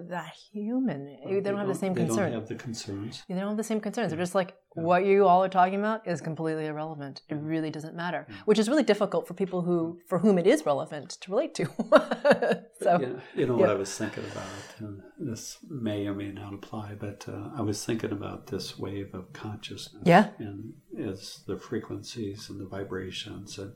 that 0.09 0.33
human 0.53 1.17
they 1.27 1.41
don't 1.41 1.59
have 1.59 1.69
the 1.69 1.75
same 1.75 1.95
they 1.95 2.05
concern 2.07 2.33
don't 2.33 2.41
have 2.41 2.49
the 2.49 2.55
concerns. 2.55 3.23
they 3.29 3.35
don't 3.35 3.49
have 3.49 3.57
the 3.57 3.65
same 3.65 3.81
concerns. 3.81 4.11
They're 4.11 4.19
just 4.19 4.35
like, 4.35 4.55
Yeah. 4.77 4.83
what 4.83 5.05
you 5.05 5.27
all 5.27 5.43
are 5.45 5.49
talking 5.49 5.79
about 5.79 6.07
is 6.07 6.21
completely 6.21 6.67
irrelevant. 6.67 7.23
It 7.29 7.35
really 7.37 7.71
doesn't 7.71 7.95
matter, 7.95 8.27
which 8.45 8.59
is 8.59 8.69
really 8.69 8.83
difficult 8.83 9.27
for 9.29 9.35
people 9.35 9.63
who, 9.63 9.99
for 10.09 10.19
whom 10.19 10.39
it 10.39 10.47
is 10.47 10.65
relevant 10.65 11.11
to 11.23 11.31
relate 11.31 11.55
to. 11.57 11.67
so, 12.83 12.99
you 13.01 13.07
know, 13.07 13.21
you 13.35 13.47
know 13.47 13.57
what 13.57 13.69
yeah. 13.69 13.75
I 13.75 13.79
was 13.79 13.97
thinking 13.97 14.25
about, 14.33 14.47
and 14.79 15.03
this 15.19 15.59
may 15.69 16.07
or 16.07 16.15
may 16.15 16.31
not 16.33 16.55
apply, 16.55 16.95
but 16.99 17.27
uh, 17.29 17.51
I 17.57 17.63
was 17.63 17.85
thinking 17.85 18.13
about 18.13 18.47
this 18.49 18.79
wave 18.79 19.15
of 19.15 19.33
consciousness. 19.33 20.03
Yeah. 20.07 20.29
And 20.39 20.75
as 20.99 21.41
the 21.47 21.59
frequencies 21.59 22.49
and 22.49 22.61
the 22.61 22.67
vibrations, 22.67 23.59
and 23.59 23.73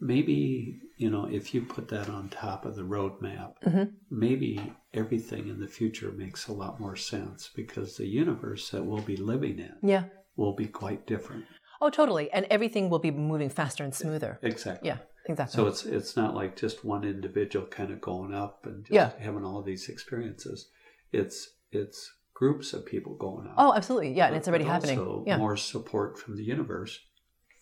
maybe 0.00 0.80
you 0.96 1.10
know, 1.10 1.26
if 1.26 1.54
you 1.54 1.62
put 1.62 1.88
that 1.88 2.08
on 2.08 2.28
top 2.28 2.64
of 2.64 2.74
the 2.76 2.82
roadmap, 2.82 3.52
Mm-hmm. 3.64 3.84
maybe 4.10 4.72
everything 4.94 5.48
in 5.48 5.60
the 5.60 5.66
future 5.68 6.10
makes 6.12 6.48
a 6.48 6.52
lot 6.52 6.80
more 6.80 6.96
sense 6.96 7.50
because 7.54 7.96
the 7.96 8.06
universe 8.06 8.70
that 8.70 8.84
we'll 8.84 9.02
be 9.02 9.16
living 9.16 9.58
in 9.58 9.74
yeah. 9.82 10.04
will 10.36 10.54
be 10.54 10.66
quite 10.66 11.06
different. 11.06 11.44
Oh, 11.80 11.90
totally. 11.90 12.30
And 12.32 12.46
everything 12.50 12.90
will 12.90 12.98
be 12.98 13.10
moving 13.10 13.50
faster 13.50 13.84
and 13.84 13.94
smoother. 13.94 14.38
Exactly. 14.42 14.88
Yeah, 14.88 14.98
exactly. 15.26 15.56
So 15.56 15.66
it's 15.66 15.84
it's 15.84 16.16
not 16.16 16.34
like 16.34 16.56
just 16.56 16.84
one 16.84 17.04
individual 17.04 17.66
kind 17.66 17.90
of 17.92 18.00
going 18.00 18.34
up 18.34 18.66
and 18.66 18.84
just 18.84 18.94
Yeah. 18.94 19.12
having 19.18 19.44
all 19.44 19.62
these 19.62 19.88
experiences. 19.88 20.70
It's 21.12 21.50
it's 21.70 22.12
groups 22.34 22.72
of 22.72 22.86
people 22.86 23.14
going 23.16 23.46
up. 23.46 23.54
oh, 23.58 23.74
absolutely. 23.74 24.14
Yeah, 24.14 24.28
and 24.28 24.36
it's 24.36 24.48
already 24.48 24.64
happening. 24.64 24.98
Also 24.98 25.24
Yeah. 25.26 25.36
more 25.38 25.56
support 25.56 26.18
from 26.18 26.36
the 26.36 26.44
universe 26.44 26.98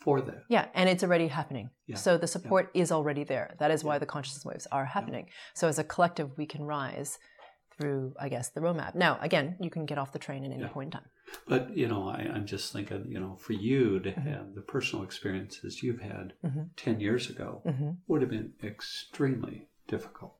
for 0.07 0.21
that. 0.23 0.45
Yeah, 0.49 0.66
and 0.79 0.88
it's 0.88 1.03
already 1.03 1.27
happening. 1.40 1.66
Yeah, 1.88 1.97
So 1.97 2.16
the 2.16 2.29
support 2.37 2.71
is 2.83 2.92
already 2.92 3.25
there. 3.25 3.47
That 3.59 3.71
is 3.73 3.83
why 3.83 3.99
the 3.99 4.07
consciousness 4.14 4.45
waves 4.51 4.66
are 4.71 4.85
happening. 4.97 5.25
So 5.59 5.66
as 5.66 5.79
a 5.81 5.85
collective, 5.95 6.29
we 6.38 6.47
can 6.47 6.62
rise 6.64 7.19
through, 7.73 8.14
I 8.25 8.29
guess, 8.35 8.47
the 8.51 8.61
roadmap. 8.61 8.95
Now, 8.95 9.19
again, 9.21 9.57
you 9.61 9.69
can 9.69 9.85
get 9.85 9.99
off 9.99 10.12
the 10.12 10.21
train 10.27 10.45
at 10.45 10.53
any 10.53 10.62
Yeah. 10.62 10.69
point 10.77 10.88
in 10.95 11.01
time. 11.01 11.09
But 11.53 11.77
you 11.81 11.88
know, 11.92 12.03
I, 12.09 12.19
I'm 12.35 12.47
just 12.47 12.73
thinking, 12.73 13.03
you 13.14 13.19
know, 13.23 13.35
for 13.47 13.55
you 13.69 13.99
to 14.07 14.11
Mm-hmm. 14.12 14.31
have 14.35 14.55
the 14.55 14.62
personal 14.75 15.05
experiences 15.09 15.83
you've 15.83 16.01
had 16.12 16.27
Mhm. 16.49 16.64
ten 16.85 16.97
years 17.07 17.25
ago 17.35 17.49
hmm 17.64 17.90
would 18.09 18.23
have 18.25 18.31
been 18.31 18.53
extremely 18.62 19.57
difficult. 19.88 20.35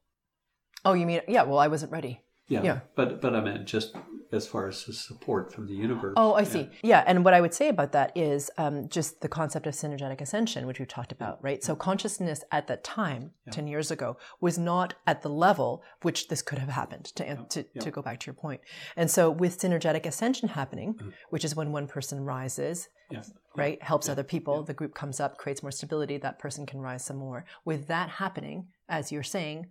Oh, 0.85 0.94
you 1.00 1.07
mean, 1.11 1.20
yeah, 1.37 1.42
well, 1.48 1.59
I 1.59 1.68
wasn't 1.74 1.90
ready. 1.98 2.14
Yeah. 2.55 2.62
Yeah. 2.68 2.79
But 2.98 3.09
but 3.22 3.33
I 3.35 3.40
meant 3.48 3.66
just 3.76 3.88
as 4.32 4.46
far 4.46 4.68
as 4.68 4.84
the 4.84 4.92
support 4.92 5.52
from 5.52 5.66
the 5.66 5.74
universe. 5.74 6.14
Oh, 6.16 6.34
I 6.34 6.44
see. 6.44 6.68
Yeah, 6.82 7.04
and 7.06 7.24
what 7.24 7.34
I 7.34 7.40
would 7.40 7.54
say 7.54 7.68
about 7.68 7.92
that 7.92 8.12
is 8.16 8.50
um, 8.58 8.88
just 8.88 9.20
the 9.20 9.28
concept 9.28 9.66
of 9.66 9.74
synergetic 9.74 10.20
ascension, 10.20 10.66
which 10.66 10.78
we've 10.78 10.88
talked 10.88 11.12
about, 11.12 11.42
right? 11.42 11.62
So 11.62 11.74
consciousness 11.76 12.42
at 12.52 12.66
that 12.68 12.84
time, 12.84 13.32
ten 13.50 13.66
years 13.66 13.90
ago, 13.90 14.16
was 14.40 14.58
not 14.58 14.94
at 15.06 15.22
the 15.22 15.28
level 15.30 15.82
which 16.02 16.28
this 16.28 16.42
could 16.42 16.58
have 16.58 16.68
happened. 16.70 17.06
To 17.16 17.36
to, 17.50 17.62
to 17.80 17.90
go 17.90 18.02
back 18.02 18.20
to 18.20 18.26
your 18.26 18.34
point, 18.34 18.60
and 18.96 19.10
so 19.10 19.30
with 19.30 19.58
synergetic 19.60 20.06
ascension 20.06 20.48
happening, 20.50 20.98
which 21.30 21.44
is 21.44 21.54
when 21.56 21.72
one 21.72 21.86
person 21.86 22.24
rises, 22.24 22.88
Yeah. 23.10 23.22
right, 23.56 23.82
helps 23.82 24.08
other 24.08 24.24
people, 24.24 24.62
the 24.64 24.74
group 24.74 24.94
comes 24.94 25.20
up, 25.20 25.38
creates 25.38 25.62
more 25.62 25.70
stability, 25.72 26.16
that 26.18 26.38
person 26.38 26.66
can 26.66 26.80
rise 26.80 27.04
some 27.04 27.16
more. 27.16 27.44
With 27.64 27.86
that 27.88 28.08
happening, 28.10 28.68
as 28.88 29.10
you're 29.12 29.22
saying, 29.22 29.66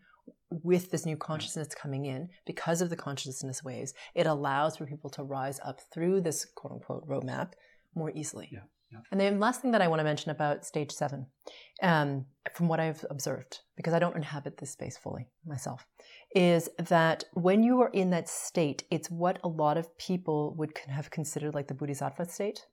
with 0.64 0.92
this 0.92 1.06
new 1.06 1.18
consciousness 1.18 1.70
coming 1.74 2.06
in, 2.06 2.30
because 2.46 2.82
of 2.82 2.90
the 2.90 2.96
consciousness 2.96 3.64
waves, 3.64 3.94
it 4.14 4.28
allows 4.28 4.78
for 4.78 4.86
people 4.86 5.10
to 5.12 5.24
rise 5.24 5.60
up 5.64 5.82
through 5.92 6.22
this 6.22 6.46
quote 6.46 6.74
unquote 6.74 7.08
roadmap 7.08 7.54
more 7.96 8.12
easily. 8.12 8.50
Yeah, 8.52 8.60
yeah. 8.92 9.00
And 9.12 9.20
the 9.20 9.32
last 9.32 9.62
thing 9.62 9.72
that 9.72 9.82
I 9.82 9.88
want 9.88 10.00
to 10.00 10.04
mention 10.04 10.32
about 10.32 10.66
stage 10.66 10.92
seven, 10.92 11.28
um, 11.82 12.26
from 12.54 12.68
what 12.68 12.80
I've 12.80 13.06
observed, 13.10 13.60
because 13.76 13.94
I 13.94 14.00
don't 14.00 14.16
inhabit 14.16 14.58
this 14.58 14.72
space 14.72 14.98
fully 14.98 15.28
myself, 15.46 15.86
is 16.34 16.70
that 16.78 17.24
when 17.34 17.64
you 17.64 17.82
are 17.82 17.90
in 17.90 18.10
that 18.12 18.30
state, 18.30 18.84
it's 18.92 19.10
what 19.10 19.40
a 19.44 19.48
lot 19.48 19.78
of 19.78 19.98
people 19.98 20.54
would 20.58 20.78
have 20.88 21.10
considered 21.10 21.54
like 21.54 21.68
the 21.68 21.74
Bodhisattva 21.74 22.26
state 22.26 22.66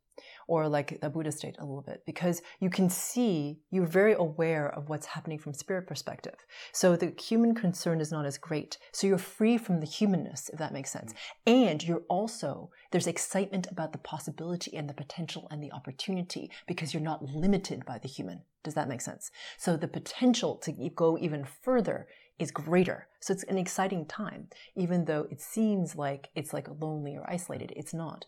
or 0.49 0.69
like 0.69 1.01
the 1.01 1.11
Buddha 1.11 1.33
state 1.33 1.57
a 1.59 1.65
little 1.65 1.83
bit, 1.83 2.03
because 2.07 2.43
you 2.61 2.71
can 2.71 2.91
see, 2.91 3.61
you're 3.71 3.87
very 3.87 4.15
aware 4.15 4.69
of 4.69 4.89
what's 4.89 5.07
happening 5.07 5.39
from 5.39 5.55
spirit 5.55 5.87
perspective. 5.87 6.35
So 6.73 6.97
the 6.97 7.15
human 7.21 7.55
concern 7.55 8.01
is 8.01 8.13
not 8.13 8.27
as 8.27 8.39
great. 8.39 8.79
So 8.93 9.07
you're 9.07 9.19
free 9.19 9.59
from 9.59 9.81
the 9.81 9.87
humanness, 9.87 10.49
if 10.49 10.59
that 10.59 10.73
makes 10.73 10.91
sense. 10.91 11.15
Mm. 11.47 11.71
And 11.71 11.85
you're 11.85 12.03
also, 12.09 12.71
there's 12.91 13.07
excitement 13.07 13.67
about 13.71 13.93
the 13.93 13.99
possibility 13.99 14.77
and 14.77 14.89
the 14.89 14.95
potential 14.95 15.49
and 15.51 15.63
the 15.63 15.73
opportunity 15.73 16.51
because 16.67 16.93
you're 16.93 17.03
not 17.03 17.25
limited 17.25 17.85
by 17.85 17.99
the 17.99 18.09
human. 18.09 18.43
Does 18.65 18.75
that 18.75 18.89
make 18.89 19.01
sense? 19.01 19.31
So 19.59 19.77
the 19.77 19.89
potential 19.89 20.57
to 20.59 20.73
go 20.73 21.19
even 21.19 21.45
further 21.45 22.07
is 22.39 22.51
greater. 22.51 23.07
So 23.21 23.33
it's 23.33 23.45
an 23.45 23.59
exciting 23.59 24.07
time, 24.07 24.49
even 24.75 25.05
though 25.05 25.27
it 25.31 25.41
seems 25.41 25.95
like 25.97 26.29
it's 26.35 26.53
like 26.53 26.69
lonely 26.81 27.17
or 27.17 27.29
isolated. 27.31 27.73
It's 27.77 27.95
not. 27.95 28.27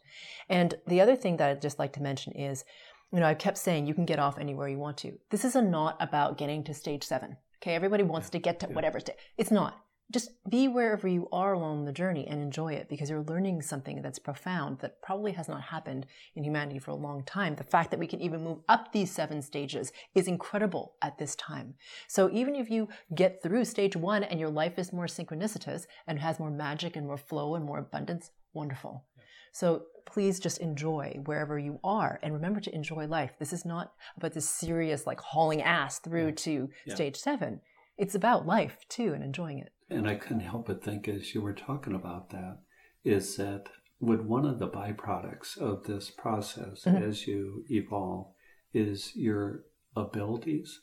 And 0.48 0.74
the 0.86 1.00
other 1.00 1.16
thing 1.16 1.36
that 1.38 1.50
I'd 1.50 1.62
just 1.62 1.78
like 1.78 1.92
to 1.94 2.02
mention 2.02 2.32
is, 2.34 2.64
you 3.12 3.20
know, 3.20 3.26
I 3.26 3.34
kept 3.34 3.58
saying 3.58 3.86
you 3.86 3.94
can 3.94 4.04
get 4.04 4.18
off 4.18 4.38
anywhere 4.38 4.68
you 4.68 4.78
want 4.78 4.98
to. 4.98 5.18
This 5.30 5.44
is 5.44 5.56
a 5.56 5.62
not 5.62 5.96
about 6.00 6.38
getting 6.38 6.64
to 6.64 6.74
stage 6.74 7.04
seven. 7.04 7.36
Okay, 7.62 7.74
everybody 7.74 8.02
wants 8.02 8.30
to 8.30 8.38
get 8.38 8.60
to 8.60 8.66
whatever 8.66 9.00
stage. 9.00 9.16
It's 9.38 9.50
not. 9.50 9.83
Just 10.12 10.30
be 10.48 10.68
wherever 10.68 11.08
you 11.08 11.28
are 11.32 11.54
along 11.54 11.84
the 11.84 11.92
journey 11.92 12.26
and 12.28 12.40
enjoy 12.40 12.74
it 12.74 12.88
because 12.88 13.08
you're 13.08 13.22
learning 13.24 13.62
something 13.62 14.02
that's 14.02 14.18
profound 14.18 14.78
that 14.80 15.00
probably 15.02 15.32
has 15.32 15.48
not 15.48 15.62
happened 15.62 16.06
in 16.36 16.44
humanity 16.44 16.78
for 16.78 16.90
a 16.90 16.96
long 16.96 17.24
time. 17.24 17.56
The 17.56 17.64
fact 17.64 17.90
that 17.90 17.98
we 17.98 18.06
can 18.06 18.20
even 18.20 18.44
move 18.44 18.58
up 18.68 18.92
these 18.92 19.10
seven 19.10 19.40
stages 19.42 19.92
is 20.14 20.28
incredible 20.28 20.94
at 21.02 21.18
this 21.18 21.34
time. 21.36 21.74
So 22.06 22.30
even 22.32 22.54
if 22.54 22.70
you 22.70 22.88
get 23.14 23.42
through 23.42 23.64
stage 23.64 23.96
one 23.96 24.22
and 24.22 24.38
your 24.38 24.50
life 24.50 24.78
is 24.78 24.92
more 24.92 25.06
synchronicitous 25.06 25.86
and 26.06 26.18
has 26.18 26.38
more 26.38 26.50
magic 26.50 26.96
and 26.96 27.06
more 27.06 27.16
flow 27.18 27.54
and 27.54 27.64
more 27.64 27.78
abundance, 27.78 28.30
wonderful. 28.52 29.04
So 29.52 29.84
please 30.04 30.38
just 30.38 30.58
enjoy 30.58 31.18
wherever 31.24 31.58
you 31.58 31.80
are 31.82 32.20
and 32.22 32.34
remember 32.34 32.60
to 32.60 32.74
enjoy 32.74 33.06
life. 33.06 33.36
This 33.38 33.52
is 33.52 33.64
not 33.64 33.94
about 34.16 34.32
this 34.34 34.48
serious, 34.48 35.06
like 35.06 35.20
hauling 35.20 35.62
ass 35.62 35.98
through 35.98 36.32
to 36.32 36.68
Yeah. 36.84 36.94
stage 36.94 37.16
seven. 37.16 37.62
It's 37.96 38.14
about 38.14 38.46
life 38.46 38.78
too 38.88 39.14
and 39.14 39.24
enjoying 39.24 39.58
it. 39.58 39.72
And 39.94 40.08
I 40.08 40.14
couldn't 40.16 40.40
help 40.40 40.66
but 40.66 40.82
think 40.84 41.08
as 41.08 41.34
you 41.34 41.40
were 41.40 41.54
talking 41.54 41.94
about 41.94 42.30
that, 42.30 42.58
is 43.04 43.36
that 43.36 43.68
would 44.00 44.26
one 44.26 44.44
of 44.44 44.58
the 44.58 44.68
byproducts 44.68 45.56
of 45.58 45.84
this 45.84 46.10
process 46.10 46.84
Mm-hmm. 46.84 47.02
as 47.08 47.26
you 47.26 47.64
evolve 47.70 48.26
is 48.72 49.12
your 49.14 49.64
abilities 49.96 50.80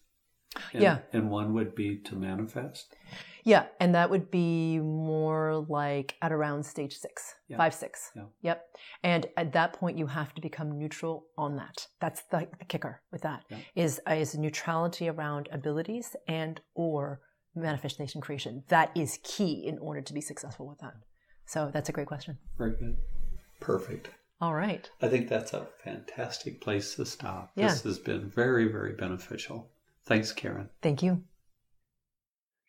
And, 0.74 0.82
Yeah. 0.84 0.98
And 1.14 1.30
one 1.32 1.54
would 1.54 1.76
be 1.76 1.98
to 2.08 2.16
manifest. 2.16 2.96
Yeah, 3.44 3.66
and 3.80 3.96
that 3.96 4.10
would 4.10 4.30
be 4.30 4.80
more 4.80 5.66
like 5.80 6.16
at 6.22 6.32
around 6.32 6.64
stage 6.66 6.96
six, 6.98 7.36
Yeah. 7.48 7.58
five, 7.58 7.74
six. 7.74 8.12
Yeah. 8.16 8.26
Yep. 8.42 8.58
And 9.04 9.26
at 9.38 9.54
that 9.54 9.74
point, 9.74 9.98
you 9.98 10.08
have 10.08 10.34
to 10.36 10.42
become 10.42 10.78
neutral 10.78 11.26
on 11.38 11.56
that. 11.56 11.88
That's 12.02 12.22
the, 12.32 12.48
the 12.60 12.66
kicker 12.66 13.02
with 13.12 13.22
that 13.22 13.42
Yeah. 13.50 13.58
is 13.76 14.02
is 14.24 14.36
neutrality 14.38 15.08
around 15.10 15.48
abilities 15.52 16.16
and 16.28 16.60
or 16.76 17.22
manifestation 17.56 18.22
creation. 18.22 18.64
That 18.70 18.92
is 18.96 19.20
key 19.24 19.66
in 19.66 19.78
order 19.80 20.02
to 20.02 20.14
be 20.14 20.22
successful 20.22 20.68
with 20.68 20.80
that. 20.80 20.94
So 21.46 21.70
that's 21.74 21.90
a 21.90 21.92
great 21.92 22.08
question. 22.08 22.38
Very 22.58 22.72
good. 22.72 22.98
Perfect. 23.60 24.10
All 24.40 24.56
right. 24.56 24.90
I 25.02 25.08
think 25.08 25.30
that's 25.30 25.54
a 25.54 25.68
fantastic 25.84 26.62
place 26.62 26.96
to 26.96 27.06
stop. 27.06 27.52
Yeah. 27.56 27.68
This 27.68 27.84
has 27.84 28.00
been 28.00 28.30
very, 28.30 28.72
very 28.72 28.94
beneficial. 28.94 29.70
Thanks, 30.06 30.32
Karen. 30.32 30.70
Thank 30.82 31.04
you. 31.04 31.24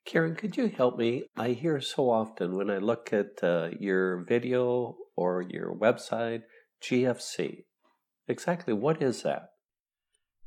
Karen, 0.04 0.34
could 0.34 0.56
you 0.56 0.68
help 0.68 0.98
me? 0.98 1.24
I 1.36 1.50
hear 1.50 1.80
so 1.80 2.10
often 2.10 2.56
when 2.56 2.70
I 2.70 2.78
look 2.78 3.12
at 3.12 3.42
uh, 3.42 3.70
your 3.78 4.24
video 4.24 4.96
or 5.16 5.42
your 5.42 5.74
website, 5.74 6.42
GFC. 6.82 7.64
Exactly 8.28 8.74
what 8.74 9.00
is 9.00 9.22
that? 9.22 9.51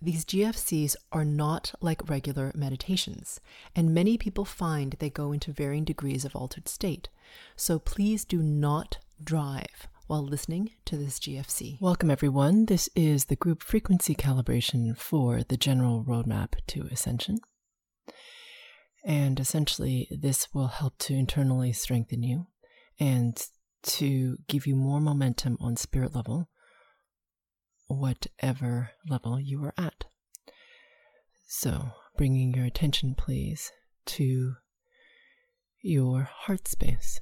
these 0.00 0.24
GFCs 0.24 0.96
are 1.12 1.24
not 1.24 1.74
like 1.80 2.08
regular 2.08 2.52
meditations, 2.54 3.40
and 3.74 3.94
many 3.94 4.16
people 4.16 4.44
find 4.44 4.92
they 4.98 5.10
go 5.10 5.32
into 5.32 5.52
varying 5.52 5.84
degrees 5.84 6.24
of 6.24 6.36
altered 6.36 6.68
state. 6.68 7.08
So 7.56 7.78
please 7.78 8.24
do 8.24 8.42
not 8.42 8.98
drive 9.22 9.88
while 10.06 10.24
listening 10.24 10.70
to 10.86 10.96
this 10.96 11.18
GFC. 11.18 11.80
Welcome, 11.80 12.10
everyone. 12.10 12.66
This 12.66 12.88
is 12.96 13.26
the 13.26 13.36
group 13.36 13.62
frequency 13.62 14.14
calibration 14.14 14.96
for 14.96 15.42
the 15.42 15.56
general 15.56 16.04
roadmap 16.04 16.54
to 16.68 16.88
ascension. 16.90 17.38
And 19.04 19.38
essentially, 19.38 20.08
this 20.10 20.52
will 20.54 20.68
help 20.68 20.98
to 20.98 21.14
internally 21.14 21.72
strengthen 21.72 22.22
you 22.22 22.46
and 22.98 23.40
to 23.82 24.38
give 24.48 24.66
you 24.66 24.76
more 24.76 25.00
momentum 25.00 25.56
on 25.60 25.76
spirit 25.76 26.14
level 26.14 26.48
whatever 27.88 28.90
level 29.08 29.40
you 29.40 29.64
are 29.64 29.74
at. 29.76 30.04
So, 31.46 31.92
bringing 32.16 32.54
your 32.54 32.66
attention, 32.66 33.14
please, 33.14 33.72
to 34.06 34.56
your 35.80 36.22
heart 36.22 36.68
space. 36.68 37.20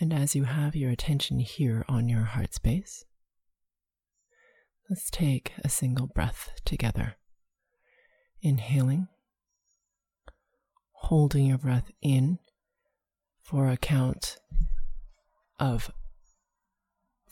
And 0.00 0.12
as 0.12 0.36
you 0.36 0.44
have 0.44 0.76
your 0.76 0.92
attention 0.92 1.40
here 1.40 1.84
on 1.88 2.08
your 2.08 2.22
heart 2.22 2.54
space, 2.54 3.04
let's 4.88 5.10
take 5.10 5.52
a 5.64 5.68
single 5.68 6.06
breath 6.06 6.52
together. 6.64 7.16
Inhaling, 8.40 9.08
holding 10.92 11.46
your 11.46 11.58
breath 11.58 11.90
in 12.00 12.38
for 13.42 13.68
a 13.68 13.76
count 13.76 14.36
of 15.58 15.90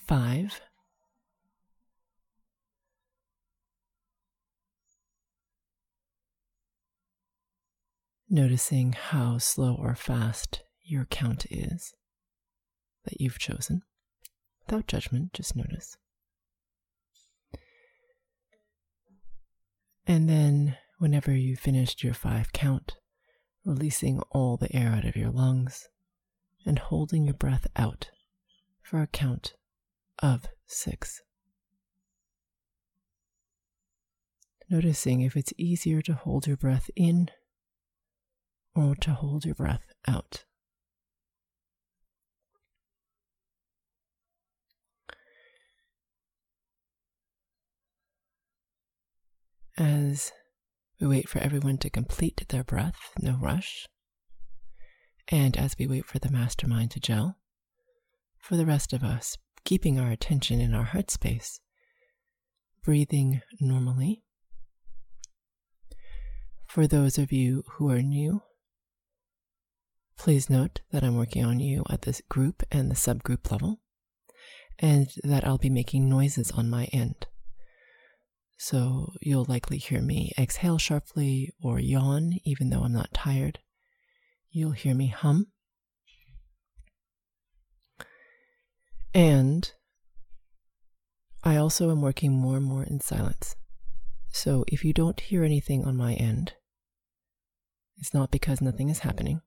five. 0.07 0.61
Noticing 8.29 8.93
how 8.93 9.39
slow 9.39 9.75
or 9.75 9.95
fast 9.95 10.63
your 10.83 11.05
count 11.05 11.47
is 11.51 11.95
that 13.05 13.21
you've 13.21 13.39
chosen. 13.39 13.83
Without 14.67 14.89
judgment, 14.89 15.33
just 15.33 15.55
notice. 15.55 15.97
And 20.09 20.29
then, 20.29 20.77
whenever 20.99 21.33
you've 21.33 21.61
finished 21.61 22.03
your 22.03 22.15
five 22.15 22.53
count, 22.53 22.97
releasing 23.65 24.21
all 24.31 24.57
the 24.57 24.75
air 24.75 24.91
out 24.91 25.05
of 25.05 25.17
your 25.17 25.31
lungs 25.31 25.89
and 26.65 26.79
holding 26.79 27.25
your 27.25 27.35
breath 27.35 27.67
out 27.77 28.11
for 28.87 29.03
a 29.03 29.07
count 29.09 29.55
of 30.21 30.47
six. 30.69 31.21
Noticing 34.71 35.23
if 35.23 35.37
it's 35.37 35.53
easier 35.59 36.01
to 36.03 36.15
hold 36.15 36.47
your 36.47 36.57
breath 36.57 36.89
in 36.95 37.29
or 38.77 38.95
to 38.97 39.11
hold 39.11 39.45
your 39.45 39.57
breath 39.57 39.83
out. 40.07 40.45
As 49.77 50.33
we 51.01 51.09
wait 51.09 51.29
for 51.29 51.41
everyone 51.41 51.79
to 51.79 51.91
complete 51.91 52.47
their 52.49 52.65
breath, 52.65 53.11
no 53.21 53.37
rush. 53.37 53.87
And 55.29 55.57
as 55.57 55.77
we 55.77 55.89
wait 55.89 56.07
for 56.07 56.21
the 56.21 56.31
mastermind 56.31 56.93
to 56.93 57.01
gel, 57.01 57.37
for 58.47 58.57
the 58.57 58.65
rest 58.65 58.93
of 58.93 59.03
us, 59.03 59.37
keeping 59.65 59.99
our 59.99 60.13
attention 60.13 60.61
in 60.61 60.73
our 60.73 60.85
heart 60.85 61.11
space, 61.11 61.59
breathing 62.85 63.43
normally. 63.61 64.23
For 66.69 66.87
those 66.87 67.19
of 67.19 67.33
you 67.33 67.65
who 67.73 67.91
are 67.91 68.03
new, 68.03 68.43
please 70.17 70.49
note 70.49 70.81
that 70.93 71.03
I'm 71.03 71.17
working 71.17 71.45
on 71.45 71.59
you 71.59 71.83
at 71.91 72.03
this 72.03 72.23
group 72.29 72.63
and 72.71 72.89
the 72.89 72.95
subgroup 72.95 73.51
level, 73.51 73.81
and 74.79 75.09
that 75.25 75.45
I'll 75.45 75.59
be 75.59 75.69
making 75.69 76.09
noises 76.09 76.53
on 76.53 76.71
my 76.71 76.85
end. 76.93 77.27
So 78.59 79.13
you'll 79.21 79.47
likely 79.49 79.79
hear 79.79 80.01
me 80.01 80.31
exhale 80.39 80.79
sharply 80.79 81.53
or 81.61 81.81
yawn, 81.81 82.35
even 82.45 82.71
though 82.71 82.83
I'm 82.83 82.93
not 82.93 83.13
tired. 83.13 83.59
You'll 84.53 84.71
hear 84.71 84.95
me 84.95 85.09
hum. 85.09 85.49
And 89.17 89.73
I 91.43 91.57
also 91.57 91.91
am 91.91 92.03
working 92.03 92.33
more 92.33 92.59
and 92.59 92.67
more 92.67 92.85
in 92.85 93.01
silence. 93.01 93.57
So 94.29 94.63
if 94.69 94.85
you 94.85 94.93
don't 94.93 95.19
hear 95.19 95.43
anything 95.43 95.87
on 95.87 95.97
my 95.97 96.13
end, 96.13 96.53
it's 97.97 98.13
not 98.13 98.31
because 98.31 98.61
nothing 98.61 98.91
is 98.91 98.99
happening. 98.99 99.41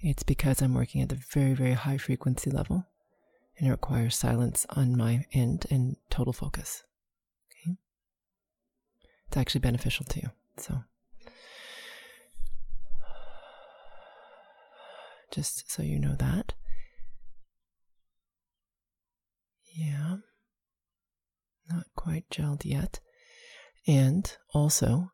It's 0.00 0.24
because 0.24 0.60
I'm 0.60 0.74
working 0.74 1.00
at 1.00 1.10
the 1.10 1.20
very, 1.30 1.52
very 1.52 1.74
high 1.74 1.96
frequency 1.96 2.50
level 2.50 2.88
and 3.56 3.68
it 3.68 3.70
requires 3.70 4.16
silence 4.16 4.66
on 4.70 4.96
my 4.96 5.26
end 5.32 5.66
and 5.70 5.94
total 6.10 6.32
focus. 6.32 6.82
Okay? 7.52 7.76
It's 9.28 9.36
actually 9.36 9.60
beneficial 9.60 10.06
to 10.06 10.20
you. 10.22 10.30
So 10.56 10.82
just 15.30 15.70
so 15.70 15.84
you 15.84 16.00
know 16.00 16.16
that. 16.18 16.54
Yeah. 19.74 20.16
Not 21.68 21.86
quite 21.96 22.28
gelled 22.30 22.64
yet. 22.64 23.00
And 23.86 24.30
also, 24.54 25.10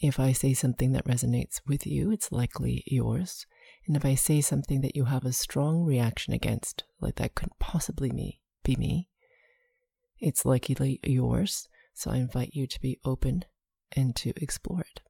if 0.00 0.18
I 0.18 0.32
say 0.32 0.54
something 0.54 0.92
that 0.92 1.06
resonates 1.06 1.60
with 1.66 1.86
you, 1.86 2.10
it's 2.10 2.32
likely 2.32 2.82
yours. 2.86 3.46
And 3.86 3.96
if 3.96 4.04
I 4.04 4.14
say 4.14 4.40
something 4.40 4.80
that 4.80 4.96
you 4.96 5.04
have 5.04 5.24
a 5.24 5.32
strong 5.32 5.84
reaction 5.84 6.32
against, 6.32 6.84
like 7.00 7.16
that 7.16 7.34
couldn't 7.34 7.58
possibly 7.58 8.10
me, 8.10 8.40
be 8.64 8.76
me, 8.76 9.08
it's 10.18 10.44
likely 10.44 11.00
yours. 11.02 11.68
So 11.94 12.10
I 12.10 12.16
invite 12.16 12.54
you 12.54 12.66
to 12.66 12.80
be 12.80 12.98
open 13.04 13.44
and 13.94 14.16
to 14.16 14.32
explore 14.36 14.80
it. 14.80 15.00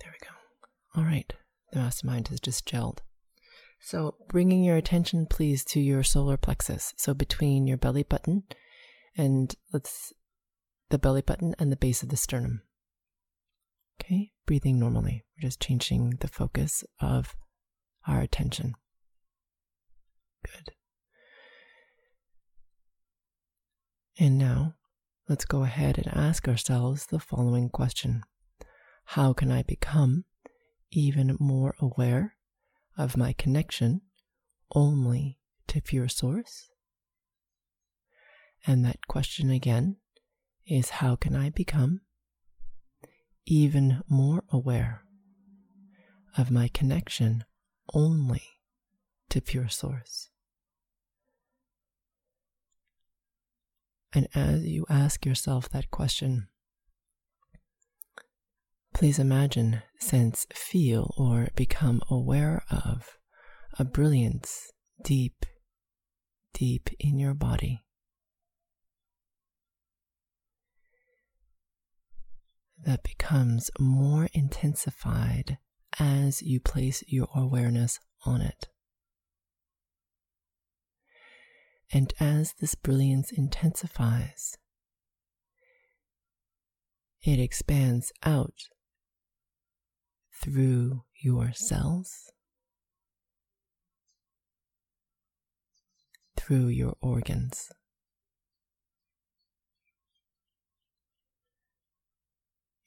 There 0.00 0.12
we 0.12 0.26
go. 0.26 1.00
All 1.00 1.06
right. 1.06 1.32
The 1.72 1.78
mastermind 1.78 2.28
has 2.28 2.40
just 2.40 2.66
gelled. 2.66 2.98
So 3.80 4.14
bringing 4.28 4.62
your 4.62 4.76
attention, 4.76 5.26
please, 5.26 5.64
to 5.66 5.80
your 5.80 6.02
solar 6.02 6.36
plexus. 6.36 6.92
So 6.96 7.14
between 7.14 7.66
your 7.66 7.78
belly 7.78 8.02
button 8.02 8.44
and 9.16 9.54
let's 9.72 10.12
the 10.90 10.98
belly 10.98 11.22
button 11.22 11.54
and 11.58 11.72
the 11.72 11.76
base 11.76 12.02
of 12.02 12.10
the 12.10 12.16
sternum. 12.16 12.62
Okay, 14.00 14.32
breathing 14.46 14.78
normally. 14.78 15.24
We're 15.36 15.48
just 15.48 15.60
changing 15.60 16.18
the 16.20 16.28
focus 16.28 16.84
of 17.00 17.34
our 18.06 18.20
attention. 18.20 18.74
Good. 20.44 20.72
And 24.18 24.36
now, 24.36 24.74
let's 25.28 25.44
go 25.44 25.62
ahead 25.62 25.96
and 25.96 26.08
ask 26.08 26.46
ourselves 26.48 27.06
the 27.06 27.18
following 27.18 27.70
question 27.70 28.22
How 29.04 29.32
can 29.32 29.50
I 29.50 29.62
become 29.62 30.24
even 30.90 31.36
more 31.38 31.74
aware 31.80 32.34
of 33.00 33.16
my 33.16 33.32
connection 33.32 34.02
only 34.74 35.38
to 35.66 35.80
pure 35.80 36.08
source? 36.08 36.68
And 38.66 38.84
that 38.84 39.06
question 39.08 39.50
again 39.50 39.96
is 40.66 40.90
how 40.90 41.16
can 41.16 41.34
I 41.34 41.48
become 41.48 42.02
even 43.46 44.02
more 44.06 44.44
aware 44.52 45.02
of 46.36 46.50
my 46.50 46.68
connection 46.68 47.44
only 47.94 48.42
to 49.30 49.40
pure 49.40 49.70
source? 49.70 50.28
And 54.12 54.28
as 54.34 54.66
you 54.66 54.84
ask 54.90 55.24
yourself 55.24 55.70
that 55.70 55.90
question, 55.90 56.48
please 58.94 59.18
imagine, 59.18 59.82
sense, 59.98 60.46
feel, 60.52 61.14
or 61.16 61.48
become 61.54 62.00
aware 62.10 62.64
of 62.70 63.16
a 63.78 63.84
brilliance 63.84 64.70
deep, 65.02 65.46
deep 66.52 66.90
in 66.98 67.18
your 67.18 67.34
body. 67.34 67.82
That 72.82 73.02
becomes 73.02 73.70
more 73.78 74.28
intensified 74.32 75.58
as 75.98 76.42
you 76.42 76.60
place 76.60 77.02
your 77.06 77.28
awareness 77.34 77.98
on 78.24 78.40
it. 78.40 78.68
And 81.92 82.12
as 82.20 82.54
this 82.60 82.74
brilliance 82.74 83.32
intensifies, 83.32 84.56
it 87.22 87.38
expands 87.38 88.12
out 88.24 88.68
through 90.40 91.02
your 91.20 91.52
cells, 91.52 92.30
through 96.36 96.68
your 96.68 96.94
organs. 97.00 97.70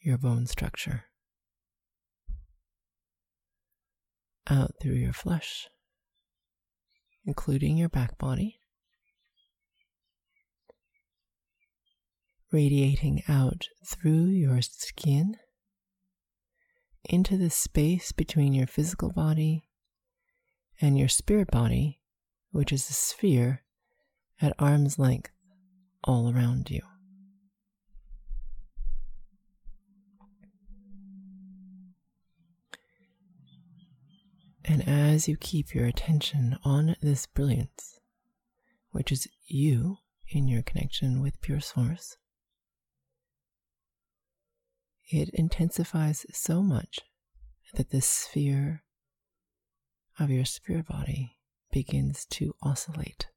Your 0.01 0.17
bone 0.17 0.47
structure, 0.47 1.05
out 4.49 4.71
through 4.81 4.95
your 4.95 5.13
flesh, 5.13 5.69
including 7.25 7.77
your 7.77 7.87
back 7.87 8.17
body, 8.17 8.59
radiating 12.51 13.23
out 13.29 13.67
through 13.85 14.25
your 14.25 14.61
skin 14.61 15.37
into 17.05 17.37
the 17.37 17.49
space 17.49 18.11
between 18.11 18.53
your 18.53 18.67
physical 18.67 19.11
body 19.11 19.63
and 20.81 20.97
your 20.97 21.07
spirit 21.07 21.51
body, 21.51 21.99
which 22.51 22.71
is 22.71 22.89
a 22.89 22.93
sphere 22.93 23.63
at 24.41 24.53
arm's 24.59 24.97
length 24.97 25.31
all 26.03 26.33
around 26.33 26.69
you. 26.69 26.81
And 34.65 34.87
as 34.87 35.27
you 35.27 35.35
keep 35.35 35.75
your 35.75 35.85
attention 35.85 36.57
on 36.63 36.95
this 37.01 37.25
brilliance, 37.25 37.99
which 38.91 39.11
is 39.11 39.27
you 39.45 39.97
in 40.29 40.47
your 40.47 40.61
connection 40.61 41.21
with 41.21 41.41
Pure 41.41 41.59
Source, 41.59 42.17
it 45.09 45.29
intensifies 45.33 46.25
so 46.31 46.61
much 46.61 46.99
that 47.75 47.89
the 47.89 48.01
sphere 48.01 48.83
of 50.19 50.29
your 50.29 50.45
spirit 50.45 50.87
body 50.87 51.37
begins 51.71 52.25
to 52.25 52.53
oscillate. 52.61 53.27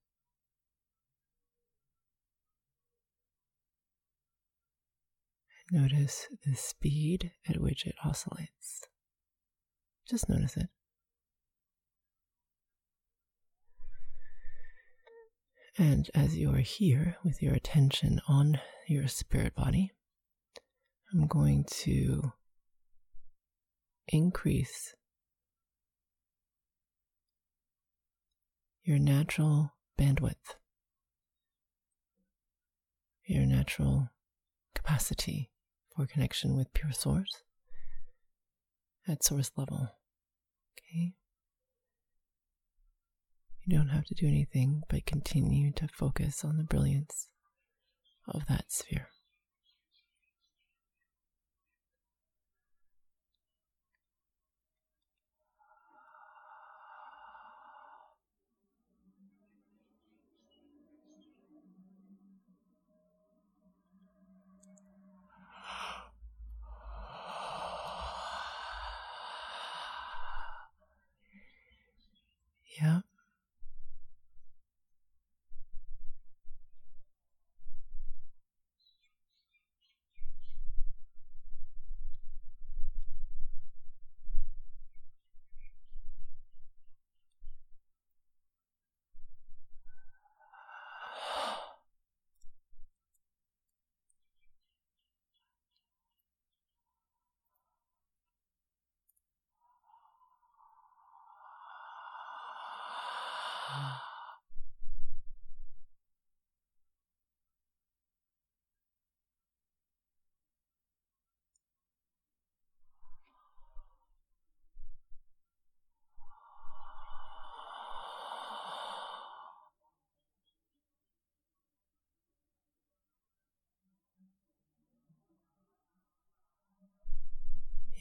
Notice 5.73 6.29
the 6.47 6.55
speed 6.55 7.33
at 7.49 7.61
which 7.61 7.87
it 7.87 7.97
oscillates. 8.05 8.83
Just 10.09 10.29
notice 10.29 10.57
it. 10.57 10.69
And 15.79 16.09
as 16.15 16.37
you 16.37 16.53
are 16.53 16.59
here 16.59 17.17
with 17.25 17.43
your 17.43 17.53
attention 17.53 18.21
on 18.29 18.61
your 18.87 19.09
spirit 19.09 19.55
body, 19.55 19.93
I'm 21.13 21.27
going 21.27 21.65
to 21.85 22.33
increase 24.09 24.95
your 28.83 28.99
natural 28.99 29.73
bandwidth, 29.99 30.57
your 33.25 33.47
natural 33.47 34.11
capacity 34.75 35.51
for 35.95 36.07
connection 36.07 36.57
with 36.57 36.73
pure 36.73 36.93
source 36.93 37.43
at 39.09 39.25
source 39.25 39.51
level. 39.57 39.89
Okay? 40.79 41.15
You 43.65 43.77
don't 43.77 43.89
have 43.89 44.05
to 44.07 44.15
do 44.15 44.27
anything 44.27 44.83
but 44.89 45.07
continue 45.07 45.73
to 45.73 45.89
focus 45.89 46.45
on 46.45 46.57
the 46.57 46.65
brilliance 46.65 47.29
of 48.29 48.47
that 48.47 48.67
sphere. 48.69 49.09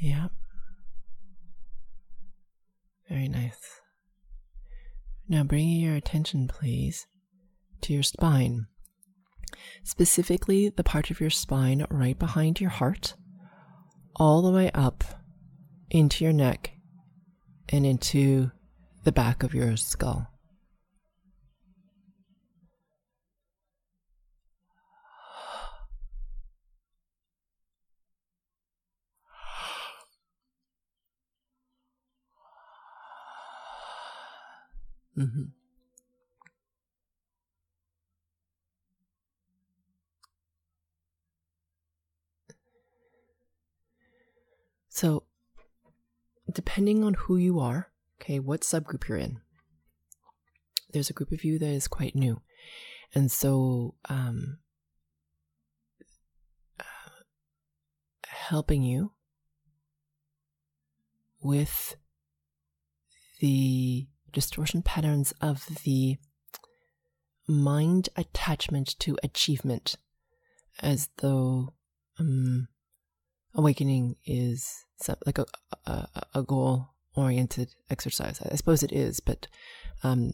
Yeah. 0.06 0.28
Very 3.10 3.28
nice. 3.28 3.82
Now 5.28 5.43
bringing 5.43 5.82
your 5.82 5.95
attention, 5.95 6.47
please, 6.47 7.08
to 7.82 7.91
your 7.91 8.03
spine. 8.03 8.68
Specifically, 9.84 10.70
the 10.70 10.84
part 10.84 11.10
of 11.10 11.20
your 11.20 11.32
spine 11.32 11.88
right 11.89 12.20
behind 12.20 12.62
your 12.62 12.70
heart, 12.70 13.16
all 14.16 14.43
the 14.43 14.51
way 14.51 14.70
up 14.76 15.03
into 15.89 16.24
your 16.24 16.34
neck 16.34 16.74
and 17.70 17.84
into 17.84 18.51
the 19.06 19.12
back 19.12 19.41
of 19.41 19.56
your 19.56 19.76
skull. 19.76 20.28
Mm-hmm. 35.18 35.43
So, 44.89 45.24
depending 46.49 47.03
on 47.03 47.16
who 47.16 47.36
you 47.36 47.59
are, 47.59 47.91
okay, 48.22 48.39
what 48.39 48.61
subgroup 48.61 49.09
you're 49.09 49.18
in, 49.18 49.41
there's 50.91 51.09
a 51.09 51.13
group 51.13 51.34
of 51.34 51.43
you 51.43 51.59
that 51.59 51.68
is 51.68 51.89
quite 51.89 52.16
new. 52.16 52.41
And 53.13 53.30
so, 53.30 53.95
um, 54.07 54.59
uh, 56.80 57.24
helping 58.26 58.84
you 58.84 59.11
with 61.41 61.97
the 63.39 64.07
distortion 64.36 64.83
patterns 64.83 65.33
of 65.41 65.65
the 65.83 66.17
mind 67.47 68.09
attachment 68.15 68.99
to 68.99 69.17
achievement 69.23 69.95
as 70.81 71.09
though 71.17 71.73
um, 72.19 72.67
awakening 73.55 74.17
is 74.25 74.86
like 75.25 75.38
a, 75.38 75.45
a, 75.86 76.07
a 76.36 76.43
goal 76.43 76.89
oriented 77.15 77.73
exercise. 77.89 78.41
I 78.41 78.55
suppose 78.55 78.83
it 78.83 78.91
is, 78.91 79.19
but 79.19 79.47
um, 80.03 80.33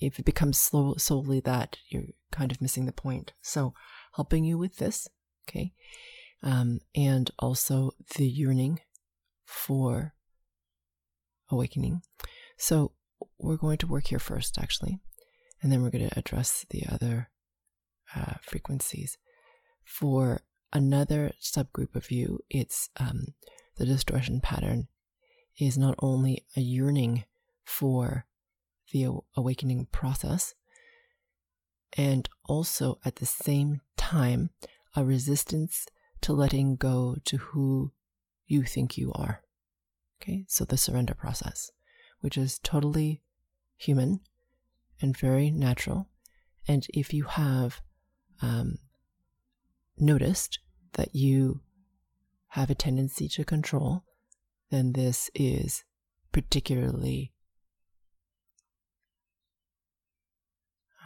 if 0.00 0.18
it 0.18 0.24
becomes 0.24 0.58
slow, 0.58 0.94
solely 0.96 1.40
that, 1.40 1.78
you're 1.88 2.04
kind 2.30 2.52
of 2.52 2.60
missing 2.60 2.86
the 2.86 2.92
point. 2.92 3.32
So, 3.42 3.74
helping 4.14 4.44
you 4.44 4.56
with 4.58 4.76
this, 4.76 5.08
okay, 5.48 5.72
um, 6.42 6.80
and 6.94 7.30
also 7.38 7.90
the 8.16 8.26
yearning 8.26 8.80
for 9.44 10.14
awakening. 11.50 12.02
So, 12.56 12.92
we're 13.38 13.56
going 13.56 13.78
to 13.78 13.86
work 13.86 14.08
here 14.08 14.18
first, 14.18 14.58
actually, 14.58 15.00
and 15.62 15.70
then 15.70 15.82
we're 15.82 15.90
going 15.90 16.08
to 16.08 16.18
address 16.18 16.66
the 16.70 16.84
other 16.90 17.30
uh, 18.14 18.34
frequencies. 18.42 19.18
For 19.84 20.42
another 20.72 21.32
subgroup 21.40 21.94
of 21.94 22.10
you, 22.10 22.40
it's 22.50 22.90
um, 22.98 23.34
the 23.76 23.86
distortion 23.86 24.40
pattern 24.40 24.88
is 25.58 25.78
not 25.78 25.94
only 26.00 26.44
a 26.56 26.60
yearning 26.60 27.24
for 27.64 28.26
the 28.92 29.08
awakening 29.36 29.86
process, 29.92 30.54
and 31.96 32.28
also 32.44 32.98
at 33.04 33.16
the 33.16 33.26
same 33.26 33.80
time, 33.96 34.50
a 34.94 35.04
resistance 35.04 35.86
to 36.22 36.32
letting 36.32 36.76
go 36.76 37.16
to 37.24 37.36
who 37.38 37.92
you 38.46 38.62
think 38.62 38.96
you 38.96 39.12
are. 39.14 39.42
Okay, 40.20 40.44
so 40.48 40.64
the 40.64 40.76
surrender 40.76 41.14
process, 41.14 41.70
which 42.26 42.36
is 42.36 42.58
totally 42.58 43.22
human 43.76 44.18
and 45.00 45.16
very 45.16 45.48
natural. 45.48 46.08
And 46.66 46.84
if 46.88 47.14
you 47.14 47.22
have 47.22 47.80
um, 48.42 48.78
noticed 49.96 50.58
that 50.94 51.14
you 51.14 51.60
have 52.48 52.68
a 52.68 52.74
tendency 52.74 53.28
to 53.28 53.44
control, 53.44 54.02
then 54.72 54.94
this 54.94 55.30
is 55.36 55.84
particularly 56.32 57.32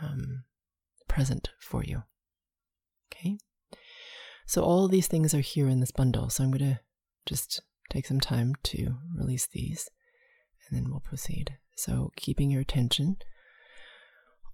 um, 0.03 0.45
present 1.07 1.51
for 1.61 1.85
you. 1.85 2.05
Okay? 3.13 3.37
So, 4.47 4.63
all 4.63 4.89
these 4.89 5.07
things 5.07 5.35
are 5.35 5.41
here 5.41 5.69
in 5.69 5.81
this 5.81 5.91
bundle. 5.91 6.31
So, 6.31 6.45
I'm 6.45 6.51
going 6.51 6.61
to 6.61 6.81
just 7.27 7.61
take 7.91 8.07
some 8.07 8.21
time 8.21 8.55
to 8.63 8.95
release 9.15 9.47
these 9.47 9.91
and 10.71 10.79
then 10.79 10.91
we'll 10.91 11.01
proceed. 11.01 11.57
So, 11.77 12.13
keeping 12.17 12.51
your 12.51 12.61
attention 12.61 13.17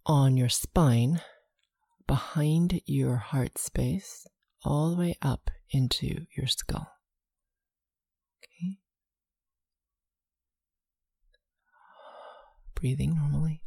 on 0.04 0.36
your 0.36 0.48
spine, 0.48 1.20
behind 2.06 2.80
your 2.86 3.16
heart 3.16 3.58
space, 3.58 4.26
all 4.64 4.90
the 4.90 4.96
way 4.96 5.16
up 5.20 5.50
into 5.70 6.26
your 6.36 6.46
skull. 6.46 6.88
Okay. 8.42 8.78
Breathing 12.74 13.16
normally. 13.16 13.62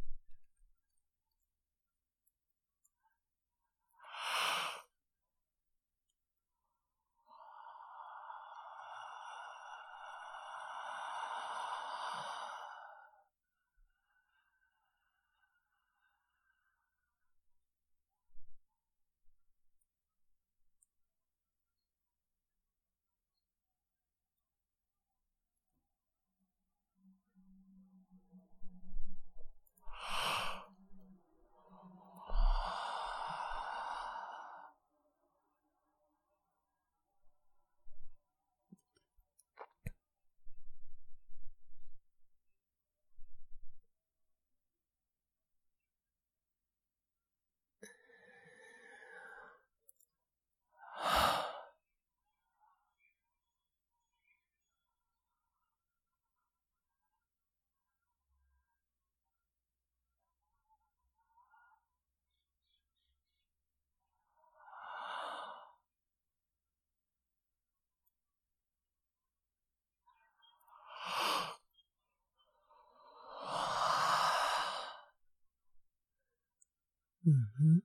Mm-hmm. 77.26 77.78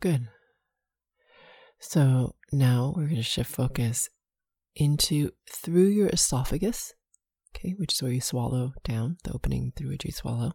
Good. 0.00 0.28
So 1.78 2.34
now 2.52 2.94
we're 2.96 3.04
going 3.04 3.16
to 3.16 3.22
shift 3.22 3.50
focus 3.50 4.08
into 4.74 5.30
through 5.46 5.88
your 5.88 6.08
esophagus, 6.08 6.94
okay, 7.54 7.74
which 7.76 7.94
is 7.94 8.02
where 8.02 8.12
you 8.12 8.20
swallow 8.20 8.72
down, 8.82 9.18
the 9.24 9.32
opening 9.32 9.72
through 9.76 9.90
which 9.90 10.06
you 10.06 10.12
swallow, 10.12 10.52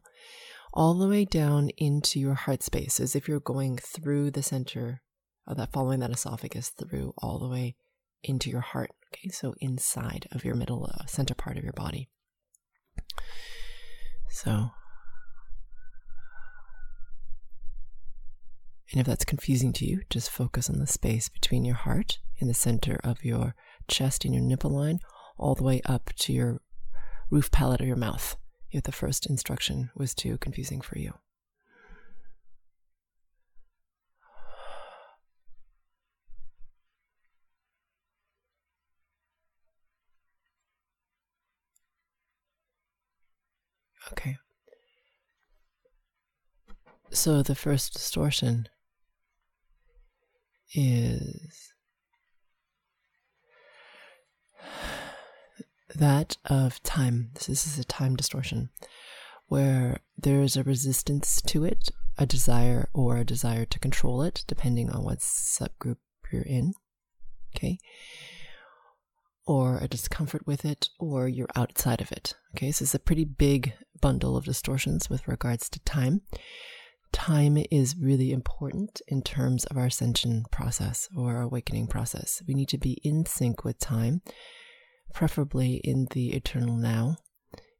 all 0.73 0.95
the 0.95 1.07
way 1.07 1.25
down 1.25 1.69
into 1.77 2.19
your 2.19 2.33
heart 2.33 2.63
space, 2.63 2.99
as 2.99 3.15
if 3.15 3.27
you're 3.27 3.39
going 3.39 3.77
through 3.77 4.31
the 4.31 4.41
center 4.41 5.01
of 5.45 5.57
that, 5.57 5.71
following 5.71 5.99
that 5.99 6.11
esophagus 6.11 6.69
through 6.69 7.13
all 7.19 7.37
the 7.37 7.47
way 7.47 7.75
into 8.27 8.49
your 8.49 8.61
heart. 8.61 8.91
Okay, 9.13 9.29
so 9.29 9.55
inside 9.59 10.27
of 10.31 10.43
your 10.43 10.55
middle 10.55 10.89
uh, 10.91 11.05
center 11.05 11.33
part 11.33 11.57
of 11.57 11.63
your 11.63 11.73
body. 11.73 12.09
So, 14.29 14.71
and 18.91 19.01
if 19.01 19.07
that's 19.07 19.25
confusing 19.25 19.71
to 19.73 19.85
you, 19.85 20.01
just 20.09 20.29
focus 20.29 20.69
on 20.69 20.79
the 20.79 20.87
space 20.87 21.29
between 21.29 21.63
your 21.63 21.75
heart 21.75 22.19
in 22.37 22.47
the 22.47 22.53
center 22.53 22.99
of 23.03 23.23
your 23.23 23.55
chest 23.87 24.25
and 24.25 24.33
your 24.33 24.43
nipple 24.43 24.71
line, 24.71 24.99
all 25.37 25.55
the 25.55 25.63
way 25.63 25.81
up 25.85 26.11
to 26.17 26.33
your 26.33 26.61
roof 27.29 27.49
palate 27.51 27.81
of 27.81 27.87
your 27.87 27.95
mouth. 27.95 28.35
If 28.71 28.83
the 28.83 28.91
first 28.91 29.29
instruction 29.29 29.89
was 29.95 30.13
too 30.13 30.37
confusing 30.37 30.81
for 30.81 30.97
you. 30.97 31.13
Okay. 44.11 44.37
So 47.11 47.41
the 47.41 47.55
first 47.55 47.93
distortion 47.93 48.67
is 50.73 51.73
that 55.95 56.37
of 56.45 56.81
time. 56.83 57.31
This 57.47 57.65
is 57.65 57.79
a 57.79 57.85
time 57.85 58.15
distortion 58.15 58.69
where 59.47 59.99
there 60.17 60.41
is 60.41 60.57
a 60.57 60.63
resistance 60.63 61.41
to 61.43 61.63
it, 61.63 61.89
a 62.17 62.25
desire 62.25 62.89
or 62.93 63.17
a 63.17 63.25
desire 63.25 63.65
to 63.65 63.79
control 63.79 64.21
it, 64.21 64.43
depending 64.47 64.89
on 64.89 65.03
what 65.03 65.19
subgroup 65.19 65.97
you're 66.31 66.41
in, 66.41 66.73
okay, 67.55 67.77
or 69.45 69.77
a 69.77 69.87
discomfort 69.87 70.45
with 70.47 70.65
it, 70.65 70.89
or 70.99 71.27
you're 71.27 71.47
outside 71.55 72.01
of 72.01 72.11
it. 72.11 72.33
Okay, 72.55 72.71
so 72.71 72.83
it's 72.83 72.95
a 72.95 72.99
pretty 72.99 73.25
big 73.25 73.73
bundle 74.05 74.37
of 74.37 74.45
distortions 74.45 75.09
with 75.09 75.27
regards 75.27 75.67
to 75.67 75.79
time. 75.79 76.21
Time 77.11 77.57
is 77.71 77.95
really 77.99 78.31
important 78.31 79.01
in 79.07 79.23
terms 79.23 79.65
of 79.65 79.77
our 79.77 79.87
ascension 79.87 80.45
process 80.51 81.09
or 81.17 81.41
awakening 81.41 81.87
process. 81.87 82.43
We 82.47 82.53
need 82.53 82.69
to 82.69 82.77
be 82.77 82.99
in 83.03 83.25
sync 83.25 83.63
with 83.63 83.79
time, 83.79 84.21
preferably 85.11 85.81
in 85.83 86.05
the 86.11 86.33
eternal 86.33 86.75
now, 86.75 87.17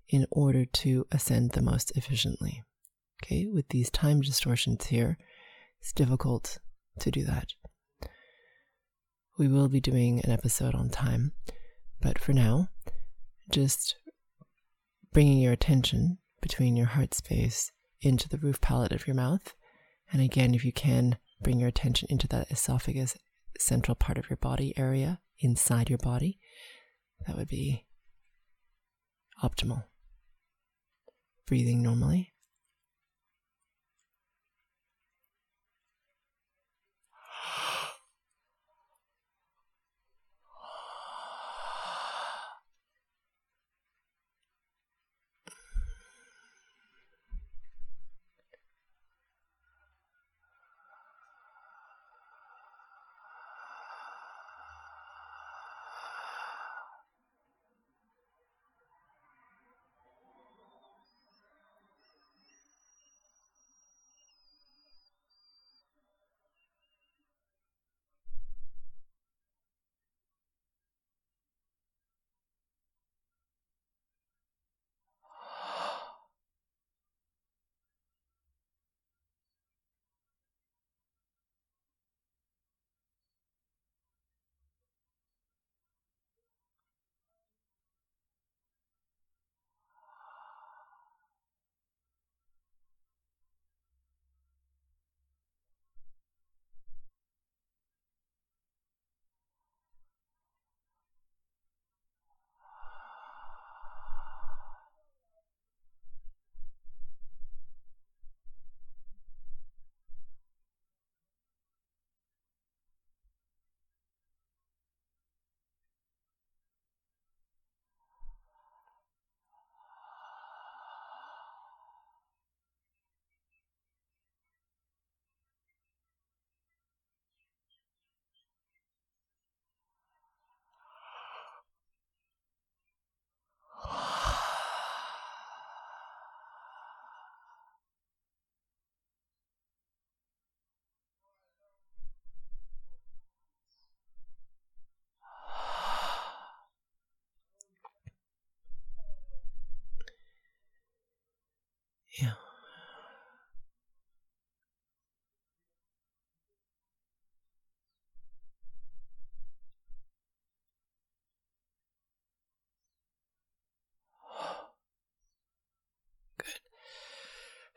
in 0.09 0.25
order 0.31 0.65
to 0.65 1.05
ascend 1.11 1.51
the 1.51 1.61
most 1.61 1.95
efficiently. 1.95 2.63
Okay, 3.21 3.45
with 3.45 3.69
these 3.69 3.91
time 3.91 4.21
distortions 4.21 4.87
here, 4.87 5.19
it's 5.79 5.93
difficult 5.93 6.57
to 7.01 7.11
do 7.11 7.23
that. 7.25 7.49
We 9.37 9.47
will 9.47 9.69
be 9.69 9.79
doing 9.79 10.21
an 10.21 10.31
episode 10.31 10.73
on 10.73 10.89
time, 10.89 11.33
but 12.01 12.17
for 12.17 12.33
now, 12.33 12.69
just 13.51 13.97
bringing 15.15 15.37
your 15.37 15.53
attention 15.53 16.17
between 16.41 16.75
your 16.75 16.87
heart 16.87 17.13
space 17.13 17.71
into 18.01 18.27
the 18.27 18.37
roof 18.37 18.59
palate 18.59 18.91
of 18.91 19.07
your 19.07 19.15
mouth. 19.15 19.55
And 20.11 20.21
again, 20.21 20.53
if 20.53 20.65
you 20.65 20.73
can, 20.73 21.17
bring 21.41 21.57
your 21.57 21.69
attention 21.69 22.09
into 22.11 22.27
that 22.27 22.51
esophagus 22.51 23.17
central 23.57 23.95
part 23.95 24.17
of 24.17 24.29
your 24.29 24.35
body 24.35 24.77
area 24.77 25.21
inside 25.39 25.89
your 25.89 25.99
body. 25.99 26.37
That 27.25 27.37
would 27.37 27.47
be 27.47 27.85
optimal. 29.41 29.85
Breathing 31.47 31.81
normally. 31.81 32.33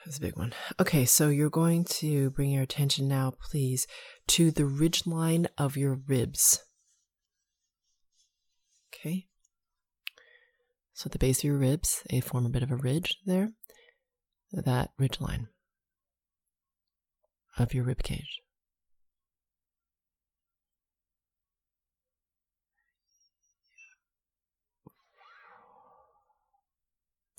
That's 0.09 0.17
a 0.17 0.23
big 0.23 0.39
one. 0.39 0.55
Okay, 0.81 1.05
so 1.05 1.29
you're 1.29 1.51
going 1.51 1.85
to 1.85 2.31
bring 2.31 2.51
your 2.51 2.63
attention 2.63 3.09
now, 3.09 3.35
please, 3.51 3.87
to 4.29 4.51
the 4.51 4.65
ridge 4.65 5.07
line 5.07 5.49
of 5.59 5.77
your 5.77 6.01
ribs. 6.09 6.65
Okay. 8.89 9.27
So 10.95 11.11
the 11.11 11.19
base 11.19 11.41
of 11.41 11.45
your 11.45 11.59
ribs, 11.59 12.05
they 12.09 12.21
form 12.21 12.47
a 12.47 12.49
bit 12.49 12.63
of 12.63 12.71
a 12.71 12.77
ridge 12.77 13.19
there 13.27 13.51
that 14.51 14.93
ridge 14.99 15.21
line 15.21 15.49
of 17.59 17.75
your 17.75 17.85
rib 17.85 18.03
cage. 18.03 18.41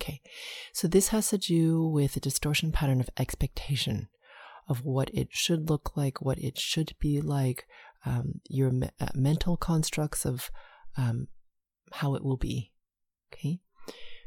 Okay, 0.02 0.22
so 0.72 0.88
this 0.88 1.10
has 1.10 1.30
to 1.30 1.38
do 1.38 1.86
with 1.86 2.16
a 2.16 2.22
distortion 2.22 2.72
pattern 2.72 3.02
of 3.02 3.10
expectation 3.18 4.08
of 4.70 4.86
what 4.86 5.10
it 5.14 5.30
should 5.32 5.70
look 5.70 5.98
like, 5.98 6.22
what 6.22 6.38
it 6.38 6.58
should 6.58 6.94
be 7.00 7.20
like, 7.20 7.68
um, 8.06 8.40
your 8.48 8.72
me- 8.72 8.92
uh, 9.02 9.08
mental 9.14 9.58
constructs 9.58 10.26
of 10.26 10.50
um, 10.96 11.28
how 11.94 12.16
it 12.16 12.24
will 12.24 12.38
be. 12.38 12.72
Okay, 13.34 13.60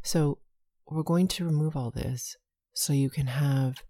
so 0.02 0.38
we're 0.86 1.02
going 1.02 1.28
to 1.28 1.44
remove 1.44 1.76
all 1.76 1.90
this 1.90 2.36
so 2.74 2.92
you 2.92 3.08
can 3.08 3.28
have 3.28 3.82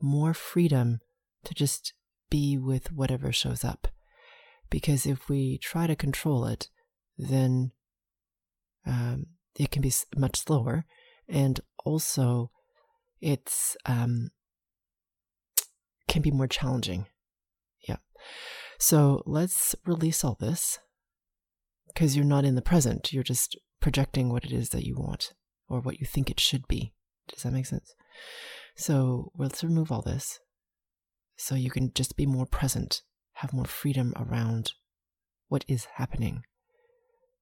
more 0.00 0.34
freedom 0.34 1.00
to 1.44 1.54
just 1.54 1.92
be 2.30 2.58
with 2.58 2.92
whatever 2.92 3.32
shows 3.32 3.64
up. 3.64 3.88
Because 4.70 5.06
if 5.06 5.28
we 5.28 5.58
try 5.58 5.86
to 5.86 5.96
control 5.96 6.44
it, 6.46 6.68
then 7.16 7.72
um, 8.86 9.26
it 9.56 9.70
can 9.70 9.82
be 9.82 9.92
much 10.16 10.36
slower, 10.36 10.84
and 11.28 11.60
also 11.84 12.50
it's 13.20 13.76
um, 13.86 14.30
can 16.06 16.22
be 16.22 16.30
more 16.30 16.46
challenging. 16.46 17.06
Yeah. 17.86 17.96
So 18.78 19.22
let's 19.26 19.74
release 19.84 20.24
all 20.24 20.36
this 20.38 20.78
because 21.88 22.16
you're 22.16 22.24
not 22.24 22.44
in 22.44 22.54
the 22.54 22.62
present. 22.62 23.12
You're 23.12 23.22
just 23.22 23.56
projecting 23.80 24.30
what 24.30 24.44
it 24.44 24.52
is 24.52 24.70
that 24.70 24.86
you 24.86 24.96
want 24.96 25.34
or 25.68 25.80
what 25.80 26.00
you 26.00 26.06
think 26.06 26.30
it 26.30 26.40
should 26.40 26.66
be. 26.68 26.92
Does 27.28 27.42
that 27.42 27.52
make 27.52 27.66
sense? 27.66 27.94
So 28.76 29.32
let's 29.36 29.64
remove 29.64 29.92
all 29.92 30.02
this 30.02 30.40
so 31.36 31.54
you 31.54 31.70
can 31.70 31.92
just 31.94 32.16
be 32.16 32.26
more 32.26 32.46
present, 32.46 33.02
have 33.34 33.52
more 33.52 33.64
freedom 33.64 34.12
around 34.16 34.72
what 35.48 35.64
is 35.68 35.86
happening 35.96 36.42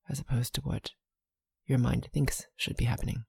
as 0.09 0.20
opposed 0.20 0.55
to 0.55 0.61
what 0.61 0.93
your 1.66 1.78
mind 1.78 2.09
thinks 2.12 2.47
should 2.57 2.76
be 2.76 2.84
happening 2.84 3.24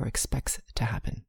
or 0.00 0.06
expects 0.06 0.60
to 0.74 0.84
happen. 0.84 1.24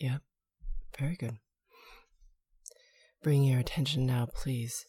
Yep. 0.00 0.22
Very 0.98 1.16
good. 1.16 1.38
Bring 3.22 3.44
your 3.44 3.58
attention 3.58 4.06
now, 4.06 4.26
please, 4.32 4.86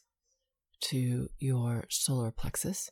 to 0.82 1.30
your 1.40 1.86
solar 1.90 2.32
plexus, 2.32 2.90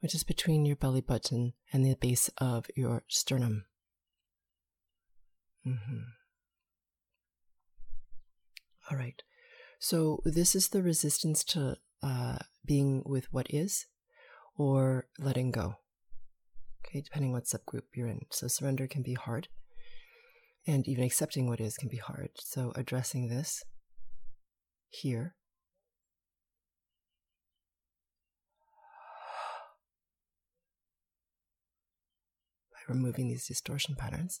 which 0.00 0.14
is 0.14 0.22
between 0.22 0.66
your 0.66 0.76
belly 0.76 1.00
button 1.00 1.54
and 1.72 1.84
the 1.84 1.94
base 1.94 2.28
of 2.38 2.66
your 2.76 3.04
sternum. 3.08 3.64
Mm-hmm. 5.66 5.98
All 8.90 8.98
right. 8.98 9.22
So, 9.78 10.20
this 10.24 10.54
is 10.54 10.68
the 10.68 10.82
resistance 10.82 11.42
to 11.44 11.76
uh, 12.02 12.38
being 12.64 13.02
with 13.06 13.32
what 13.32 13.46
is 13.50 13.86
or 14.56 15.06
letting 15.18 15.50
go. 15.50 15.76
Okay, 16.84 17.00
depending 17.00 17.32
what 17.32 17.44
subgroup 17.44 17.84
you're 17.94 18.08
in. 18.08 18.26
So, 18.30 18.48
surrender 18.48 18.86
can 18.86 19.02
be 19.02 19.14
hard, 19.14 19.48
and 20.66 20.86
even 20.86 21.04
accepting 21.04 21.48
what 21.48 21.60
is 21.60 21.76
can 21.76 21.88
be 21.88 21.96
hard. 21.96 22.30
So, 22.36 22.72
addressing 22.76 23.28
this 23.28 23.64
here. 24.88 25.34
By 32.72 32.92
removing 32.92 33.28
these 33.28 33.46
distortion 33.46 33.96
patterns, 33.96 34.40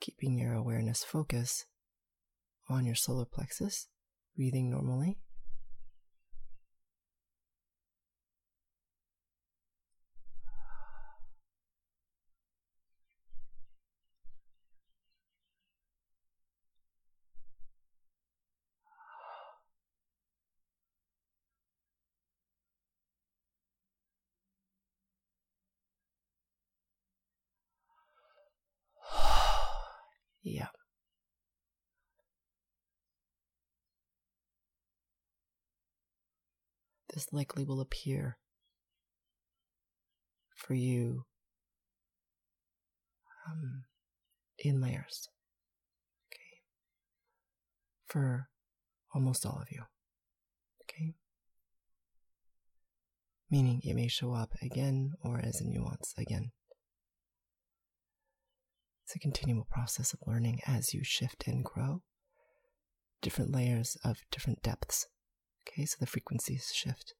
keeping 0.00 0.38
your 0.38 0.52
awareness 0.54 1.04
focus 1.04 1.66
on 2.68 2.84
your 2.84 2.94
solar 2.94 3.24
plexus, 3.24 3.88
breathing 4.36 4.70
normally. 4.70 5.18
Yeah. 30.42 30.68
This 37.12 37.32
likely 37.32 37.64
will 37.64 37.80
appear 37.80 38.38
for 40.54 40.74
you 40.74 41.24
um, 43.46 43.84
in 44.58 44.80
layers. 44.80 45.28
Okay. 46.32 46.62
For 48.06 48.48
almost 49.14 49.44
all 49.44 49.58
of 49.60 49.70
you. 49.70 49.82
Okay. 50.84 51.14
Meaning 53.50 53.82
it 53.84 53.94
may 53.94 54.08
show 54.08 54.32
up 54.32 54.52
again 54.62 55.12
or 55.22 55.38
as 55.38 55.60
a 55.60 55.68
nuance 55.68 56.14
again. 56.16 56.52
It's 59.12 59.16
a 59.18 59.28
continual 59.28 59.66
process 59.70 60.14
of 60.14 60.20
learning 60.26 60.60
as 60.66 60.94
you 60.94 61.04
shift 61.04 61.46
and 61.46 61.62
grow. 61.62 62.00
Different 63.20 63.52
layers 63.52 63.94
of 64.02 64.22
different 64.30 64.62
depths. 64.62 65.06
Okay, 65.68 65.84
so 65.84 65.98
the 66.00 66.06
frequencies 66.06 66.72
shift. 66.74 67.12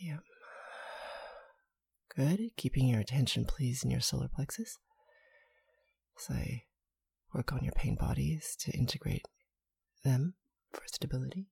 Yep. 0.00 0.20
Good. 2.14 2.40
Keeping 2.56 2.86
your 2.86 3.00
attention, 3.00 3.44
please, 3.46 3.82
in 3.82 3.90
your 3.90 3.98
solar 3.98 4.28
plexus. 4.32 4.78
As 6.16 6.36
I 6.36 6.62
work 7.34 7.52
on 7.52 7.64
your 7.64 7.72
pain 7.72 7.96
bodies 7.96 8.56
to 8.60 8.70
integrate 8.72 9.26
them 10.04 10.34
for 10.72 10.82
stability. 10.86 11.48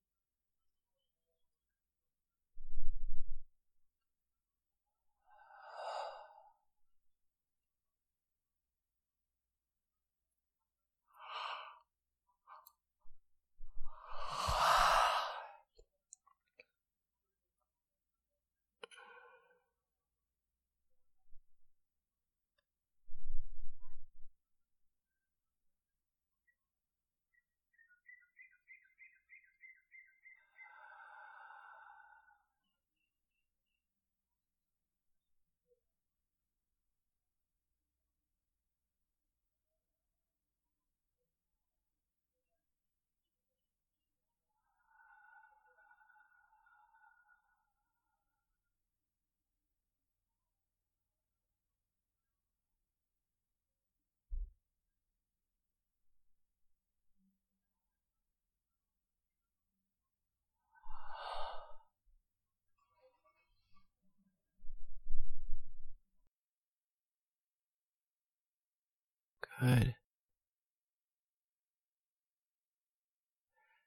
Good. 69.62 69.94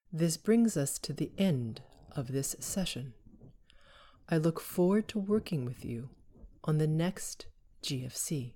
This 0.09 0.37
brings 0.37 0.77
us 0.77 0.97
to 0.99 1.11
the 1.11 1.33
end 1.37 1.81
of 2.15 2.31
this 2.31 2.55
session. 2.61 3.13
I 4.29 4.37
look 4.37 4.61
forward 4.61 5.09
to 5.09 5.19
working 5.19 5.65
with 5.65 5.83
you 5.83 6.11
on 6.63 6.77
the 6.77 6.87
next 6.87 7.47
GFC. 7.83 8.53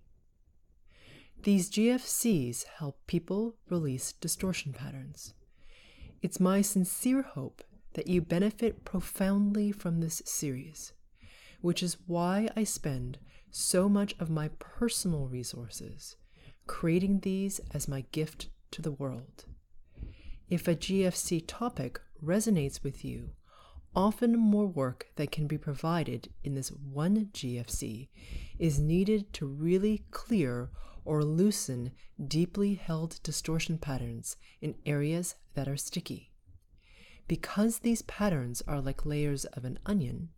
These 1.44 1.70
GFCs 1.70 2.64
help 2.78 3.06
people 3.06 3.58
release 3.70 4.14
distortion 4.14 4.72
patterns. 4.72 5.34
It's 6.22 6.40
my 6.40 6.62
sincere 6.62 7.24
hope 7.24 7.64
that 7.96 8.08
you 8.08 8.22
benefit 8.22 8.86
profoundly 8.86 9.74
from 9.74 10.00
this 10.00 10.22
series, 10.24 10.94
which 11.60 11.84
is 11.84 11.98
why 12.08 12.48
I 12.56 12.64
spend 12.64 13.18
so 13.52 13.90
much 13.90 14.16
of 14.22 14.30
my 14.30 14.52
personal 14.58 15.28
resources 15.28 16.16
creating 16.70 17.22
these 17.22 17.60
as 17.74 17.88
my 17.88 18.06
gift 18.12 18.48
to 18.70 18.80
the 18.80 18.92
world. 18.92 19.46
If 20.52 20.68
a 20.68 20.76
GFC 20.76 21.44
topic 21.48 22.00
resonates 22.24 22.84
with 22.84 23.04
you, 23.04 23.32
often 23.96 24.38
more 24.38 24.68
work 24.68 25.08
that 25.16 25.32
can 25.32 25.48
be 25.48 25.58
provided 25.58 26.30
in 26.44 26.54
this 26.54 26.70
one 26.70 27.32
GFC 27.34 28.10
is 28.60 28.80
needed 28.80 29.34
to 29.34 29.48
really 29.48 30.04
clear 30.12 30.70
or 31.04 31.24
loosen 31.24 31.92
deeply 32.24 32.76
held 32.76 33.20
distortion 33.24 33.80
patterns 33.80 34.38
in 34.62 34.76
areas 34.86 35.36
that 35.56 35.68
are 35.68 35.76
sticky. 35.76 36.32
Because 37.28 37.80
these 37.80 38.04
patterns 38.04 38.62
are 38.68 38.80
like 38.80 39.08
layers 39.08 39.44
of 39.46 39.66
an 39.66 39.80
onion, 39.88 40.30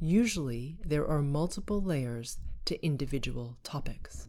usually 0.00 0.78
there 0.82 1.06
are 1.06 1.20
multiple 1.20 1.82
layers 1.82 2.38
to 2.64 2.82
individual 2.82 3.58
topics. 3.62 4.28